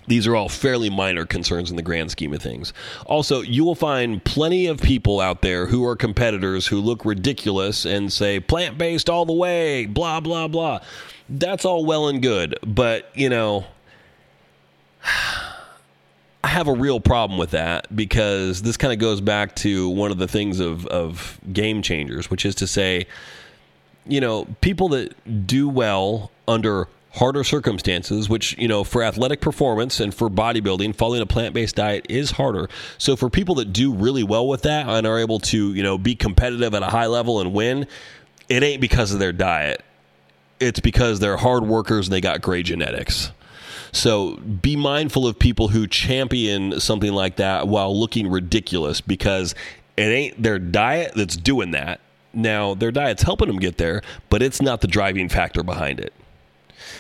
these 0.08 0.28
are 0.28 0.36
all 0.36 0.50
fairly 0.50 0.90
minor 0.90 1.26
concerns 1.26 1.70
in 1.70 1.78
the 1.78 1.82
grand 1.82 2.12
scheme 2.12 2.34
of 2.34 2.42
things. 2.42 2.74
Also, 3.06 3.42
you 3.42 3.64
will 3.64 3.76
find 3.76 4.24
plenty 4.24 4.68
of 4.68 4.82
people 4.82 5.20
out 5.20 5.42
there 5.42 5.68
who 5.68 5.86
are 5.86 5.96
competitors 5.96 6.68
who 6.68 6.80
look 6.80 7.06
ridiculous 7.06 7.86
and 7.86 8.12
say 8.12 8.40
plant 8.40 8.78
based 8.78 9.10
all 9.10 9.26
the 9.26 9.34
way, 9.34 9.86
blah, 9.86 10.20
blah, 10.20 10.48
blah. 10.48 10.80
That's 11.30 11.66
all 11.66 11.86
well 11.86 12.08
and 12.08 12.22
good. 12.22 12.58
But, 12.66 13.10
you 13.14 13.30
know, 13.30 13.66
I 16.46 16.50
have 16.50 16.68
a 16.68 16.74
real 16.74 17.00
problem 17.00 17.40
with 17.40 17.52
that 17.52 17.96
because 17.96 18.64
this 18.64 18.76
kind 18.76 18.92
of 18.92 19.00
goes 19.00 19.22
back 19.22 19.56
to 19.58 19.88
one 19.90 20.12
of 20.12 20.18
the 20.18 20.28
things 20.28 20.60
of, 20.60 20.86
of 20.88 21.40
game 21.54 21.82
changers, 21.82 22.30
which 22.30 22.46
is 22.46 22.56
to 22.56 22.68
say, 22.68 23.08
you 24.06 24.20
know, 24.20 24.46
people 24.60 24.90
that 24.90 25.48
do 25.48 25.70
well 25.70 26.32
under 26.46 26.90
harder 27.14 27.44
circumstances, 27.44 28.28
which, 28.28 28.58
you 28.58 28.68
know, 28.68 28.84
for 28.84 29.04
athletic 29.04 29.40
performance 29.40 30.00
and 30.00 30.14
for 30.14 30.30
bodybuilding, 30.30 30.96
following 30.96 31.22
a 31.22 31.26
plant 31.26 31.54
based 31.54 31.76
diet 31.76 32.06
is 32.10 32.32
harder. 32.32 32.68
So 32.98 33.16
for 33.16 33.30
people 33.30 33.56
that 33.56 33.72
do 33.72 33.94
really 33.94 34.24
well 34.24 34.48
with 34.48 34.64
that 34.64 34.88
and 34.88 35.06
are 35.06 35.20
able 35.20 35.40
to, 35.40 35.74
you 35.74 35.84
know, 35.84 35.98
be 35.98 36.16
competitive 36.16 36.74
at 36.74 36.82
a 36.82 36.88
high 36.88 37.06
level 37.06 37.40
and 37.40 37.54
win, 37.54 37.88
it 38.50 38.64
ain't 38.64 38.82
because 38.82 39.14
of 39.14 39.20
their 39.20 39.32
diet. 39.32 39.84
It's 40.60 40.80
because 40.80 41.20
they're 41.20 41.38
hard 41.38 41.66
workers 41.66 42.08
and 42.08 42.14
they 42.14 42.22
got 42.22 42.42
great 42.42 42.66
genetics. 42.66 43.32
So 43.92 44.38
be 44.38 44.76
mindful 44.76 45.28
of 45.28 45.38
people 45.38 45.68
who 45.68 45.86
champion 45.86 46.80
something 46.80 47.14
like 47.14 47.36
that 47.36 47.68
while 47.68 47.98
looking 47.98 48.28
ridiculous 48.28 49.02
because 49.02 49.54
it 49.98 50.02
ain't 50.02 50.42
their 50.42 50.58
diet 50.58 51.14
that's 51.16 51.38
doing 51.38 51.72
that. 51.72 52.00
Now, 52.34 52.74
their 52.74 52.92
diet's 52.92 53.22
helping 53.22 53.48
them 53.48 53.60
get 53.60 53.78
there, 53.78 54.02
but 54.30 54.42
it's 54.42 54.60
not 54.60 54.82
the 54.82 54.88
driving 54.88 55.30
factor 55.30 55.62
behind 55.62 56.00
it. 56.00 56.12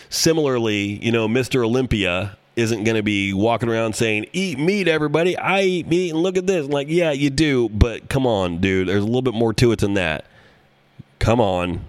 Similarly, 0.09 1.03
you 1.03 1.11
know, 1.11 1.27
Mr. 1.27 1.63
Olympia 1.65 2.37
isn't 2.55 2.83
going 2.83 2.95
to 2.95 3.03
be 3.03 3.33
walking 3.33 3.69
around 3.69 3.95
saying, 3.95 4.27
Eat 4.33 4.59
meat, 4.59 4.87
everybody. 4.87 5.37
I 5.37 5.61
eat 5.61 5.87
meat, 5.87 6.11
and 6.11 6.21
look 6.21 6.37
at 6.37 6.47
this. 6.47 6.67
Like, 6.67 6.87
yeah, 6.89 7.11
you 7.11 7.29
do, 7.29 7.69
but 7.69 8.09
come 8.09 8.27
on, 8.27 8.59
dude. 8.59 8.87
There's 8.87 9.03
a 9.03 9.05
little 9.05 9.21
bit 9.21 9.33
more 9.33 9.53
to 9.55 9.71
it 9.71 9.79
than 9.79 9.95
that. 9.95 10.25
Come 11.19 11.39
on. 11.39 11.81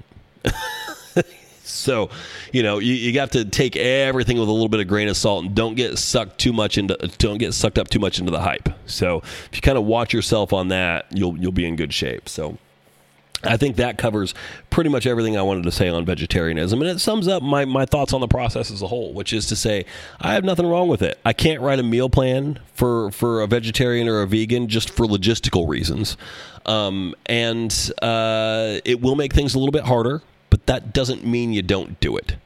so, 1.64 2.08
you 2.52 2.62
know, 2.62 2.78
you, 2.78 2.94
you 2.94 3.12
got 3.12 3.32
to 3.32 3.44
take 3.44 3.76
everything 3.76 4.38
with 4.38 4.48
a 4.48 4.52
little 4.52 4.68
bit 4.68 4.80
of 4.80 4.88
grain 4.88 5.08
of 5.08 5.16
salt 5.16 5.44
and 5.44 5.54
don't 5.54 5.74
get 5.74 5.98
sucked 5.98 6.38
too 6.38 6.52
much 6.52 6.78
into 6.78 6.96
don't 7.18 7.38
get 7.38 7.52
sucked 7.52 7.78
up 7.78 7.88
too 7.88 7.98
much 7.98 8.18
into 8.18 8.30
the 8.30 8.40
hype. 8.40 8.68
So, 8.86 9.18
if 9.18 9.50
you 9.52 9.60
kind 9.60 9.76
of 9.76 9.84
watch 9.84 10.12
yourself 10.14 10.52
on 10.52 10.68
that, 10.68 11.06
you'll 11.10 11.36
you'll 11.36 11.52
be 11.52 11.66
in 11.66 11.76
good 11.76 11.92
shape. 11.92 12.28
So, 12.28 12.58
I 13.42 13.56
think 13.56 13.76
that 13.76 13.98
covers 13.98 14.34
pretty 14.70 14.90
much 14.90 15.06
everything 15.06 15.36
I 15.36 15.42
wanted 15.42 15.64
to 15.64 15.72
say 15.72 15.88
on 15.88 16.04
vegetarianism. 16.04 16.80
And 16.80 16.90
it 16.90 17.00
sums 17.00 17.28
up 17.28 17.42
my, 17.42 17.64
my 17.64 17.84
thoughts 17.84 18.12
on 18.12 18.20
the 18.20 18.28
process 18.28 18.70
as 18.70 18.80
a 18.80 18.86
whole, 18.86 19.12
which 19.12 19.32
is 19.32 19.46
to 19.48 19.56
say, 19.56 19.84
I 20.20 20.34
have 20.34 20.44
nothing 20.44 20.66
wrong 20.66 20.88
with 20.88 21.02
it. 21.02 21.18
I 21.24 21.32
can't 21.32 21.60
write 21.60 21.78
a 21.78 21.82
meal 21.82 22.08
plan 22.08 22.60
for, 22.72 23.10
for 23.10 23.42
a 23.42 23.46
vegetarian 23.46 24.08
or 24.08 24.22
a 24.22 24.26
vegan 24.26 24.68
just 24.68 24.90
for 24.90 25.06
logistical 25.06 25.68
reasons. 25.68 26.16
Um, 26.64 27.14
and 27.26 27.70
uh, 28.00 28.80
it 28.84 29.00
will 29.02 29.16
make 29.16 29.34
things 29.34 29.54
a 29.54 29.58
little 29.58 29.72
bit 29.72 29.84
harder, 29.84 30.22
but 30.48 30.66
that 30.66 30.94
doesn't 30.94 31.26
mean 31.26 31.52
you 31.52 31.62
don't 31.62 32.00
do 32.00 32.16
it. 32.16 32.36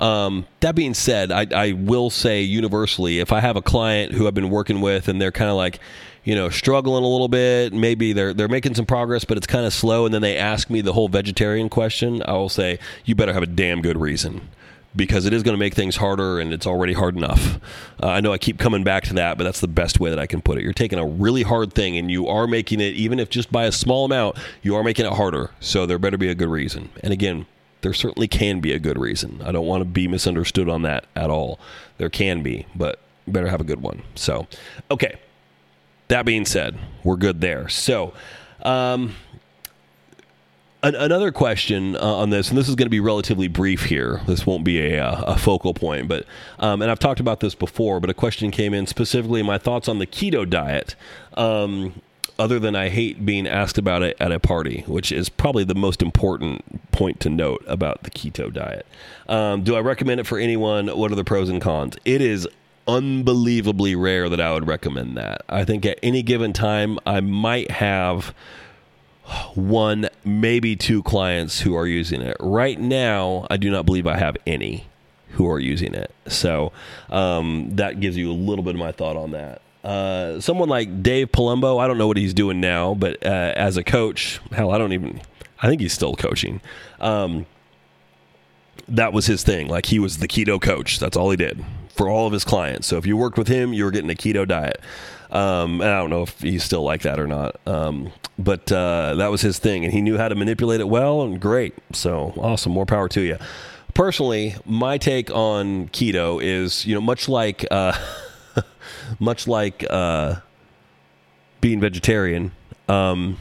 Um, 0.00 0.46
that 0.60 0.74
being 0.74 0.92
said, 0.92 1.32
I, 1.32 1.46
I 1.54 1.72
will 1.72 2.10
say 2.10 2.42
universally, 2.42 3.20
if 3.20 3.32
I 3.32 3.40
have 3.40 3.56
a 3.56 3.62
client 3.62 4.12
who 4.12 4.26
I've 4.26 4.34
been 4.34 4.50
working 4.50 4.80
with 4.80 5.08
and 5.08 5.20
they're 5.22 5.32
kind 5.32 5.48
of 5.50 5.56
like, 5.56 5.80
you 6.24 6.34
know, 6.34 6.48
struggling 6.48 7.04
a 7.04 7.08
little 7.08 7.28
bit. 7.28 7.72
Maybe 7.72 8.12
they're 8.12 8.34
they're 8.34 8.48
making 8.48 8.74
some 8.74 8.86
progress, 8.86 9.24
but 9.24 9.36
it's 9.36 9.46
kind 9.46 9.66
of 9.66 9.72
slow. 9.72 10.06
And 10.06 10.14
then 10.14 10.22
they 10.22 10.36
ask 10.36 10.70
me 10.70 10.80
the 10.80 10.92
whole 10.92 11.08
vegetarian 11.08 11.68
question. 11.68 12.22
I 12.26 12.32
will 12.32 12.48
say, 12.48 12.78
you 13.04 13.14
better 13.14 13.32
have 13.32 13.42
a 13.42 13.46
damn 13.46 13.82
good 13.82 14.00
reason 14.00 14.48
because 14.96 15.26
it 15.26 15.32
is 15.32 15.42
going 15.42 15.54
to 15.54 15.58
make 15.58 15.74
things 15.74 15.96
harder 15.96 16.38
and 16.38 16.52
it's 16.52 16.66
already 16.66 16.92
hard 16.92 17.16
enough. 17.16 17.58
Uh, 18.02 18.08
I 18.08 18.20
know 18.20 18.32
I 18.32 18.38
keep 18.38 18.58
coming 18.58 18.84
back 18.84 19.04
to 19.04 19.14
that, 19.14 19.36
but 19.36 19.44
that's 19.44 19.60
the 19.60 19.68
best 19.68 19.98
way 19.98 20.10
that 20.10 20.18
I 20.18 20.26
can 20.26 20.40
put 20.40 20.56
it. 20.58 20.62
You're 20.62 20.72
taking 20.72 20.98
a 20.98 21.06
really 21.06 21.42
hard 21.42 21.72
thing 21.72 21.96
and 21.96 22.10
you 22.10 22.28
are 22.28 22.46
making 22.46 22.80
it, 22.80 22.94
even 22.94 23.18
if 23.18 23.28
just 23.28 23.50
by 23.50 23.64
a 23.64 23.72
small 23.72 24.04
amount, 24.04 24.36
you 24.62 24.76
are 24.76 24.84
making 24.84 25.06
it 25.06 25.12
harder. 25.12 25.50
So 25.60 25.84
there 25.84 25.98
better 25.98 26.18
be 26.18 26.28
a 26.28 26.34
good 26.34 26.48
reason. 26.48 26.90
And 27.02 27.12
again, 27.12 27.46
there 27.80 27.92
certainly 27.92 28.28
can 28.28 28.60
be 28.60 28.72
a 28.72 28.78
good 28.78 28.98
reason. 28.98 29.42
I 29.44 29.52
don't 29.52 29.66
want 29.66 29.80
to 29.80 29.84
be 29.84 30.08
misunderstood 30.08 30.68
on 30.68 30.82
that 30.82 31.06
at 31.16 31.28
all. 31.28 31.58
There 31.98 32.08
can 32.08 32.42
be, 32.42 32.66
but 32.74 33.00
better 33.26 33.48
have 33.48 33.60
a 33.60 33.64
good 33.64 33.82
one. 33.82 34.02
So, 34.14 34.46
okay 34.90 35.18
that 36.08 36.24
being 36.24 36.44
said, 36.44 36.78
we're 37.02 37.16
good 37.16 37.40
there. 37.40 37.68
So, 37.68 38.12
um, 38.62 39.14
an- 40.82 40.94
another 40.94 41.32
question 41.32 41.96
uh, 41.96 42.00
on 42.00 42.30
this, 42.30 42.50
and 42.50 42.58
this 42.58 42.68
is 42.68 42.74
going 42.74 42.86
to 42.86 42.90
be 42.90 43.00
relatively 43.00 43.48
brief 43.48 43.84
here. 43.86 44.20
This 44.26 44.46
won't 44.46 44.64
be 44.64 44.80
a, 44.80 45.04
uh, 45.04 45.34
a 45.34 45.38
focal 45.38 45.74
point, 45.74 46.08
but 46.08 46.26
um, 46.58 46.82
and 46.82 46.90
I've 46.90 46.98
talked 46.98 47.20
about 47.20 47.40
this 47.40 47.54
before. 47.54 48.00
But 48.00 48.10
a 48.10 48.14
question 48.14 48.50
came 48.50 48.74
in 48.74 48.86
specifically 48.86 49.42
my 49.42 49.58
thoughts 49.58 49.88
on 49.88 49.98
the 49.98 50.06
keto 50.06 50.48
diet. 50.48 50.94
Um, 51.34 52.00
other 52.38 52.58
than 52.58 52.74
I 52.74 52.88
hate 52.88 53.24
being 53.24 53.46
asked 53.46 53.78
about 53.78 54.02
it 54.02 54.16
at 54.18 54.32
a 54.32 54.40
party, 54.40 54.82
which 54.86 55.12
is 55.12 55.28
probably 55.28 55.62
the 55.64 55.74
most 55.74 56.02
important 56.02 56.90
point 56.90 57.20
to 57.20 57.30
note 57.30 57.64
about 57.66 58.02
the 58.02 58.10
keto 58.10 58.52
diet. 58.52 58.86
Um, 59.28 59.62
do 59.62 59.76
I 59.76 59.80
recommend 59.80 60.20
it 60.20 60.26
for 60.26 60.38
anyone? 60.38 60.88
What 60.88 61.12
are 61.12 61.14
the 61.14 61.24
pros 61.24 61.48
and 61.48 61.62
cons? 61.62 61.96
It 62.04 62.20
is 62.20 62.48
unbelievably 62.86 63.94
rare 63.94 64.28
that 64.28 64.40
I 64.40 64.52
would 64.52 64.66
recommend 64.66 65.16
that. 65.16 65.42
I 65.48 65.64
think 65.64 65.86
at 65.86 65.98
any 66.02 66.22
given 66.22 66.52
time, 66.52 66.98
I 67.06 67.20
might 67.20 67.70
have 67.70 68.34
one, 69.54 70.08
maybe 70.24 70.76
two 70.76 71.02
clients 71.02 71.60
who 71.60 71.74
are 71.76 71.86
using 71.86 72.20
it. 72.20 72.36
Right 72.40 72.78
now, 72.78 73.46
I 73.50 73.56
do 73.56 73.70
not 73.70 73.86
believe 73.86 74.06
I 74.06 74.18
have 74.18 74.36
any 74.46 74.86
who 75.30 75.50
are 75.50 75.58
using 75.58 75.94
it. 75.94 76.10
So 76.28 76.72
um, 77.08 77.74
that 77.76 78.00
gives 78.00 78.16
you 78.16 78.30
a 78.30 78.34
little 78.34 78.64
bit 78.64 78.74
of 78.74 78.80
my 78.80 78.92
thought 78.92 79.16
on 79.16 79.32
that. 79.32 79.62
Uh, 79.82 80.40
someone 80.40 80.68
like 80.68 81.02
Dave 81.02 81.32
Palumbo, 81.32 81.82
I 81.82 81.86
don't 81.86 81.98
know 81.98 82.06
what 82.06 82.16
he's 82.16 82.32
doing 82.34 82.60
now, 82.60 82.94
but 82.94 83.24
uh, 83.24 83.52
as 83.56 83.76
a 83.76 83.84
coach, 83.84 84.40
hell, 84.52 84.70
I 84.70 84.78
don't 84.78 84.92
even, 84.92 85.20
I 85.60 85.68
think 85.68 85.80
he's 85.80 85.92
still 85.92 86.14
coaching. 86.14 86.60
Um, 87.00 87.46
that 88.88 89.12
was 89.12 89.26
his 89.26 89.42
thing. 89.42 89.68
Like 89.68 89.86
he 89.86 89.98
was 89.98 90.18
the 90.18 90.28
keto 90.28 90.60
coach. 90.60 90.98
That's 90.98 91.16
all 91.16 91.30
he 91.30 91.36
did 91.36 91.64
for 91.94 92.08
all 92.08 92.26
of 92.26 92.32
his 92.32 92.44
clients. 92.44 92.86
So 92.86 92.96
if 92.96 93.06
you 93.06 93.16
worked 93.16 93.38
with 93.38 93.48
him, 93.48 93.72
you 93.72 93.84
were 93.84 93.90
getting 93.90 94.10
a 94.10 94.14
keto 94.14 94.46
diet. 94.46 94.80
Um, 95.30 95.80
and 95.80 95.90
I 95.90 95.98
don't 95.98 96.10
know 96.10 96.22
if 96.22 96.40
he's 96.40 96.62
still 96.62 96.82
like 96.82 97.02
that 97.02 97.18
or 97.18 97.26
not. 97.26 97.56
Um, 97.66 98.12
but 98.38 98.70
uh, 98.70 99.14
that 99.16 99.30
was 99.30 99.40
his 99.40 99.58
thing, 99.58 99.84
and 99.84 99.92
he 99.92 100.00
knew 100.00 100.16
how 100.16 100.28
to 100.28 100.34
manipulate 100.34 100.80
it 100.80 100.88
well, 100.88 101.22
and 101.22 101.40
great. 101.40 101.74
So 101.92 102.34
awesome, 102.36 102.72
more 102.72 102.86
power 102.86 103.08
to 103.10 103.20
you. 103.20 103.38
Personally, 103.94 104.56
my 104.64 104.98
take 104.98 105.30
on 105.30 105.88
keto 105.88 106.42
is, 106.42 106.84
you 106.84 106.94
know, 106.94 107.00
much 107.00 107.28
like, 107.28 107.64
uh, 107.70 107.96
much 109.20 109.46
like 109.46 109.84
uh, 109.88 110.36
being 111.60 111.80
vegetarian, 111.80 112.50
um, 112.88 113.38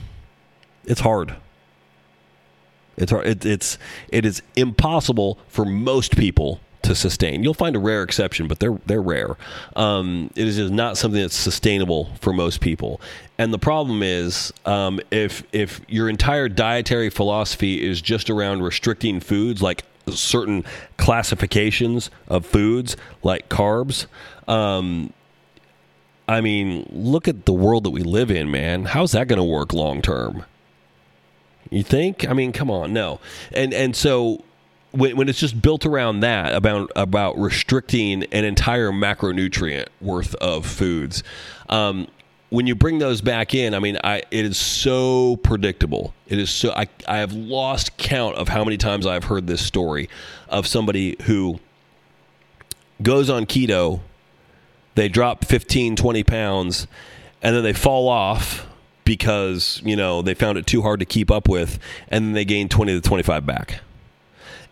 it's 0.86 1.02
hard. 1.02 1.36
It's 2.98 3.12
hard. 3.12 3.26
It, 3.26 3.46
it's 3.46 3.80
it 4.10 4.26
is 4.26 4.44
impossible 4.56 5.40
for 5.48 5.66
most 5.66 6.16
people 6.16 6.60
to 6.84 6.96
sustain. 6.96 7.44
You'll 7.44 7.54
find 7.54 7.76
a 7.76 7.80
rare 7.80 8.04
exception, 8.04 8.48
but 8.48 8.60
they're 8.60 8.80
they're 8.86 9.02
rare. 9.02 9.36
Um, 9.76 10.30
it 10.36 10.48
is 10.48 10.58
just 10.58 10.72
not 10.72 10.98
something 10.98 11.22
that's 11.22 11.36
sustainable 11.36 12.10
for 12.22 12.34
most 12.34 12.62
people. 12.62 13.02
And 13.38 13.54
the 13.54 13.60
problem 13.60 14.04
is, 14.04 14.54
um, 14.66 15.00
if 15.12 15.44
if 15.52 15.82
your 15.88 16.10
entire 16.10 16.48
dietary 16.48 17.10
philosophy 17.10 17.84
is 17.84 18.02
just 18.02 18.30
around 18.30 18.62
restricting 18.62 19.20
foods, 19.20 19.62
like 19.62 19.84
certain 20.10 20.64
classifications 20.98 22.10
of 22.28 22.46
foods, 22.46 22.98
like 23.24 23.50
carbs. 23.50 24.06
Um, 24.48 25.14
I 26.28 26.42
mean, 26.42 26.88
look 26.92 27.28
at 27.28 27.46
the 27.46 27.54
world 27.54 27.84
that 27.84 27.92
we 27.92 28.02
live 28.02 28.32
in, 28.32 28.50
man. 28.50 28.86
How's 28.86 29.12
that 29.12 29.28
going 29.28 29.38
to 29.38 29.44
work 29.44 29.74
long 29.74 30.02
term? 30.02 30.46
You 31.70 31.84
think? 31.84 32.28
I 32.30 32.34
mean, 32.34 32.52
come 32.52 32.70
on, 32.70 32.94
no. 32.94 33.20
And 33.52 33.74
and 33.74 33.96
so 33.96 34.44
when, 34.94 35.18
when 35.18 35.28
it's 35.28 35.40
just 35.40 35.62
built 35.62 35.86
around 35.86 36.22
that 36.22 36.54
about 36.54 36.92
about 36.96 37.38
restricting 37.38 38.24
an 38.26 38.46
entire 38.46 38.92
macronutrient 38.92 39.88
worth 40.00 40.36
of 40.36 40.66
foods. 40.66 41.24
Um, 41.68 42.08
when 42.50 42.68
you 42.68 42.76
bring 42.76 43.00
those 43.00 43.20
back 43.20 43.56
in, 43.56 43.74
I 43.74 43.80
mean, 43.80 43.98
I 44.04 44.22
it 44.30 44.46
is 44.46 44.58
so 44.58 45.38
predictable. 45.38 46.14
It 46.28 46.38
is 46.38 46.52
so 46.52 46.72
I 46.72 46.88
I 47.08 47.18
have 47.18 47.34
lost 47.34 47.98
count 47.98 48.36
of 48.36 48.48
how 48.50 48.64
many 48.64 48.78
times 48.78 49.08
I've 49.08 49.24
heard 49.26 49.48
this 49.48 49.66
story 49.66 50.08
of 50.48 50.68
somebody 50.68 51.18
who 51.24 51.60
goes 53.02 53.30
on 53.30 53.48
keto, 53.48 54.02
they 54.94 55.10
drop 55.10 55.46
15, 55.46 55.96
20 55.96 56.24
pounds, 56.24 56.88
and 57.42 57.56
then 57.56 57.64
they 57.64 57.74
fall 57.74 58.08
off 58.08 58.68
because, 59.04 59.82
you 59.84 59.96
know, 59.96 60.22
they 60.22 60.36
found 60.36 60.60
it 60.60 60.68
too 60.68 60.84
hard 60.84 61.00
to 61.00 61.06
keep 61.06 61.32
up 61.32 61.50
with, 61.50 61.80
and 62.10 62.26
then 62.26 62.34
they 62.34 62.46
gain 62.46 62.70
20 62.70 62.94
to 62.94 63.02
25 63.02 63.46
back. 63.46 63.82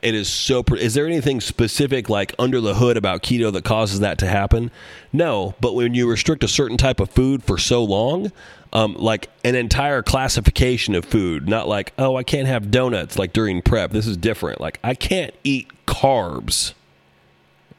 It 0.01 0.15
is 0.15 0.27
so. 0.27 0.63
Pre- 0.63 0.81
Is 0.81 0.93
there 0.95 1.05
anything 1.05 1.41
specific 1.41 2.09
like 2.09 2.33
under 2.39 2.59
the 2.59 2.75
hood 2.75 2.97
about 2.97 3.21
keto 3.21 3.53
that 3.53 3.63
causes 3.63 3.99
that 3.99 4.17
to 4.19 4.27
happen? 4.27 4.71
No, 5.13 5.53
but 5.61 5.75
when 5.75 5.93
you 5.93 6.09
restrict 6.09 6.43
a 6.43 6.47
certain 6.47 6.77
type 6.77 6.99
of 6.99 7.11
food 7.11 7.43
for 7.43 7.57
so 7.57 7.83
long, 7.83 8.31
um, 8.73 8.95
like 8.95 9.29
an 9.43 9.55
entire 9.55 10.01
classification 10.01 10.95
of 10.95 11.05
food, 11.05 11.47
not 11.47 11.67
like 11.67 11.93
oh 11.99 12.15
I 12.15 12.23
can't 12.23 12.47
have 12.47 12.71
donuts 12.71 13.19
like 13.19 13.31
during 13.31 13.61
prep. 13.61 13.91
This 13.91 14.07
is 14.07 14.17
different. 14.17 14.59
Like 14.59 14.79
I 14.83 14.95
can't 14.95 15.35
eat 15.43 15.69
carbs 15.85 16.73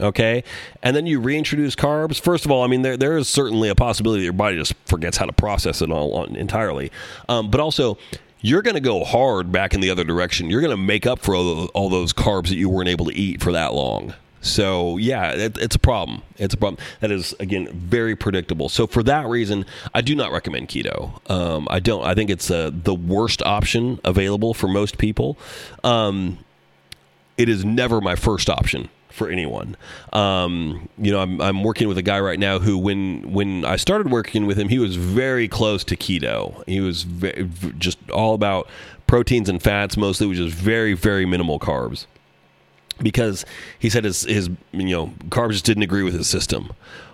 okay, 0.02 0.42
and 0.82 0.94
then 0.96 1.06
you 1.06 1.20
reintroduce 1.20 1.76
carbs, 1.76 2.20
first 2.20 2.44
of 2.44 2.50
all, 2.50 2.62
I 2.64 2.66
mean, 2.66 2.82
there, 2.82 2.96
there 2.96 3.16
is 3.16 3.28
certainly 3.28 3.68
a 3.68 3.74
possibility 3.74 4.20
that 4.20 4.24
your 4.24 4.32
body 4.32 4.56
just 4.56 4.74
forgets 4.84 5.16
how 5.16 5.26
to 5.26 5.32
process 5.32 5.80
it 5.80 5.90
all 5.90 6.24
entirely. 6.24 6.90
Um, 7.28 7.50
but 7.50 7.60
also, 7.60 7.98
you're 8.42 8.62
going 8.62 8.74
to 8.74 8.80
go 8.80 9.04
hard 9.04 9.50
back 9.50 9.72
in 9.72 9.80
the 9.80 9.88
other 9.88 10.04
direction. 10.04 10.50
You're 10.50 10.60
going 10.60 10.72
to 10.72 10.76
make 10.76 11.06
up 11.06 11.20
for 11.20 11.34
all, 11.34 11.88
those 11.88 12.12
carbs 12.12 12.48
that 12.48 12.56
you 12.56 12.68
weren't 12.68 12.88
able 12.88 13.06
to 13.06 13.14
eat 13.14 13.40
for 13.42 13.52
that 13.52 13.72
long. 13.72 14.14
So 14.42 14.96
yeah, 14.96 15.30
it, 15.32 15.56
it's 15.56 15.76
a 15.76 15.78
problem. 15.78 16.22
It's 16.36 16.52
a 16.52 16.56
problem 16.56 16.84
that 16.98 17.12
is 17.12 17.32
again 17.38 17.68
very 17.72 18.16
predictable. 18.16 18.68
So 18.68 18.88
for 18.88 19.04
that 19.04 19.26
reason, 19.28 19.64
I 19.94 20.00
do 20.00 20.16
not 20.16 20.32
recommend 20.32 20.68
keto. 20.68 21.30
Um, 21.30 21.68
I 21.70 21.78
don't. 21.78 22.04
I 22.04 22.14
think 22.14 22.28
it's 22.28 22.50
uh, 22.50 22.70
the 22.72 22.94
worst 22.94 23.40
option 23.42 24.00
available 24.04 24.52
for 24.52 24.66
most 24.66 24.98
people. 24.98 25.38
Um, 25.84 26.40
it 27.36 27.48
is 27.48 27.64
never 27.64 28.00
my 28.00 28.16
first 28.16 28.50
option 28.50 28.88
for 29.12 29.28
anyone. 29.28 29.76
Um, 30.12 30.88
you 30.98 31.12
know, 31.12 31.20
I'm, 31.20 31.40
I'm 31.40 31.62
working 31.62 31.88
with 31.88 31.98
a 31.98 32.02
guy 32.02 32.20
right 32.20 32.38
now 32.38 32.58
who, 32.58 32.78
when 32.78 33.32
when 33.32 33.64
I 33.64 33.76
started 33.76 34.10
working 34.10 34.46
with 34.46 34.58
him, 34.58 34.68
he 34.68 34.78
was 34.78 34.96
very 34.96 35.48
close 35.48 35.84
to 35.84 35.96
keto. 35.96 36.62
He 36.66 36.80
was 36.80 37.02
very, 37.02 37.48
just 37.78 37.98
all 38.10 38.34
about 38.34 38.68
proteins 39.06 39.48
and 39.48 39.62
fats, 39.62 39.96
mostly, 39.96 40.26
which 40.26 40.38
is 40.38 40.52
very 40.52 40.94
very 40.94 41.26
minimal 41.26 41.58
carbs. 41.58 42.06
Because 43.00 43.44
he 43.78 43.88
said 43.90 44.04
his 44.04 44.22
his 44.22 44.48
you 44.72 44.84
know 44.90 45.08
carbs 45.28 45.52
just 45.52 45.64
didn't 45.64 45.82
agree 45.82 46.02
with 46.02 46.14
his 46.14 46.28
system. 46.28 46.72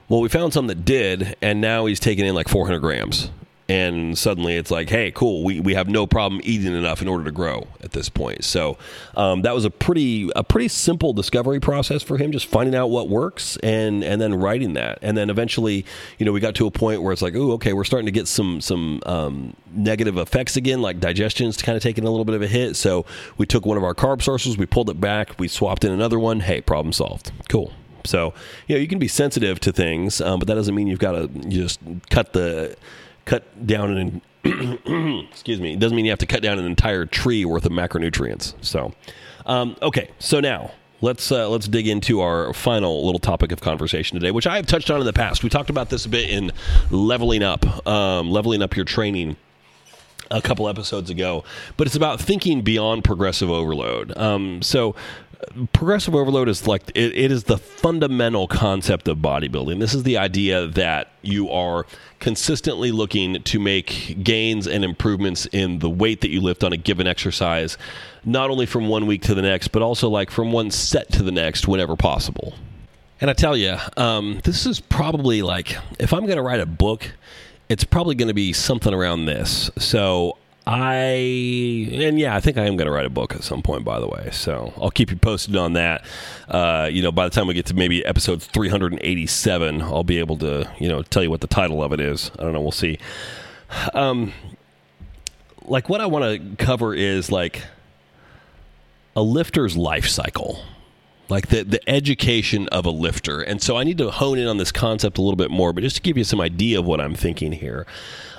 Well, 0.09 0.21
we 0.21 0.29
found 0.29 0.55
some 0.55 0.69
that 0.69 0.87
did, 0.87 1.37
and 1.43 1.61
now 1.61 1.85
he's 1.85 2.01
taking 2.01 2.25
in 2.25 2.35
like 2.35 2.49
400 2.49 2.79
grams 2.81 3.31
and 3.69 4.17
suddenly 4.17 4.57
it's 4.57 4.71
like, 4.71 4.89
hey, 4.89 5.11
cool, 5.11 5.45
we, 5.45 5.61
we 5.61 5.75
have 5.75 5.89
no 5.89 6.07
problem 6.07 6.41
eating 6.43 6.75
enough 6.75 7.03
in 7.03 7.09
order 7.09 7.25
to 7.25 7.31
grow 7.31 7.67
at 7.83 7.93
this 7.93 8.09
point. 8.09 8.45
So 8.45 8.79
um, 9.15 9.43
that 9.43 9.55
was 9.55 9.65
a 9.67 9.71
pretty 9.71 10.31
a 10.35 10.43
pretty 10.43 10.69
simple 10.69 11.13
discovery 11.13 11.61
process 11.61 12.03
for 12.03 12.17
him, 12.17 12.33
just 12.33 12.47
finding 12.47 12.75
out 12.75 12.89
what 12.89 13.09
works 13.09 13.57
and 13.59 14.03
and 14.03 14.21
then 14.21 14.35
writing 14.35 14.73
that, 14.75 14.99
and 15.03 15.17
then 15.17 15.29
eventually, 15.31 15.85
you 16.19 16.25
know, 16.25 16.33
we 16.33 16.41
got 16.41 16.55
to 16.57 16.67
a 16.67 16.71
point 16.71 17.03
where 17.03 17.13
it's 17.13 17.23
like, 17.23 17.35
oh, 17.37 17.53
okay, 17.53 17.73
we're 17.73 17.85
starting 17.85 18.07
to 18.07 18.13
get 18.13 18.27
some 18.27 18.61
some 18.61 19.03
um, 19.05 19.55
negative 19.73 20.17
effects 20.17 20.57
again, 20.57 20.81
like 20.81 21.01
digestion's 21.01 21.61
kind 21.61 21.77
of 21.77 21.83
taking 21.83 22.05
a 22.05 22.11
little 22.11 22.25
bit 22.25 22.35
of 22.35 22.43
a 22.43 22.49
hit. 22.49 22.77
So 22.77 23.05
we 23.37 23.47
took 23.47 23.67
one 23.67 23.77
of 23.77 23.85
our 23.85 23.95
carb 23.95 24.23
sources, 24.23 24.57
we 24.57 24.67
pulled 24.67 24.89
it 24.89 25.01
back, 25.01 25.39
we 25.39 25.49
swapped 25.49 25.85
in 25.85 25.93
another 25.93 26.19
one. 26.19 26.41
Hey, 26.41 26.61
problem 26.61 26.93
solved. 26.93 27.33
Cool. 27.49 27.73
So, 28.05 28.33
you 28.67 28.75
know, 28.75 28.81
you 28.81 28.89
can 28.89 28.99
be 28.99 29.09
sensitive 29.09 29.61
to 29.61 29.73
things, 29.73 30.21
um, 30.21 30.39
but 30.39 30.49
that 30.49 30.55
doesn't 30.55 30.75
mean 30.75 30.87
you've 30.87 30.99
got 30.99 31.13
to 31.13 31.29
just 31.49 31.81
cut 32.09 32.33
the 32.33 32.77
cut 33.29 33.67
down 33.67 33.97
an 33.97 34.23
excuse 35.31 35.61
me. 35.61 35.75
It 35.75 35.79
doesn't 35.79 35.95
mean 35.95 36.07
you 36.07 36.11
have 36.11 36.19
to 36.21 36.27
cut 36.27 36.43
down 36.43 36.59
an 36.59 36.65
entire 36.65 37.05
tree 37.05 37.45
worth 37.45 37.67
of 37.67 37.73
macronutrients. 37.73 38.55
So, 38.63 38.95
um, 39.47 39.77
okay. 39.83 40.11
So 40.19 40.41
now 40.41 40.73
let's 41.03 41.31
uh, 41.31 41.49
let's 41.49 41.69
dig 41.69 41.87
into 41.87 42.21
our 42.21 42.55
final 42.55 43.05
little 43.05 43.19
topic 43.19 43.53
of 43.53 43.61
conversation 43.61 44.19
today, 44.19 44.31
which 44.31 44.47
I 44.47 44.57
have 44.57 44.67
touched 44.67 44.91
on 44.91 45.01
in 45.01 45.07
the 45.07 45.13
past. 45.13 45.43
We 45.45 45.51
talked 45.51 45.71
about 45.71 45.91
this 45.91 46.07
a 46.07 46.09
bit 46.09 46.31
in 46.31 46.53
leveling 46.91 47.43
up, 47.43 47.87
um, 47.87 48.31
leveling 48.31 48.63
up 48.63 48.75
your 48.75 48.87
training 48.87 49.37
a 50.31 50.43
couple 50.43 50.69
episodes 50.69 51.11
ago, 51.11 51.45
but 51.77 51.87
it's 51.87 51.97
about 51.97 52.21
thinking 52.21 52.63
beyond 52.63 53.05
progressive 53.05 53.51
overload. 53.51 54.17
Um, 54.17 54.63
so 54.63 54.95
progressive 55.73 56.15
overload 56.15 56.49
is 56.49 56.67
like 56.67 56.83
it, 56.95 57.17
it 57.17 57.33
is 57.33 57.45
the 57.45 57.59
fundamental 57.59 58.47
concept 58.47 59.09
of 59.09 59.19
bodybuilding. 59.19 59.79
This 59.79 59.95
is 59.95 60.03
the 60.03 60.19
idea 60.19 60.67
that 60.69 61.09
you 61.23 61.51
are 61.51 61.87
consistently 62.19 62.91
looking 62.91 63.43
to 63.43 63.59
make 63.59 64.23
gains 64.23 64.67
and 64.67 64.85
improvements 64.85 65.47
in 65.47 65.79
the 65.79 65.91
weight 65.91 66.21
that 66.23 66.31
you 66.31 66.41
lift 66.41 66.65
on 66.65 66.73
a 66.73 66.77
given 66.77 67.07
exercise, 67.07 67.79
not 68.25 68.51
only 68.51 68.67
from 68.67 68.89
one 68.89 69.07
week 69.07 69.23
to 69.23 69.35
the 69.35 69.43
next, 69.43 69.69
but 69.69 69.83
also 69.83 70.09
like 70.09 70.31
from 70.31 70.53
one 70.53 70.71
set 70.71 71.11
to 71.13 71.23
the 71.23 71.33
next 71.33 71.69
whenever 71.69 71.97
possible. 71.97 72.55
And 73.21 73.31
I 73.31 73.33
tell 73.33 73.57
you, 73.57 73.77
um, 73.97 74.41
this 74.45 74.67
is 74.67 74.81
probably 74.81 75.43
like 75.43 75.77
if 75.99 76.13
I'm 76.13 76.25
going 76.27 76.37
to 76.37 76.43
write 76.43 76.61
a 76.61 76.67
book, 76.67 77.13
it's 77.69 77.85
probably 77.85 78.15
going 78.15 78.29
to 78.29 78.35
be 78.35 78.53
something 78.53 78.95
around 78.95 79.27
this. 79.27 79.71
So 79.79 80.39
I 80.71 81.07
and 81.93 82.21
yeah, 82.21 82.37
I 82.37 82.41
think 82.41 82.59
I 82.59 82.67
am 82.67 82.77
going 82.77 82.85
to 82.85 82.93
write 82.93 83.07
a 83.07 83.11
book 83.11 83.35
at 83.35 83.43
some 83.43 83.63
point. 83.63 83.85
By 83.85 83.99
the 84.01 84.07
way, 84.07 84.29
so 84.33 84.75
I'll 84.77 84.91
keep 84.91 85.11
you 85.11 85.17
posted 85.17 85.57
on 85.57 85.73
that. 85.73 86.05
Uh, 86.47 86.91
you 86.93 87.03
know, 87.03 87.11
by 87.11 87.25
the 87.25 87.31
time 87.31 87.47
we 87.47 87.55
get 87.55 87.65
to 87.67 87.75
maybe 87.75 88.05
episode 88.05 88.43
387, 88.43 89.81
I'll 89.81 90.05
be 90.05 90.19
able 90.19 90.37
to 90.37 90.71
you 90.79 90.91
know 90.91 91.03
tell 91.03 91.23
you 91.23 91.31
what 91.31 91.41
the 91.41 91.47
title 91.47 91.83
of 91.83 91.95
it 91.95 92.01
is. 92.01 92.31
I 92.39 92.43
don't 92.43 92.53
know. 92.53 92.61
We'll 92.61 92.71
see. 92.71 92.99
Um, 93.95 94.35
like 95.65 95.89
what 95.89 96.03
I 96.03 96.07
want 96.07 96.59
to 96.59 96.63
cover 96.63 96.95
is 96.95 97.33
like 97.33 97.63
a 99.17 99.23
lifter's 99.23 99.75
life 99.75 100.07
cycle 100.07 100.63
like 101.29 101.49
the, 101.49 101.63
the 101.63 101.89
education 101.89 102.69
of 102.69 102.87
a 102.87 102.91
lifter. 102.91 103.41
And 103.41 103.63
so 103.63 103.77
I 103.77 103.85
need 103.85 103.99
to 103.99 104.11
hone 104.11 104.39
in 104.39 104.47
on 104.47 104.57
this 104.57 104.73
concept 104.73 105.19
a 105.19 105.23
little 105.23 105.37
bit 105.37 105.51
more, 105.51 105.73
but 105.73 105.83
just 105.83 105.97
to 105.97 106.03
give 106.03 106.17
you 106.17 106.25
some 106.25 106.41
idea 106.41 106.79
of 106.79 106.87
what 106.87 107.01
I'm 107.01 107.15
thinking 107.15 107.53
here. 107.53 107.87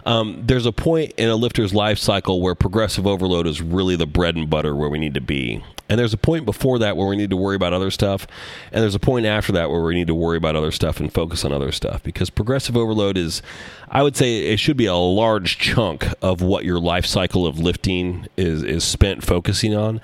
Um, 0.05 0.43
there's 0.45 0.65
a 0.65 0.71
point 0.71 1.13
in 1.17 1.29
a 1.29 1.35
lifter's 1.35 1.73
life 1.73 1.99
cycle 1.99 2.41
where 2.41 2.55
progressive 2.55 3.05
overload 3.05 3.45
is 3.45 3.61
really 3.61 3.95
the 3.95 4.07
bread 4.07 4.35
and 4.35 4.49
butter 4.49 4.75
where 4.75 4.89
we 4.89 4.97
need 4.97 5.13
to 5.13 5.21
be. 5.21 5.63
And 5.89 5.99
there's 5.99 6.13
a 6.13 6.17
point 6.17 6.45
before 6.45 6.79
that 6.79 6.95
where 6.95 7.07
we 7.07 7.15
need 7.15 7.31
to 7.31 7.35
worry 7.35 7.55
about 7.55 7.73
other 7.73 7.89
stuff. 7.89 8.27
And 8.71 8.81
there's 8.81 8.95
a 8.95 8.99
point 8.99 9.25
after 9.25 9.51
that 9.53 9.71
where 9.71 9.81
we 9.81 9.95
need 9.95 10.07
to 10.07 10.15
worry 10.15 10.37
about 10.37 10.55
other 10.55 10.71
stuff 10.71 10.99
and 10.99 11.11
focus 11.11 11.43
on 11.43 11.51
other 11.51 11.71
stuff. 11.71 12.03
Because 12.03 12.29
progressive 12.29 12.77
overload 12.77 13.17
is, 13.17 13.41
I 13.89 14.03
would 14.03 14.15
say, 14.15 14.45
it 14.47 14.57
should 14.57 14.77
be 14.77 14.85
a 14.85 14.95
large 14.95 15.57
chunk 15.57 16.07
of 16.21 16.41
what 16.41 16.63
your 16.63 16.79
life 16.79 17.07
cycle 17.07 17.47
of 17.47 17.59
lifting 17.59 18.27
is, 18.37 18.61
is 18.61 18.83
spent 18.83 19.25
focusing 19.25 19.75
on 19.75 19.99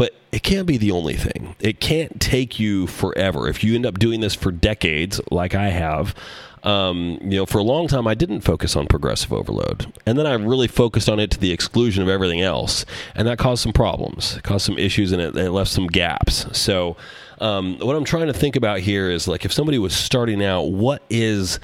but 0.00 0.14
it 0.32 0.42
can't 0.42 0.66
be 0.66 0.78
the 0.78 0.92
only 0.92 1.12
thing. 1.12 1.54
It 1.60 1.78
can't 1.78 2.18
take 2.22 2.58
you 2.58 2.86
forever. 2.86 3.48
If 3.48 3.62
you 3.62 3.74
end 3.74 3.84
up 3.84 3.98
doing 3.98 4.20
this 4.20 4.34
for 4.34 4.50
decades, 4.50 5.20
like 5.30 5.54
I 5.54 5.68
have, 5.68 6.14
um, 6.62 7.18
you 7.20 7.36
know, 7.36 7.44
for 7.44 7.58
a 7.58 7.62
long 7.62 7.86
time, 7.86 8.06
I 8.06 8.14
didn't 8.14 8.40
focus 8.40 8.76
on 8.76 8.86
progressive 8.86 9.30
overload. 9.30 9.92
And 10.06 10.18
then 10.18 10.26
I 10.26 10.32
really 10.32 10.68
focused 10.68 11.10
on 11.10 11.20
it 11.20 11.30
to 11.32 11.38
the 11.38 11.52
exclusion 11.52 12.02
of 12.02 12.08
everything 12.08 12.40
else. 12.40 12.86
And 13.14 13.28
that 13.28 13.36
caused 13.36 13.62
some 13.62 13.74
problems, 13.74 14.38
it 14.38 14.42
caused 14.42 14.64
some 14.64 14.78
issues, 14.78 15.12
and 15.12 15.20
it, 15.20 15.36
it 15.36 15.50
left 15.50 15.70
some 15.70 15.86
gaps. 15.86 16.46
So, 16.58 16.96
um, 17.38 17.78
what 17.80 17.94
I'm 17.94 18.04
trying 18.04 18.28
to 18.28 18.32
think 18.32 18.56
about 18.56 18.80
here 18.80 19.10
is 19.10 19.28
like 19.28 19.44
if 19.44 19.52
somebody 19.52 19.78
was 19.78 19.94
starting 19.94 20.42
out, 20.42 20.62
what 20.70 21.02
is 21.10 21.60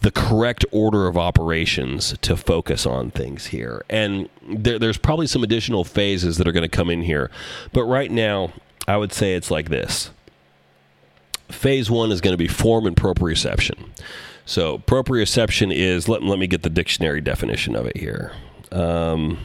the 0.00 0.10
correct 0.10 0.64
order 0.70 1.06
of 1.06 1.18
operations 1.18 2.16
to 2.22 2.36
focus 2.36 2.86
on 2.86 3.10
things 3.10 3.46
here. 3.46 3.84
And 3.90 4.28
there, 4.48 4.78
there's 4.78 4.98
probably 4.98 5.26
some 5.26 5.42
additional 5.42 5.82
phases 5.84 6.38
that 6.38 6.46
are 6.46 6.52
going 6.52 6.62
to 6.62 6.68
come 6.68 6.90
in 6.90 7.02
here. 7.02 7.30
But 7.72 7.82
right 7.84 8.10
now, 8.10 8.52
I 8.86 8.96
would 8.96 9.12
say 9.12 9.34
it's 9.34 9.50
like 9.50 9.70
this 9.70 10.10
phase 11.48 11.90
one 11.90 12.12
is 12.12 12.20
going 12.20 12.34
to 12.34 12.38
be 12.38 12.48
form 12.48 12.86
and 12.86 12.94
proprioception. 12.94 13.88
So, 14.44 14.78
proprioception 14.78 15.74
is, 15.74 16.08
let, 16.08 16.22
let 16.22 16.38
me 16.38 16.46
get 16.46 16.62
the 16.62 16.70
dictionary 16.70 17.20
definition 17.20 17.74
of 17.74 17.86
it 17.86 17.96
here. 17.98 18.32
Um, 18.72 19.38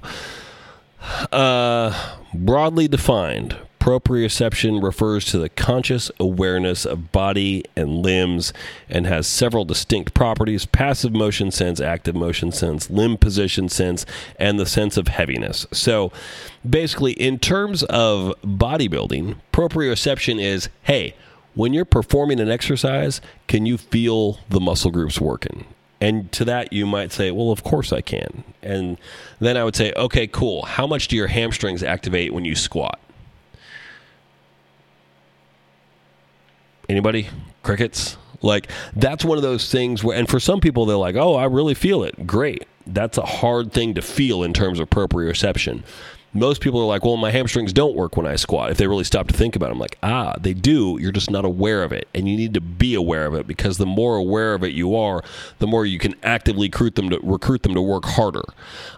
Uh, 1.31 2.17
broadly 2.33 2.87
defined, 2.87 3.57
proprioception 3.83 4.81
refers 4.81 5.25
to 5.25 5.37
the 5.37 5.49
conscious 5.49 6.09
awareness 6.17 6.85
of 6.85 7.11
body 7.11 7.65
and 7.75 8.01
limbs 8.01 8.53
and 8.87 9.05
has 9.05 9.27
several 9.27 9.65
distinct 9.65 10.13
properties 10.13 10.65
passive 10.65 11.11
motion 11.11 11.51
sense, 11.51 11.81
active 11.81 12.15
motion 12.15 12.51
sense, 12.51 12.89
limb 12.89 13.17
position 13.17 13.67
sense, 13.67 14.05
and 14.39 14.57
the 14.57 14.65
sense 14.65 14.95
of 14.95 15.09
heaviness. 15.09 15.67
So, 15.73 16.13
basically, 16.67 17.11
in 17.13 17.39
terms 17.39 17.83
of 17.83 18.33
bodybuilding, 18.41 19.35
proprioception 19.51 20.41
is 20.41 20.69
hey, 20.83 21.13
when 21.53 21.73
you're 21.73 21.85
performing 21.85 22.39
an 22.39 22.49
exercise, 22.49 23.19
can 23.47 23.65
you 23.65 23.77
feel 23.77 24.39
the 24.49 24.61
muscle 24.61 24.91
groups 24.91 25.19
working? 25.19 25.65
And 26.03 26.29
to 26.33 26.43
that, 26.43 26.73
you 26.73 26.85
might 26.85 27.13
say, 27.13 27.31
well, 27.31 27.49
of 27.49 27.63
course 27.63 27.93
I 27.93 28.01
can. 28.01 28.43
And 28.61 28.97
then 29.39 29.55
I 29.55 29.63
would 29.63 29.73
say, 29.73 29.93
okay, 29.95 30.27
cool. 30.27 30.63
How 30.63 30.85
much 30.85 31.07
do 31.07 31.15
your 31.15 31.27
hamstrings 31.27 31.81
activate 31.81 32.33
when 32.33 32.43
you 32.43 32.55
squat? 32.55 32.99
Anybody? 36.89 37.29
Crickets? 37.63 38.17
Like, 38.41 38.67
that's 38.93 39.23
one 39.23 39.37
of 39.37 39.43
those 39.43 39.71
things 39.71 40.03
where, 40.03 40.17
and 40.17 40.27
for 40.27 40.41
some 40.41 40.59
people, 40.59 40.85
they're 40.85 40.97
like, 40.97 41.15
oh, 41.15 41.35
I 41.35 41.45
really 41.45 41.73
feel 41.73 42.03
it. 42.03 42.27
Great. 42.27 42.65
That's 42.85 43.17
a 43.17 43.25
hard 43.25 43.71
thing 43.71 43.93
to 43.93 44.01
feel 44.01 44.43
in 44.43 44.51
terms 44.51 44.81
of 44.81 44.89
proprioception 44.89 45.83
most 46.33 46.61
people 46.61 46.79
are 46.81 46.85
like, 46.85 47.03
well, 47.05 47.17
my 47.17 47.31
hamstrings 47.31 47.73
don't 47.73 47.95
work 47.95 48.17
when 48.17 48.25
I 48.25 48.35
squat. 48.35 48.71
If 48.71 48.77
they 48.77 48.87
really 48.87 49.03
stop 49.03 49.27
to 49.27 49.33
think 49.33 49.55
about 49.55 49.69
it, 49.69 49.73
I'm 49.73 49.79
like, 49.79 49.97
ah, 50.01 50.35
they 50.39 50.53
do. 50.53 50.97
You're 50.99 51.11
just 51.11 51.29
not 51.29 51.45
aware 51.45 51.83
of 51.83 51.91
it. 51.91 52.07
And 52.13 52.27
you 52.27 52.35
need 52.35 52.53
to 52.55 52.61
be 52.61 52.95
aware 52.95 53.25
of 53.25 53.35
it 53.35 53.47
because 53.47 53.77
the 53.77 53.85
more 53.85 54.15
aware 54.15 54.53
of 54.53 54.63
it 54.63 54.73
you 54.73 54.95
are, 54.95 55.23
the 55.59 55.67
more 55.67 55.85
you 55.85 55.99
can 55.99 56.15
actively 56.23 56.67
recruit 56.67 56.95
them 56.95 57.09
to, 57.11 57.19
recruit 57.21 57.63
them 57.63 57.73
to 57.75 57.81
work 57.81 58.05
harder. 58.05 58.43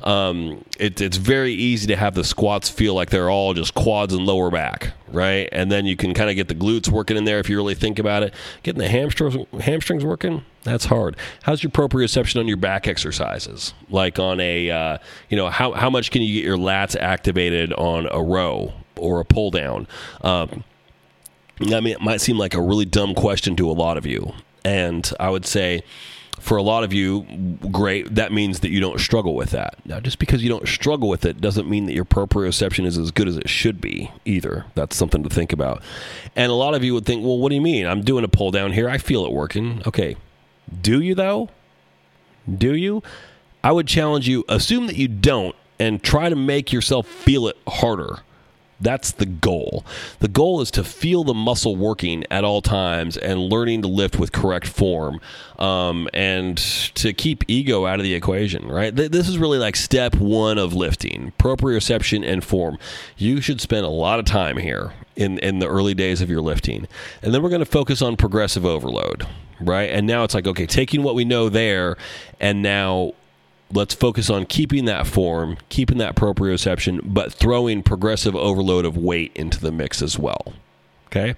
Um, 0.03 0.63
it, 0.79 1.01
it's 1.01 1.17
very 1.17 1.53
easy 1.53 1.87
to 1.87 1.95
have 1.95 2.15
the 2.15 2.23
squats 2.23 2.69
feel 2.69 2.93
like 2.93 3.09
they're 3.09 3.29
all 3.29 3.53
just 3.53 3.75
quads 3.75 4.13
and 4.13 4.25
lower 4.25 4.49
back 4.49 4.93
right? 5.11 5.49
And 5.51 5.71
then 5.71 5.85
you 5.85 5.95
can 5.95 6.13
kind 6.13 6.29
of 6.29 6.35
get 6.35 6.47
the 6.47 6.55
glutes 6.55 6.89
working 6.89 7.17
in 7.17 7.25
there 7.25 7.39
if 7.39 7.49
you 7.49 7.57
really 7.57 7.75
think 7.75 7.99
about 7.99 8.23
it. 8.23 8.33
Getting 8.63 8.79
the 8.79 8.89
hamstrings 8.89 9.45
hamstrings 9.61 10.03
working, 10.03 10.43
that's 10.63 10.85
hard. 10.85 11.17
How's 11.43 11.63
your 11.63 11.71
proprioception 11.71 12.39
on 12.39 12.47
your 12.47 12.57
back 12.57 12.87
exercises? 12.87 13.73
Like 13.89 14.19
on 14.19 14.39
a, 14.39 14.69
uh, 14.69 14.97
you 15.29 15.37
know, 15.37 15.49
how 15.49 15.73
how 15.73 15.89
much 15.89 16.11
can 16.11 16.21
you 16.21 16.33
get 16.33 16.45
your 16.45 16.57
lats 16.57 16.95
activated 16.99 17.73
on 17.73 18.07
a 18.11 18.21
row 18.21 18.73
or 18.95 19.19
a 19.19 19.25
pull 19.25 19.51
down? 19.51 19.87
Um, 20.21 20.63
I 21.61 21.79
mean, 21.79 21.93
it 21.93 22.01
might 22.01 22.19
seem 22.21 22.37
like 22.37 22.53
a 22.53 22.61
really 22.61 22.85
dumb 22.85 23.13
question 23.13 23.55
to 23.55 23.69
a 23.69 23.73
lot 23.73 23.97
of 23.97 24.05
you, 24.05 24.33
and 24.65 25.09
I 25.19 25.29
would 25.29 25.45
say 25.45 25.83
for 26.39 26.57
a 26.57 26.61
lot 26.61 26.83
of 26.83 26.93
you, 26.93 27.23
great. 27.71 28.15
That 28.15 28.31
means 28.31 28.59
that 28.59 28.69
you 28.69 28.79
don't 28.79 28.99
struggle 28.99 29.35
with 29.35 29.51
that. 29.51 29.77
Now, 29.85 29.99
just 29.99 30.19
because 30.19 30.43
you 30.43 30.49
don't 30.49 30.67
struggle 30.67 31.09
with 31.09 31.25
it 31.25 31.41
doesn't 31.41 31.69
mean 31.69 31.85
that 31.85 31.93
your 31.93 32.05
proprioception 32.05 32.85
is 32.85 32.97
as 32.97 33.11
good 33.11 33.27
as 33.27 33.37
it 33.37 33.49
should 33.49 33.81
be 33.81 34.11
either. 34.25 34.65
That's 34.75 34.95
something 34.95 35.23
to 35.23 35.29
think 35.29 35.53
about. 35.53 35.81
And 36.35 36.51
a 36.51 36.55
lot 36.55 36.75
of 36.75 36.83
you 36.83 36.93
would 36.93 37.05
think, 37.05 37.23
well, 37.23 37.37
what 37.37 37.49
do 37.49 37.55
you 37.55 37.61
mean? 37.61 37.87
I'm 37.87 38.01
doing 38.01 38.23
a 38.23 38.27
pull 38.27 38.51
down 38.51 38.73
here. 38.73 38.89
I 38.89 38.97
feel 38.97 39.25
it 39.25 39.31
working. 39.31 39.81
Okay. 39.87 40.15
Do 40.81 41.01
you, 41.01 41.15
though? 41.15 41.49
Do 42.53 42.75
you? 42.75 43.01
I 43.63 43.71
would 43.71 43.87
challenge 43.87 44.27
you, 44.27 44.45
assume 44.47 44.87
that 44.87 44.95
you 44.95 45.07
don't, 45.07 45.55
and 45.79 46.03
try 46.03 46.29
to 46.29 46.35
make 46.35 46.71
yourself 46.71 47.07
feel 47.07 47.47
it 47.47 47.57
harder. 47.67 48.19
That's 48.85 49.11
the 49.11 49.25
goal. 49.25 49.83
The 50.19 50.27
goal 50.27 50.61
is 50.61 50.69
to 50.71 50.83
feel 50.83 51.23
the 51.23 51.33
muscle 51.33 51.75
working 51.75 52.23
at 52.29 52.43
all 52.43 52.61
times 52.61 53.17
and 53.17 53.39
learning 53.39 53.81
to 53.81 53.87
lift 53.87 54.19
with 54.19 54.31
correct 54.31 54.67
form 54.67 55.19
um, 55.57 56.07
and 56.13 56.55
to 56.93 57.11
keep 57.11 57.43
ego 57.47 57.87
out 57.87 57.99
of 57.99 58.03
the 58.03 58.13
equation, 58.13 58.67
right? 58.67 58.95
This 58.95 59.27
is 59.27 59.39
really 59.39 59.57
like 59.57 59.75
step 59.75 60.15
one 60.17 60.59
of 60.59 60.75
lifting 60.75 61.33
proprioception 61.39 62.23
and 62.23 62.43
form. 62.43 62.77
You 63.17 63.41
should 63.41 63.59
spend 63.59 63.87
a 63.87 63.89
lot 63.89 64.19
of 64.19 64.25
time 64.25 64.57
here 64.57 64.93
in, 65.15 65.39
in 65.39 65.57
the 65.57 65.67
early 65.67 65.95
days 65.95 66.21
of 66.21 66.29
your 66.29 66.41
lifting. 66.41 66.87
And 67.23 67.33
then 67.33 67.41
we're 67.41 67.49
going 67.49 67.59
to 67.59 67.65
focus 67.65 68.03
on 68.03 68.17
progressive 68.17 68.67
overload, 68.67 69.25
right? 69.59 69.89
And 69.89 70.05
now 70.05 70.23
it's 70.23 70.35
like, 70.35 70.45
okay, 70.45 70.67
taking 70.67 71.01
what 71.01 71.15
we 71.15 71.25
know 71.25 71.49
there 71.49 71.97
and 72.39 72.61
now 72.61 73.13
let's 73.71 73.93
focus 73.93 74.29
on 74.29 74.45
keeping 74.45 74.85
that 74.85 75.07
form, 75.07 75.57
keeping 75.69 75.97
that 75.97 76.15
proprioception, 76.15 77.01
but 77.03 77.33
throwing 77.33 77.83
progressive 77.83 78.35
overload 78.35 78.85
of 78.85 78.97
weight 78.97 79.31
into 79.35 79.59
the 79.59 79.71
mix 79.71 80.01
as 80.01 80.17
well. 80.19 80.53
Okay. 81.07 81.35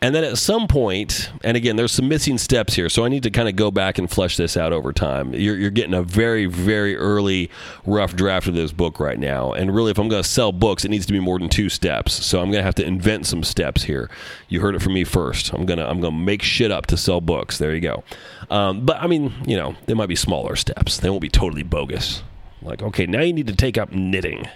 And 0.00 0.14
then 0.14 0.22
at 0.22 0.38
some 0.38 0.68
point, 0.68 1.30
and 1.42 1.56
again, 1.56 1.74
there's 1.74 1.90
some 1.90 2.08
missing 2.08 2.38
steps 2.38 2.74
here, 2.74 2.88
so 2.88 3.04
I 3.04 3.08
need 3.08 3.24
to 3.24 3.30
kind 3.30 3.48
of 3.48 3.56
go 3.56 3.72
back 3.72 3.98
and 3.98 4.08
flesh 4.08 4.36
this 4.36 4.56
out 4.56 4.72
over 4.72 4.92
time. 4.92 5.34
You're, 5.34 5.56
you're 5.56 5.70
getting 5.70 5.94
a 5.94 6.04
very, 6.04 6.46
very 6.46 6.94
early 6.94 7.50
rough 7.84 8.14
draft 8.14 8.46
of 8.46 8.54
this 8.54 8.70
book 8.70 9.00
right 9.00 9.18
now. 9.18 9.52
And 9.52 9.74
really, 9.74 9.90
if 9.90 9.98
I'm 9.98 10.08
going 10.08 10.22
to 10.22 10.28
sell 10.28 10.52
books, 10.52 10.84
it 10.84 10.90
needs 10.90 11.04
to 11.06 11.12
be 11.12 11.18
more 11.18 11.40
than 11.40 11.48
two 11.48 11.68
steps. 11.68 12.12
So 12.12 12.40
I'm 12.40 12.52
going 12.52 12.60
to 12.60 12.64
have 12.64 12.76
to 12.76 12.86
invent 12.86 13.26
some 13.26 13.42
steps 13.42 13.82
here. 13.82 14.08
You 14.48 14.60
heard 14.60 14.76
it 14.76 14.82
from 14.82 14.94
me 14.94 15.02
first. 15.02 15.52
I'm 15.52 15.66
gonna 15.66 15.86
I'm 15.86 16.00
gonna 16.00 16.16
make 16.16 16.42
shit 16.42 16.70
up 16.70 16.86
to 16.86 16.96
sell 16.96 17.20
books. 17.20 17.58
There 17.58 17.74
you 17.74 17.80
go. 17.80 18.04
Um, 18.50 18.86
but 18.86 19.02
I 19.02 19.08
mean, 19.08 19.32
you 19.46 19.56
know, 19.56 19.74
they 19.86 19.94
might 19.94 20.08
be 20.08 20.16
smaller 20.16 20.54
steps. 20.54 20.98
They 20.98 21.10
won't 21.10 21.22
be 21.22 21.28
totally 21.28 21.64
bogus. 21.64 22.22
Like, 22.62 22.82
okay, 22.82 23.06
now 23.06 23.20
you 23.20 23.32
need 23.32 23.48
to 23.48 23.56
take 23.56 23.76
up 23.76 23.92
knitting 23.92 24.48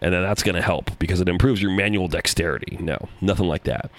and 0.00 0.12
then 0.12 0.22
that's 0.22 0.42
going 0.42 0.54
to 0.54 0.62
help 0.62 0.98
because 0.98 1.20
it 1.20 1.28
improves 1.28 1.62
your 1.62 1.70
manual 1.70 2.08
dexterity. 2.08 2.76
No, 2.80 3.08
nothing 3.20 3.46
like 3.46 3.64
that. 3.64 3.90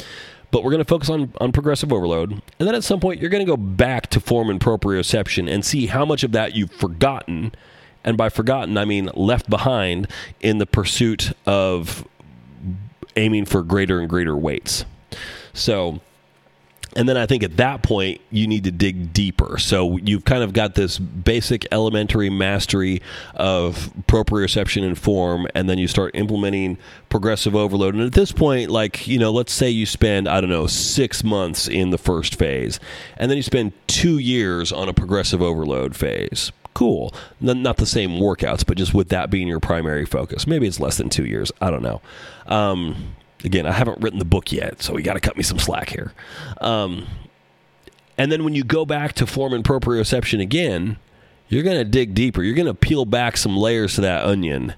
But 0.50 0.64
we're 0.64 0.72
going 0.72 0.84
to 0.84 0.86
focus 0.86 1.10
on, 1.10 1.34
on 1.42 1.52
progressive 1.52 1.92
overload. 1.92 2.32
And 2.32 2.68
then 2.68 2.76
at 2.76 2.84
some 2.84 3.00
point, 3.00 3.20
you're 3.20 3.30
going 3.30 3.46
to 3.46 3.52
go 3.52 3.58
back 3.58 4.08
to 4.08 4.20
form 4.20 4.50
and 4.50 4.60
proprioception 4.60 5.52
and 5.52 5.66
see 5.66 5.88
how 5.88 6.06
much 6.06 6.24
of 6.24 6.32
that 6.32 6.56
you've 6.56 6.72
forgotten. 6.72 7.54
And 8.04 8.18
by 8.18 8.30
forgotten, 8.30 8.78
I 8.78 8.86
mean 8.86 9.10
left 9.14 9.50
behind 9.50 10.08
in 10.40 10.60
the 10.60 10.66
pursuit 10.66 11.34
of 11.46 12.08
aiming 13.18 13.46
for 13.46 13.62
greater 13.62 14.00
and 14.00 14.10
greater 14.10 14.38
weights. 14.38 14.86
So 15.54 16.00
and 16.96 17.08
then 17.08 17.18
I 17.18 17.26
think 17.26 17.44
at 17.44 17.58
that 17.58 17.84
point, 17.84 18.22
you 18.32 18.48
need 18.48 18.64
to 18.64 18.72
dig 18.72 19.14
deeper. 19.14 19.58
So 19.58 19.98
you've 19.98 20.26
kind 20.26 20.44
of 20.44 20.54
got 20.54 20.76
this 20.76 20.98
basic 20.98 21.68
elementary 21.72 22.30
mastery 22.30 23.02
of 23.36 23.92
proprioception 24.08 24.84
and 24.84 24.98
form, 24.98 25.48
and 25.54 25.70
then 25.70 25.78
you 25.78 25.88
start 25.88 26.12
implementing 26.16 26.78
progressive 27.10 27.56
overload. 27.56 27.96
And 27.96 28.04
at 28.04 28.14
this 28.14 28.32
point, 28.32 28.70
like, 28.70 29.08
you 29.08 29.20
know, 29.20 29.32
let's 29.32 29.54
say 29.54 29.70
you 29.70 29.86
spend, 29.86 30.28
I 30.28 30.42
don't 30.42 30.50
know, 30.50 30.68
six 30.68 31.24
months 31.24 31.68
in 31.68 31.90
the 31.90 31.98
first 31.98 32.36
phase, 32.36 32.80
and 33.18 33.30
then 33.30 33.38
you 33.38 33.44
spend 33.44 33.74
two 33.88 34.18
years 34.18 34.72
on 34.72 34.90
a 34.90 34.94
progressive 34.94 35.42
overload 35.42 35.96
phase 35.96 36.52
cool. 36.78 37.12
Not 37.42 37.78
the 37.78 37.88
same 37.88 38.12
workouts, 38.20 38.64
but 38.64 38.78
just 38.78 38.94
with 38.94 39.10
that 39.10 39.32
being 39.32 39.48
your 39.48 39.60
primary 39.60 40.06
focus. 40.06 40.46
Maybe 40.46 40.68
it's 40.68 40.80
less 40.80 40.98
than 40.98 41.10
two 41.10 41.26
years. 41.26 41.52
I 41.60 41.72
don't 41.72 41.82
know. 41.82 42.02
Um, 42.46 43.16
again, 43.44 43.66
I 43.66 43.72
haven't 43.72 44.02
written 44.02 44.20
the 44.20 44.26
book 44.26 44.52
yet, 44.52 44.82
so 44.82 44.98
you 44.98 45.04
got 45.04 45.14
to 45.14 45.20
cut 45.20 45.38
me 45.38 45.44
some 45.44 45.60
slack 45.60 45.90
here. 45.90 46.14
Um, 46.62 47.08
and 48.18 48.32
then 48.32 48.44
when 48.44 48.56
you 48.56 48.64
go 48.64 48.86
back 48.86 49.14
to 49.14 49.28
form 49.28 49.54
and 49.54 49.64
proprioception 49.64 50.42
again, 50.42 50.98
you're 51.50 51.64
going 51.64 51.78
to 51.78 51.86
dig 51.86 52.14
deeper. 52.14 52.44
You're 52.44 52.56
going 52.56 52.68
to 52.68 52.74
peel 52.74 53.06
back 53.06 53.38
some 53.38 53.56
layers 53.56 53.96
to 53.96 54.02
that 54.02 54.26
onion 54.26 54.74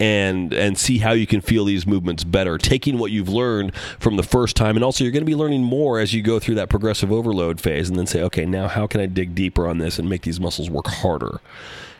and 0.00 0.54
and 0.54 0.78
see 0.78 0.98
how 0.98 1.12
you 1.12 1.26
can 1.26 1.42
feel 1.42 1.66
these 1.66 1.86
movements 1.86 2.24
better 2.24 2.56
taking 2.56 2.98
what 2.98 3.10
you've 3.10 3.28
learned 3.28 3.74
from 3.98 4.16
the 4.16 4.22
first 4.22 4.56
time 4.56 4.74
and 4.74 4.82
also 4.82 5.04
you're 5.04 5.12
going 5.12 5.20
to 5.20 5.26
be 5.26 5.34
learning 5.34 5.62
more 5.62 6.00
as 6.00 6.14
you 6.14 6.22
go 6.22 6.38
through 6.38 6.54
that 6.54 6.70
progressive 6.70 7.12
overload 7.12 7.60
phase 7.60 7.88
and 7.90 7.98
then 7.98 8.06
say 8.06 8.22
okay 8.22 8.46
now 8.46 8.66
how 8.66 8.86
can 8.86 8.98
i 9.00 9.06
dig 9.06 9.34
deeper 9.34 9.68
on 9.68 9.76
this 9.76 9.98
and 9.98 10.08
make 10.08 10.22
these 10.22 10.40
muscles 10.40 10.70
work 10.70 10.86
harder 10.86 11.40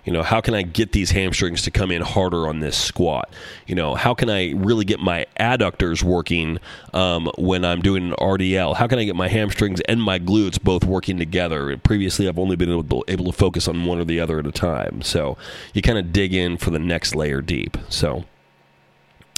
you 0.04 0.12
know, 0.12 0.22
how 0.22 0.40
can 0.40 0.54
I 0.54 0.62
get 0.62 0.92
these 0.92 1.10
hamstrings 1.10 1.62
to 1.62 1.70
come 1.70 1.90
in 1.90 2.02
harder 2.02 2.48
on 2.48 2.60
this 2.60 2.76
squat? 2.76 3.32
You 3.66 3.74
know, 3.74 3.94
how 3.94 4.14
can 4.14 4.30
I 4.30 4.52
really 4.52 4.84
get 4.84 5.00
my 5.00 5.26
adductors 5.38 6.02
working 6.02 6.58
um, 6.94 7.30
when 7.36 7.64
I'm 7.64 7.82
doing 7.82 8.10
an 8.10 8.12
RDL? 8.18 8.76
How 8.76 8.86
can 8.86 8.98
I 8.98 9.04
get 9.04 9.16
my 9.16 9.28
hamstrings 9.28 9.80
and 9.82 10.02
my 10.02 10.18
glutes 10.18 10.60
both 10.60 10.84
working 10.84 11.18
together? 11.18 11.76
Previously, 11.78 12.28
I've 12.28 12.38
only 12.38 12.56
been 12.56 12.70
able 12.70 12.84
to, 12.84 13.12
able 13.12 13.26
to 13.26 13.32
focus 13.32 13.68
on 13.68 13.84
one 13.84 13.98
or 13.98 14.04
the 14.04 14.20
other 14.20 14.38
at 14.38 14.46
a 14.46 14.52
time. 14.52 15.02
So 15.02 15.36
you 15.74 15.82
kind 15.82 15.98
of 15.98 16.12
dig 16.12 16.32
in 16.34 16.56
for 16.56 16.70
the 16.70 16.78
next 16.78 17.14
layer 17.14 17.40
deep. 17.40 17.76
So. 17.88 18.24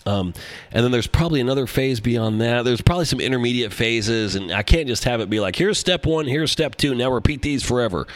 Um, 0.05 0.35
and 0.73 0.83
then 0.83 0.91
there's 0.91 1.07
probably 1.07 1.41
another 1.41 1.67
phase 1.67 2.01
beyond 2.01 2.41
that. 2.41 2.65
There's 2.65 2.81
probably 2.81 3.05
some 3.05 3.21
intermediate 3.21 3.73
phases, 3.73 4.35
and 4.35 4.51
I 4.51 4.65
can't 4.65 4.89
just 4.89 5.05
have 5.05 5.21
it 5.21 5.31
be 5.31 5.39
like, 5.39 5.55
here's 5.55 5.79
step 5.79 6.07
one, 6.07 6.27
here's 6.27 6.51
step 6.51 6.75
two, 6.75 6.95
now 6.95 7.13
repeat 7.13 7.43
these 7.43 7.63
forever. 7.63 8.09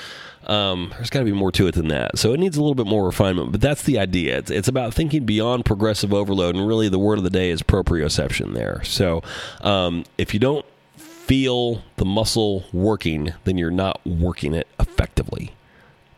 Um, 0.46 0.92
there's 0.96 1.10
got 1.10 1.20
to 1.20 1.24
be 1.24 1.32
more 1.32 1.50
to 1.52 1.66
it 1.66 1.74
than 1.74 1.88
that. 1.88 2.18
So 2.18 2.32
it 2.32 2.38
needs 2.38 2.56
a 2.56 2.60
little 2.60 2.76
bit 2.76 2.86
more 2.86 3.04
refinement, 3.04 3.50
but 3.52 3.60
that's 3.60 3.82
the 3.82 3.98
idea. 3.98 4.38
It's, 4.38 4.50
it's 4.50 4.68
about 4.68 4.94
thinking 4.94 5.24
beyond 5.24 5.64
progressive 5.64 6.14
overload, 6.14 6.54
and 6.54 6.66
really 6.66 6.88
the 6.88 6.98
word 6.98 7.18
of 7.18 7.24
the 7.24 7.30
day 7.30 7.50
is 7.50 7.62
proprioception 7.62 8.54
there. 8.54 8.80
So 8.84 9.22
um, 9.62 10.04
if 10.18 10.32
you 10.32 10.40
don't 10.40 10.64
feel 10.96 11.82
the 11.96 12.04
muscle 12.04 12.64
working, 12.72 13.32
then 13.42 13.58
you're 13.58 13.72
not 13.72 14.00
working 14.06 14.54
it 14.54 14.68
effectively. 14.78 15.52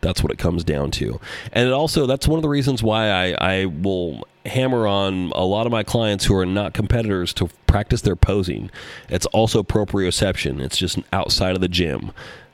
That's 0.01 0.21
what 0.21 0.31
it 0.31 0.37
comes 0.37 0.63
down 0.63 0.91
to. 0.91 1.19
And 1.51 1.67
it 1.67 1.73
also, 1.73 2.05
that's 2.05 2.27
one 2.27 2.37
of 2.37 2.43
the 2.43 2.49
reasons 2.49 2.83
why 2.83 3.09
I, 3.09 3.61
I 3.61 3.65
will 3.65 4.27
hammer 4.45 4.87
on 4.87 5.31
a 5.35 5.43
lot 5.43 5.65
of 5.65 5.71
my 5.71 5.83
clients 5.83 6.25
who 6.25 6.35
are 6.35 6.45
not 6.45 6.73
competitors 6.73 7.33
to 7.33 7.49
practice 7.67 8.01
their 8.01 8.15
posing. 8.15 8.69
It's 9.09 9.25
also 9.27 9.63
proprioception, 9.63 10.61
it's 10.61 10.77
just 10.77 10.99
outside 11.11 11.55
of 11.55 11.61
the 11.61 11.67
gym. 11.67 12.11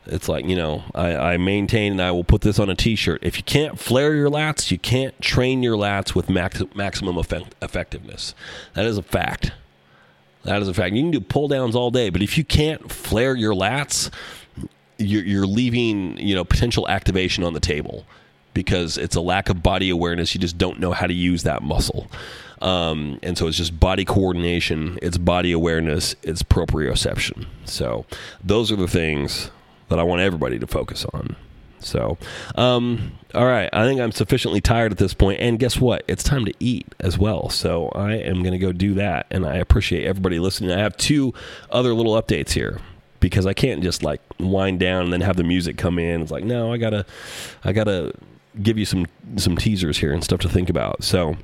It's 0.08 0.30
like, 0.30 0.46
you 0.46 0.56
know, 0.56 0.84
I, 0.94 1.16
I, 1.16 1.38
maintain 1.38 1.94
and 1.94 2.02
I 2.02 2.12
will 2.12 2.24
put 2.24 2.42
this 2.42 2.60
on 2.60 2.70
a 2.70 2.76
t 2.76 2.96
shirt. 2.96 3.24
If 3.24 3.38
you 3.38 3.44
can't 3.44 3.80
flare 3.80 4.14
your 4.14 4.30
lats, 4.30 4.70
you 4.70 4.78
can't 4.78 5.20
train 5.22 5.64
your 5.64 5.76
lats 5.76 6.14
with 6.14 6.30
max, 6.30 6.62
maximum 6.76 7.18
effect, 7.18 7.56
effectiveness. 7.62 8.36
That 8.74 8.86
is 8.86 8.98
a 8.98 9.04
fact. 9.04 9.52
That 10.44 10.62
is 10.62 10.68
a 10.68 10.74
fact. 10.74 10.94
You 10.96 11.04
can 11.04 11.12
do 11.12 11.20
pull 11.22 11.48
downs 11.48 11.76
all 11.76 11.90
day, 11.90 12.10
but 12.10 12.22
if 12.22 12.38
you 12.38 12.44
can't 12.44 12.92
flare 12.92 13.36
your 13.36 13.54
lats, 13.54 14.12
you're, 14.98 15.24
you're 15.24 15.48
leaving, 15.48 16.18
you 16.18 16.36
know, 16.36 16.44
potential 16.44 16.88
activation 16.88 17.44
on 17.44 17.54
the 17.54 17.60
table 17.60 18.06
because 18.54 18.98
it's 18.98 19.16
a 19.16 19.22
lack 19.22 19.50
of 19.50 19.64
body 19.64 19.90
awareness. 19.90 20.36
You 20.36 20.42
just 20.42 20.58
don't 20.58 20.80
know 20.80 20.92
how 20.92 21.08
to 21.08 21.14
use 21.14 21.44
that 21.44 21.64
muscle. 21.64 22.08
Um, 22.62 23.20
and 23.22 23.38
so 23.38 23.48
it's 23.48 23.58
just 23.58 23.80
body 23.80 24.06
coordination, 24.06 24.98
it's 25.02 25.18
body 25.18 25.52
awareness, 25.52 26.16
it's 26.24 26.42
proprioception. 26.42 27.48
So 27.66 28.06
those 28.44 28.72
are 28.72 28.78
the 28.78 28.88
things 28.88 29.52
that 29.90 30.00
I 30.00 30.04
want 30.04 30.22
everybody 30.22 30.60
to 30.60 30.68
focus 30.68 31.06
on. 31.14 31.36
So, 31.80 32.18
um, 32.56 33.12
all 33.36 33.46
right, 33.46 33.70
I 33.72 33.86
think 33.86 34.02
I'm 34.02 34.12
sufficiently 34.12 34.60
tired 34.60 34.92
at 34.92 34.98
this 34.98 35.14
point. 35.14 35.40
and 35.40 35.60
guess 35.60 35.80
what? 35.80 36.04
It's 36.08 36.24
time 36.24 36.46
to 36.46 36.54
eat 36.60 36.88
as 37.00 37.18
well. 37.18 37.50
So 37.50 37.90
I 37.90 38.16
am 38.16 38.42
going 38.42 38.54
to 38.54 38.58
go 38.58 38.72
do 38.72 38.96
that, 38.96 39.28
and 39.30 39.46
I 39.46 39.58
appreciate 39.58 40.06
everybody 40.06 40.40
listening. 40.40 40.72
I 40.72 40.80
have 40.80 40.98
two 40.98 41.34
other 41.70 41.94
little 41.94 42.20
updates 42.20 42.52
here 42.52 42.80
because 43.20 43.46
I 43.46 43.54
can't 43.54 43.84
just 43.84 44.04
like 44.04 44.22
wind 44.40 44.80
down 44.80 45.04
and 45.04 45.14
then 45.14 45.22
have 45.22 45.38
the 45.38 45.44
music 45.44 45.78
come 45.78 46.00
in. 46.00 46.22
It's 46.22 46.32
like 46.32 46.44
no, 46.44 46.74
I 46.74 46.78
gotta, 46.78 47.06
I 47.64 47.72
gotta 47.72 48.14
give 48.62 48.78
you 48.78 48.86
some 48.86 49.06
some 49.36 49.58
teasers 49.58 49.98
here 50.00 50.14
and 50.14 50.24
stuff 50.24 50.40
to 50.42 50.50
think 50.50 50.70
about. 50.70 51.04
So 51.04 51.38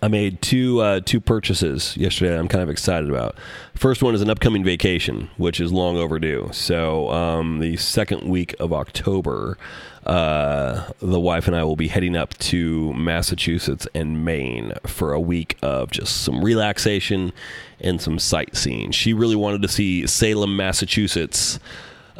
I 0.00 0.08
made 0.08 0.40
two 0.40 0.80
uh, 0.80 1.00
two 1.04 1.20
purchases 1.20 1.96
yesterday. 1.96 2.38
I'm 2.38 2.48
kind 2.48 2.62
of 2.62 2.70
excited 2.70 3.10
about. 3.10 3.36
First 3.74 4.02
one 4.02 4.14
is 4.14 4.22
an 4.22 4.30
upcoming 4.30 4.62
vacation, 4.62 5.30
which 5.36 5.60
is 5.60 5.72
long 5.72 5.96
overdue. 5.96 6.50
So 6.52 7.10
um, 7.10 7.58
the 7.58 7.76
second 7.76 8.22
week 8.22 8.54
of 8.60 8.72
October, 8.72 9.58
uh, 10.06 10.92
the 11.00 11.18
wife 11.18 11.48
and 11.48 11.56
I 11.56 11.64
will 11.64 11.76
be 11.76 11.88
heading 11.88 12.16
up 12.16 12.36
to 12.38 12.92
Massachusetts 12.92 13.88
and 13.92 14.24
Maine 14.24 14.72
for 14.86 15.12
a 15.12 15.20
week 15.20 15.56
of 15.62 15.90
just 15.90 16.22
some 16.22 16.44
relaxation 16.44 17.32
and 17.80 18.00
some 18.00 18.20
sightseeing. 18.20 18.92
She 18.92 19.12
really 19.12 19.36
wanted 19.36 19.62
to 19.62 19.68
see 19.68 20.06
Salem, 20.06 20.56
Massachusetts 20.56 21.58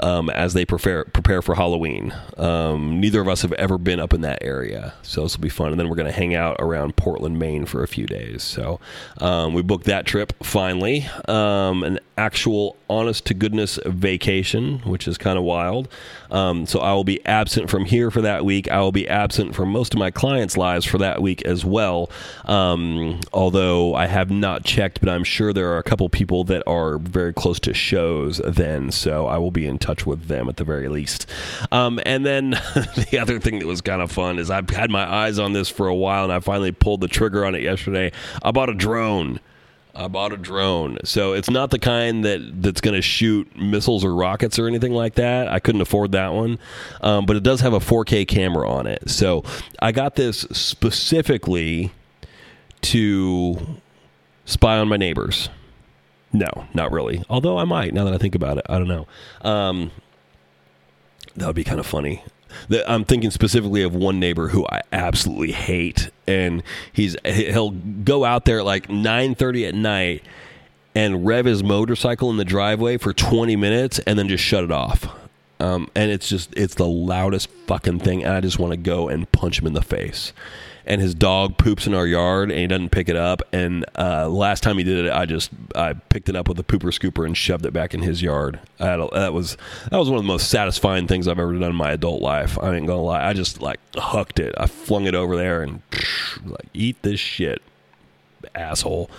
um, 0.00 0.30
as 0.30 0.54
they 0.54 0.64
prepare 0.64 1.04
prepare 1.04 1.42
for 1.42 1.54
Halloween. 1.54 2.14
Um, 2.36 3.00
neither 3.00 3.20
of 3.20 3.28
us 3.28 3.42
have 3.42 3.52
ever 3.54 3.78
been 3.78 4.00
up 4.00 4.12
in 4.12 4.20
that 4.22 4.38
area, 4.42 4.94
so 5.02 5.22
this 5.22 5.36
will 5.36 5.42
be 5.42 5.48
fun. 5.48 5.70
And 5.70 5.80
then 5.80 5.88
we're 5.88 5.96
going 5.96 6.06
to 6.06 6.12
hang 6.12 6.34
out 6.34 6.56
around 6.58 6.96
Portland, 6.96 7.38
Maine, 7.38 7.66
for 7.66 7.82
a 7.82 7.88
few 7.88 8.06
days. 8.06 8.42
So 8.42 8.80
um, 9.18 9.54
we 9.54 9.62
booked 9.62 9.84
that 9.84 10.06
trip 10.06 10.32
finally. 10.42 11.06
Um, 11.26 11.82
an 11.82 11.98
actual 12.16 12.76
honest 12.90 13.26
to 13.26 13.34
goodness 13.34 13.78
vacation, 13.86 14.80
which 14.80 15.06
is 15.06 15.18
kind 15.18 15.38
of 15.38 15.44
wild. 15.44 15.88
Um, 16.30 16.66
so 16.66 16.80
I 16.80 16.92
will 16.92 17.04
be 17.04 17.24
absent 17.26 17.70
from 17.70 17.84
here 17.84 18.10
for 18.10 18.20
that 18.22 18.44
week. 18.44 18.70
I 18.70 18.80
will 18.80 18.92
be 18.92 19.08
absent 19.08 19.54
from 19.54 19.70
most 19.70 19.94
of 19.94 19.98
my 19.98 20.10
clients' 20.10 20.56
lives 20.56 20.84
for 20.84 20.98
that 20.98 21.22
week 21.22 21.42
as 21.42 21.64
well. 21.64 22.10
Um, 22.44 23.20
although 23.32 23.94
I 23.94 24.06
have 24.06 24.30
not 24.30 24.64
checked, 24.64 25.00
but 25.00 25.08
I'm 25.08 25.24
sure 25.24 25.52
there 25.52 25.72
are 25.72 25.78
a 25.78 25.82
couple 25.82 26.08
people 26.08 26.44
that 26.44 26.62
are 26.66 26.98
very 26.98 27.32
close 27.32 27.60
to 27.60 27.74
shows 27.74 28.40
then. 28.44 28.90
So 28.90 29.26
I 29.26 29.38
will 29.38 29.50
be 29.50 29.66
in 29.66 29.78
touch 29.78 30.06
with 30.06 30.26
them 30.26 30.48
at 30.48 30.56
the 30.56 30.64
very 30.64 30.88
least. 30.88 31.26
Um, 31.72 32.00
and 32.04 32.24
then 32.24 32.50
the 33.10 33.18
other 33.20 33.38
thing 33.38 33.58
that 33.58 33.66
was 33.66 33.80
kind 33.80 34.02
of 34.02 34.10
fun 34.10 34.38
is 34.38 34.50
I've 34.50 34.70
had 34.70 34.90
my 34.90 35.10
eyes 35.10 35.38
on 35.38 35.52
this 35.52 35.68
for 35.68 35.88
a 35.88 35.94
while 35.94 36.24
and 36.24 36.32
I 36.32 36.40
finally 36.40 36.72
pulled 36.72 37.00
the 37.00 37.08
trigger 37.08 37.44
on 37.44 37.54
it 37.54 37.62
yesterday. 37.62 38.12
I 38.42 38.50
bought 38.50 38.68
a 38.68 38.74
drone. 38.74 39.40
I 39.94 40.08
bought 40.08 40.32
a 40.32 40.36
drone. 40.36 40.98
So 41.04 41.32
it's 41.32 41.50
not 41.50 41.70
the 41.70 41.78
kind 41.78 42.24
that 42.24 42.62
that's 42.62 42.80
going 42.80 42.94
to 42.94 43.02
shoot 43.02 43.56
missiles 43.56 44.04
or 44.04 44.14
rockets 44.14 44.58
or 44.58 44.68
anything 44.68 44.92
like 44.92 45.14
that. 45.14 45.48
I 45.48 45.58
couldn't 45.58 45.80
afford 45.80 46.12
that 46.12 46.32
one. 46.32 46.58
Um, 47.00 47.26
but 47.26 47.36
it 47.36 47.42
does 47.42 47.60
have 47.60 47.72
a 47.72 47.80
4K 47.80 48.26
camera 48.28 48.68
on 48.70 48.86
it. 48.86 49.10
So 49.10 49.44
I 49.80 49.92
got 49.92 50.14
this 50.14 50.40
specifically 50.52 51.92
to 52.82 53.58
spy 54.44 54.78
on 54.78 54.88
my 54.88 54.96
neighbors. 54.96 55.48
No, 56.32 56.48
not 56.74 56.92
really. 56.92 57.22
Although 57.28 57.58
I 57.58 57.64
might 57.64 57.94
now 57.94 58.04
that 58.04 58.14
I 58.14 58.18
think 58.18 58.34
about 58.34 58.58
it. 58.58 58.66
I 58.68 58.78
don't 58.78 58.88
know. 58.88 59.06
Um, 59.42 59.90
that 61.36 61.46
would 61.46 61.56
be 61.56 61.64
kind 61.64 61.80
of 61.80 61.86
funny. 61.86 62.22
I'm 62.86 63.04
thinking 63.04 63.30
specifically 63.30 63.82
of 63.82 63.94
one 63.94 64.18
neighbor 64.18 64.48
who 64.48 64.66
I 64.66 64.82
absolutely 64.92 65.52
hate, 65.52 66.10
and 66.26 66.62
he's 66.92 67.16
he'll 67.24 67.70
go 67.70 68.24
out 68.24 68.44
there 68.44 68.60
at 68.60 68.64
like 68.64 68.88
9:30 68.88 69.68
at 69.68 69.74
night 69.74 70.22
and 70.94 71.26
rev 71.26 71.44
his 71.44 71.62
motorcycle 71.62 72.30
in 72.30 72.36
the 72.38 72.44
driveway 72.44 72.96
for 72.96 73.12
20 73.12 73.54
minutes 73.56 73.98
and 74.00 74.18
then 74.18 74.28
just 74.28 74.42
shut 74.42 74.64
it 74.64 74.72
off. 74.72 75.06
Um, 75.60 75.90
and 75.94 76.10
it's 76.10 76.28
just 76.28 76.52
it's 76.56 76.74
the 76.74 76.86
loudest 76.86 77.48
fucking 77.66 78.00
thing, 78.00 78.24
and 78.24 78.32
I 78.32 78.40
just 78.40 78.58
want 78.58 78.72
to 78.72 78.76
go 78.76 79.08
and 79.08 79.30
punch 79.32 79.60
him 79.60 79.66
in 79.66 79.72
the 79.72 79.82
face 79.82 80.32
and 80.88 81.02
his 81.02 81.14
dog 81.14 81.58
poops 81.58 81.86
in 81.86 81.92
our 81.92 82.06
yard 82.06 82.50
and 82.50 82.58
he 82.58 82.66
doesn't 82.66 82.88
pick 82.88 83.10
it 83.10 83.14
up. 83.14 83.42
And 83.52 83.84
uh, 83.96 84.26
last 84.28 84.62
time 84.62 84.78
he 84.78 84.84
did 84.84 85.04
it, 85.04 85.12
I 85.12 85.26
just 85.26 85.50
I 85.76 85.92
picked 85.92 86.30
it 86.30 86.34
up 86.34 86.48
with 86.48 86.58
a 86.58 86.64
pooper 86.64 86.90
scooper 86.90 87.26
and 87.26 87.36
shoved 87.36 87.66
it 87.66 87.74
back 87.74 87.92
in 87.92 88.00
his 88.00 88.22
yard. 88.22 88.58
A, 88.80 89.06
that 89.12 89.34
was 89.34 89.58
that 89.90 89.98
was 89.98 90.08
one 90.08 90.18
of 90.18 90.24
the 90.24 90.28
most 90.28 90.48
satisfying 90.50 91.06
things 91.06 91.28
I've 91.28 91.38
ever 91.38 91.52
done 91.52 91.70
in 91.70 91.76
my 91.76 91.92
adult 91.92 92.22
life. 92.22 92.58
I 92.58 92.74
ain't 92.74 92.86
gonna 92.86 93.02
lie. 93.02 93.28
I 93.28 93.34
just 93.34 93.60
like 93.60 93.78
hooked 93.94 94.40
it. 94.40 94.54
I 94.56 94.66
flung 94.66 95.04
it 95.04 95.14
over 95.14 95.36
there 95.36 95.62
and 95.62 95.82
like 96.44 96.68
eat 96.72 97.02
this 97.02 97.20
shit, 97.20 97.60
asshole. 98.54 99.10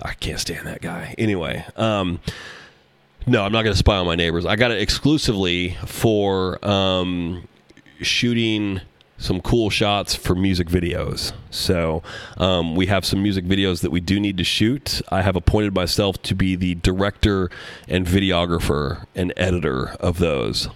I 0.00 0.14
can't 0.14 0.40
stand 0.40 0.66
that 0.66 0.80
guy. 0.80 1.14
Anyway, 1.18 1.66
um, 1.76 2.20
no, 3.26 3.44
I'm 3.44 3.52
not 3.52 3.62
to 3.64 3.74
spy 3.74 3.96
on 3.96 4.06
my 4.06 4.14
neighbors. 4.14 4.46
I 4.46 4.56
got 4.56 4.70
it 4.70 4.80
exclusively 4.80 5.76
for 5.84 6.64
um, 6.66 7.46
shooting 8.00 8.80
some 9.18 9.40
cool 9.40 9.68
shots 9.68 10.14
for 10.14 10.34
music 10.34 10.68
videos. 10.68 11.32
So 11.50 12.02
um, 12.36 12.74
we 12.76 12.86
have 12.86 13.04
some 13.04 13.22
music 13.22 13.44
videos 13.44 13.82
that 13.82 13.90
we 13.90 14.00
do 14.00 14.18
need 14.18 14.38
to 14.38 14.44
shoot. 14.44 15.02
I 15.10 15.22
have 15.22 15.36
appointed 15.36 15.74
myself 15.74 16.22
to 16.22 16.34
be 16.34 16.56
the 16.56 16.76
director 16.76 17.50
and 17.88 18.06
videographer 18.06 19.06
and 19.14 19.32
editor 19.36 19.90
of 20.00 20.18
those. 20.18 20.68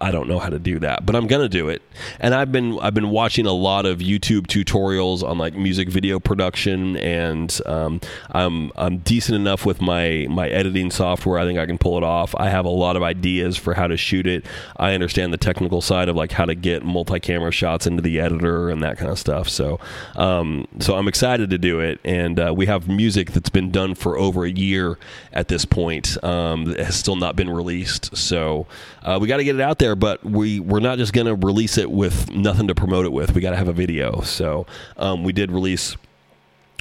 I 0.00 0.10
don't 0.12 0.28
know 0.28 0.38
how 0.38 0.48
to 0.48 0.58
do 0.58 0.78
that, 0.80 1.04
but 1.04 1.16
I'm 1.16 1.26
gonna 1.26 1.48
do 1.48 1.68
it. 1.68 1.82
And 2.20 2.34
I've 2.34 2.52
been 2.52 2.78
I've 2.78 2.94
been 2.94 3.10
watching 3.10 3.46
a 3.46 3.52
lot 3.52 3.84
of 3.84 3.98
YouTube 3.98 4.46
tutorials 4.46 5.22
on 5.22 5.38
like 5.38 5.54
music 5.54 5.88
video 5.88 6.20
production, 6.20 6.96
and 6.96 7.60
um, 7.66 8.00
I'm 8.30 8.70
I'm 8.76 8.98
decent 8.98 9.36
enough 9.36 9.66
with 9.66 9.80
my 9.80 10.26
my 10.30 10.48
editing 10.48 10.90
software. 10.90 11.38
I 11.38 11.44
think 11.44 11.58
I 11.58 11.66
can 11.66 11.78
pull 11.78 11.96
it 11.96 12.04
off. 12.04 12.34
I 12.36 12.48
have 12.48 12.64
a 12.64 12.70
lot 12.70 12.96
of 12.96 13.02
ideas 13.02 13.56
for 13.56 13.74
how 13.74 13.88
to 13.88 13.96
shoot 13.96 14.26
it. 14.26 14.46
I 14.76 14.94
understand 14.94 15.32
the 15.32 15.38
technical 15.38 15.80
side 15.80 16.08
of 16.08 16.14
like 16.14 16.32
how 16.32 16.44
to 16.44 16.54
get 16.54 16.84
multi-camera 16.84 17.50
shots 17.50 17.86
into 17.86 18.02
the 18.02 18.20
editor 18.20 18.70
and 18.70 18.82
that 18.82 18.98
kind 18.98 19.10
of 19.10 19.18
stuff. 19.18 19.48
So 19.48 19.80
um, 20.16 20.68
so 20.78 20.96
I'm 20.96 21.08
excited 21.08 21.50
to 21.50 21.58
do 21.58 21.80
it, 21.80 21.98
and 22.04 22.38
uh, 22.38 22.54
we 22.56 22.66
have 22.66 22.88
music 22.88 23.32
that's 23.32 23.50
been 23.50 23.70
done 23.72 23.94
for 23.94 24.16
over 24.16 24.44
a 24.44 24.50
year 24.50 24.96
at 25.32 25.48
this 25.48 25.64
point 25.64 26.22
um, 26.22 26.66
that 26.66 26.78
has 26.78 26.96
still 26.96 27.16
not 27.16 27.34
been 27.34 27.50
released. 27.50 28.16
So 28.16 28.66
uh, 29.02 29.18
we 29.20 29.26
got 29.26 29.38
to 29.38 29.44
get 29.44 29.54
it 29.54 29.60
out 29.60 29.78
there, 29.78 29.87
but 29.96 30.24
we 30.24 30.60
we're 30.60 30.80
not 30.80 30.98
just 30.98 31.12
going 31.12 31.26
to 31.26 31.34
release 31.34 31.78
it 31.78 31.90
with 31.90 32.30
nothing 32.30 32.68
to 32.68 32.74
promote 32.74 33.04
it 33.06 33.12
with. 33.12 33.34
We 33.34 33.40
got 33.40 33.50
to 33.50 33.56
have 33.56 33.68
a 33.68 33.72
video. 33.72 34.20
So 34.22 34.66
um, 34.96 35.24
we 35.24 35.32
did 35.32 35.50
release 35.50 35.96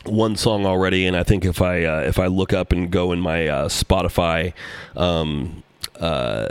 one 0.06 0.36
song 0.36 0.66
already, 0.66 1.06
and 1.06 1.16
I 1.16 1.24
think 1.24 1.46
if 1.46 1.62
I 1.62 1.84
uh, 1.84 2.02
if 2.02 2.20
I 2.20 2.28
look 2.28 2.54
up 2.54 2.72
and 2.72 2.92
go 2.92 3.12
in 3.12 3.20
my 3.20 3.48
uh, 3.48 3.68
Spotify. 3.70 4.54
Um, 4.96 5.64
uh, 6.00 6.48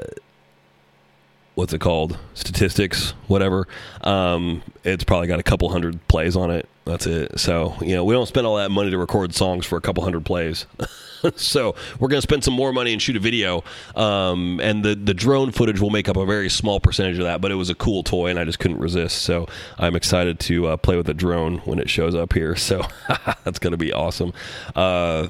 what's 1.57 1.73
it 1.73 1.81
called? 1.81 2.17
Statistics 2.35 3.15
whatever. 3.27 3.67
Um, 4.03 4.63
it's 4.85 5.03
probably 5.03 5.27
got 5.27 5.41
a 5.41 5.43
couple 5.43 5.69
hundred 5.71 6.07
plays 6.07 6.37
on 6.37 6.53
it. 6.53 6.69
That's 6.85 7.07
it. 7.07 7.41
So 7.41 7.75
you 7.81 7.97
know 7.97 8.05
we 8.05 8.15
don't 8.15 8.27
spend 8.27 8.47
all 8.47 8.57
that 8.59 8.71
money 8.71 8.91
to 8.91 8.99
record 8.99 9.35
songs 9.35 9.67
for 9.67 9.77
a 9.77 9.81
couple 9.81 10.05
hundred 10.05 10.25
plays. 10.25 10.67
So 11.35 11.75
we're 11.99 12.09
going 12.09 12.19
to 12.19 12.23
spend 12.23 12.45
some 12.45 12.55
more 12.55 12.73
money 12.73 12.93
and 12.93 13.01
shoot 13.01 13.17
a 13.17 13.21
video. 13.21 13.65
Um, 13.97 14.61
and 14.63 14.85
the, 14.85 14.95
the 14.95 15.15
drone 15.15 15.51
footage 15.51 15.81
will 15.81 15.91
make 15.91 16.09
up 16.09 16.17
a 16.17 16.27
very 16.27 16.49
small 16.49 16.79
percentage 16.79 17.19
of 17.19 17.25
that 17.25 17.41
but 17.41 17.51
it 17.51 17.55
was 17.57 17.71
a 17.71 17.75
cool 17.75 18.03
toy 18.03 18.29
and 18.29 18.39
i 18.39 18.45
just 18.45 18.59
couldn't 18.59 18.79
resist. 18.79 19.23
So 19.23 19.49
i'm 19.79 19.97
excited 19.97 20.39
to 20.41 20.69
uh, 20.69 20.77
play 20.77 20.97
with 20.97 21.07
the 21.07 21.15
drone 21.15 21.59
when 21.59 21.79
it 21.79 21.91
shows 21.91 22.15
up 22.15 22.33
here. 22.33 22.55
So 22.67 22.85
that's 23.45 23.59
going 23.59 23.73
to 23.73 23.77
be 23.77 23.93
awesome. 23.93 24.33
Uh, 24.75 25.29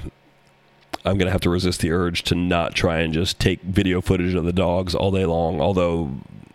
I'm 1.07 1.17
going 1.17 1.27
to 1.27 1.31
have 1.31 1.41
to 1.41 1.49
resist 1.49 1.79
the 1.79 1.91
urge 1.91 2.23
to 2.23 2.35
not 2.35 2.75
try 2.75 2.99
and 2.99 3.13
just 3.13 3.39
take 3.39 3.61
video 3.61 4.01
footage 4.01 4.33
of 4.33 4.43
the 4.43 4.53
dogs 4.53 4.93
all 4.93 5.11
day 5.11 5.25
long, 5.25 5.61
although 5.61 6.11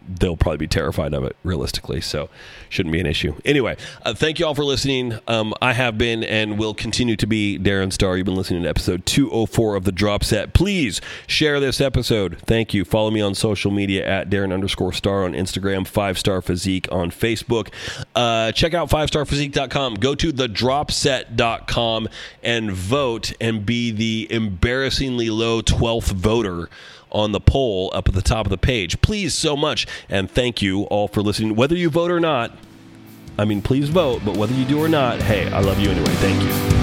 they'll 0.09 0.37
probably 0.37 0.59
be 0.59 0.67
terrified 0.67 1.15
of 1.15 1.25
it 1.25 1.37
realistically 1.45 2.01
so 2.01 2.29
shouldn't 2.69 2.93
be 2.93 3.01
an 3.01 3.07
issue. 3.07 3.35
Anyway 3.45 3.77
uh, 4.03 4.15
thank 4.15 4.39
you 4.39 4.47
all 4.47 4.55
for 4.55 4.65
listening. 4.65 5.19
Um, 5.27 5.55
i 5.61 5.73
have 5.73 5.99
been 5.99 6.25
and 6.25 6.59
will 6.59 6.75
continue 6.75 7.17
to 7.17 7.27
be 7.27 7.59
darren 7.59 7.93
starr 7.93 8.17
you've 8.17 8.27
been 8.27 8.35
listening 8.35 8.63
to 8.63 8.69
episode 8.69 9.07
204 9.07 9.77
of 9.77 9.85
the 9.85 9.93
drop 9.93 10.25
set. 10.25 10.53
Please 10.53 11.01
share 11.27 11.61
this 11.61 11.81
episode. 11.81 12.39
Thank 12.47 12.75
you. 12.75 12.85
Follow 12.85 13.11
me 13.11 13.21
on 13.21 13.35
social 13.35 13.71
media 13.71 14.07
at 14.07 14.31
darren 14.31 14.53
underscore 14.53 14.93
starr 14.93 15.25
on 15.25 15.33
instagram 15.33 15.87
five 15.87 16.19
starr 16.19 16.43
physique 16.43 16.89
on 16.91 17.11
facebook. 17.11 17.73
Uh, 18.15 18.53
check 18.53 18.75
out 18.75 18.91
five 18.91 19.11
starrphysique.com 19.11 19.95
go 19.95 20.15
to 20.15 20.33
thedropset.com 20.33 22.09
and 22.43 22.73
vote 22.73 23.33
and 23.41 23.65
be 23.65 23.91
the 23.91 24.27
embarrassingly 24.31 25.31
low 25.31 25.63
12th 25.63 26.13
voter 26.13 26.69
on 27.13 27.33
the 27.33 27.41
poll 27.41 27.91
up 27.95 28.09
at 28.09 28.15
the 28.15 28.23
top 28.23 28.47
of 28.47 28.51
the 28.51 28.59
page. 28.59 29.01
Please, 29.01 29.35
so 29.35 29.57
much. 29.57 29.87
And 30.09 30.31
thank 30.31 30.63
you 30.63 30.83
all 30.85 31.09
for 31.09 31.23
listening. 31.23 31.55
Whether 31.55 31.77
you 31.77 31.91
vote 31.91 32.11
or 32.11 32.21
not, 32.21 32.57
I 33.39 33.45
mean, 33.45 33.63
please 33.63 33.89
vote, 33.89 34.23
but 34.25 34.37
whether 34.37 34.55
you 34.55 34.65
do 34.65 34.83
or 34.83 34.89
not, 34.89 35.23
hey, 35.23 35.51
I 35.51 35.61
love 35.61 35.79
you 35.79 35.91
anyway. 35.91 36.13
Thank 36.17 36.43
you. 36.43 36.82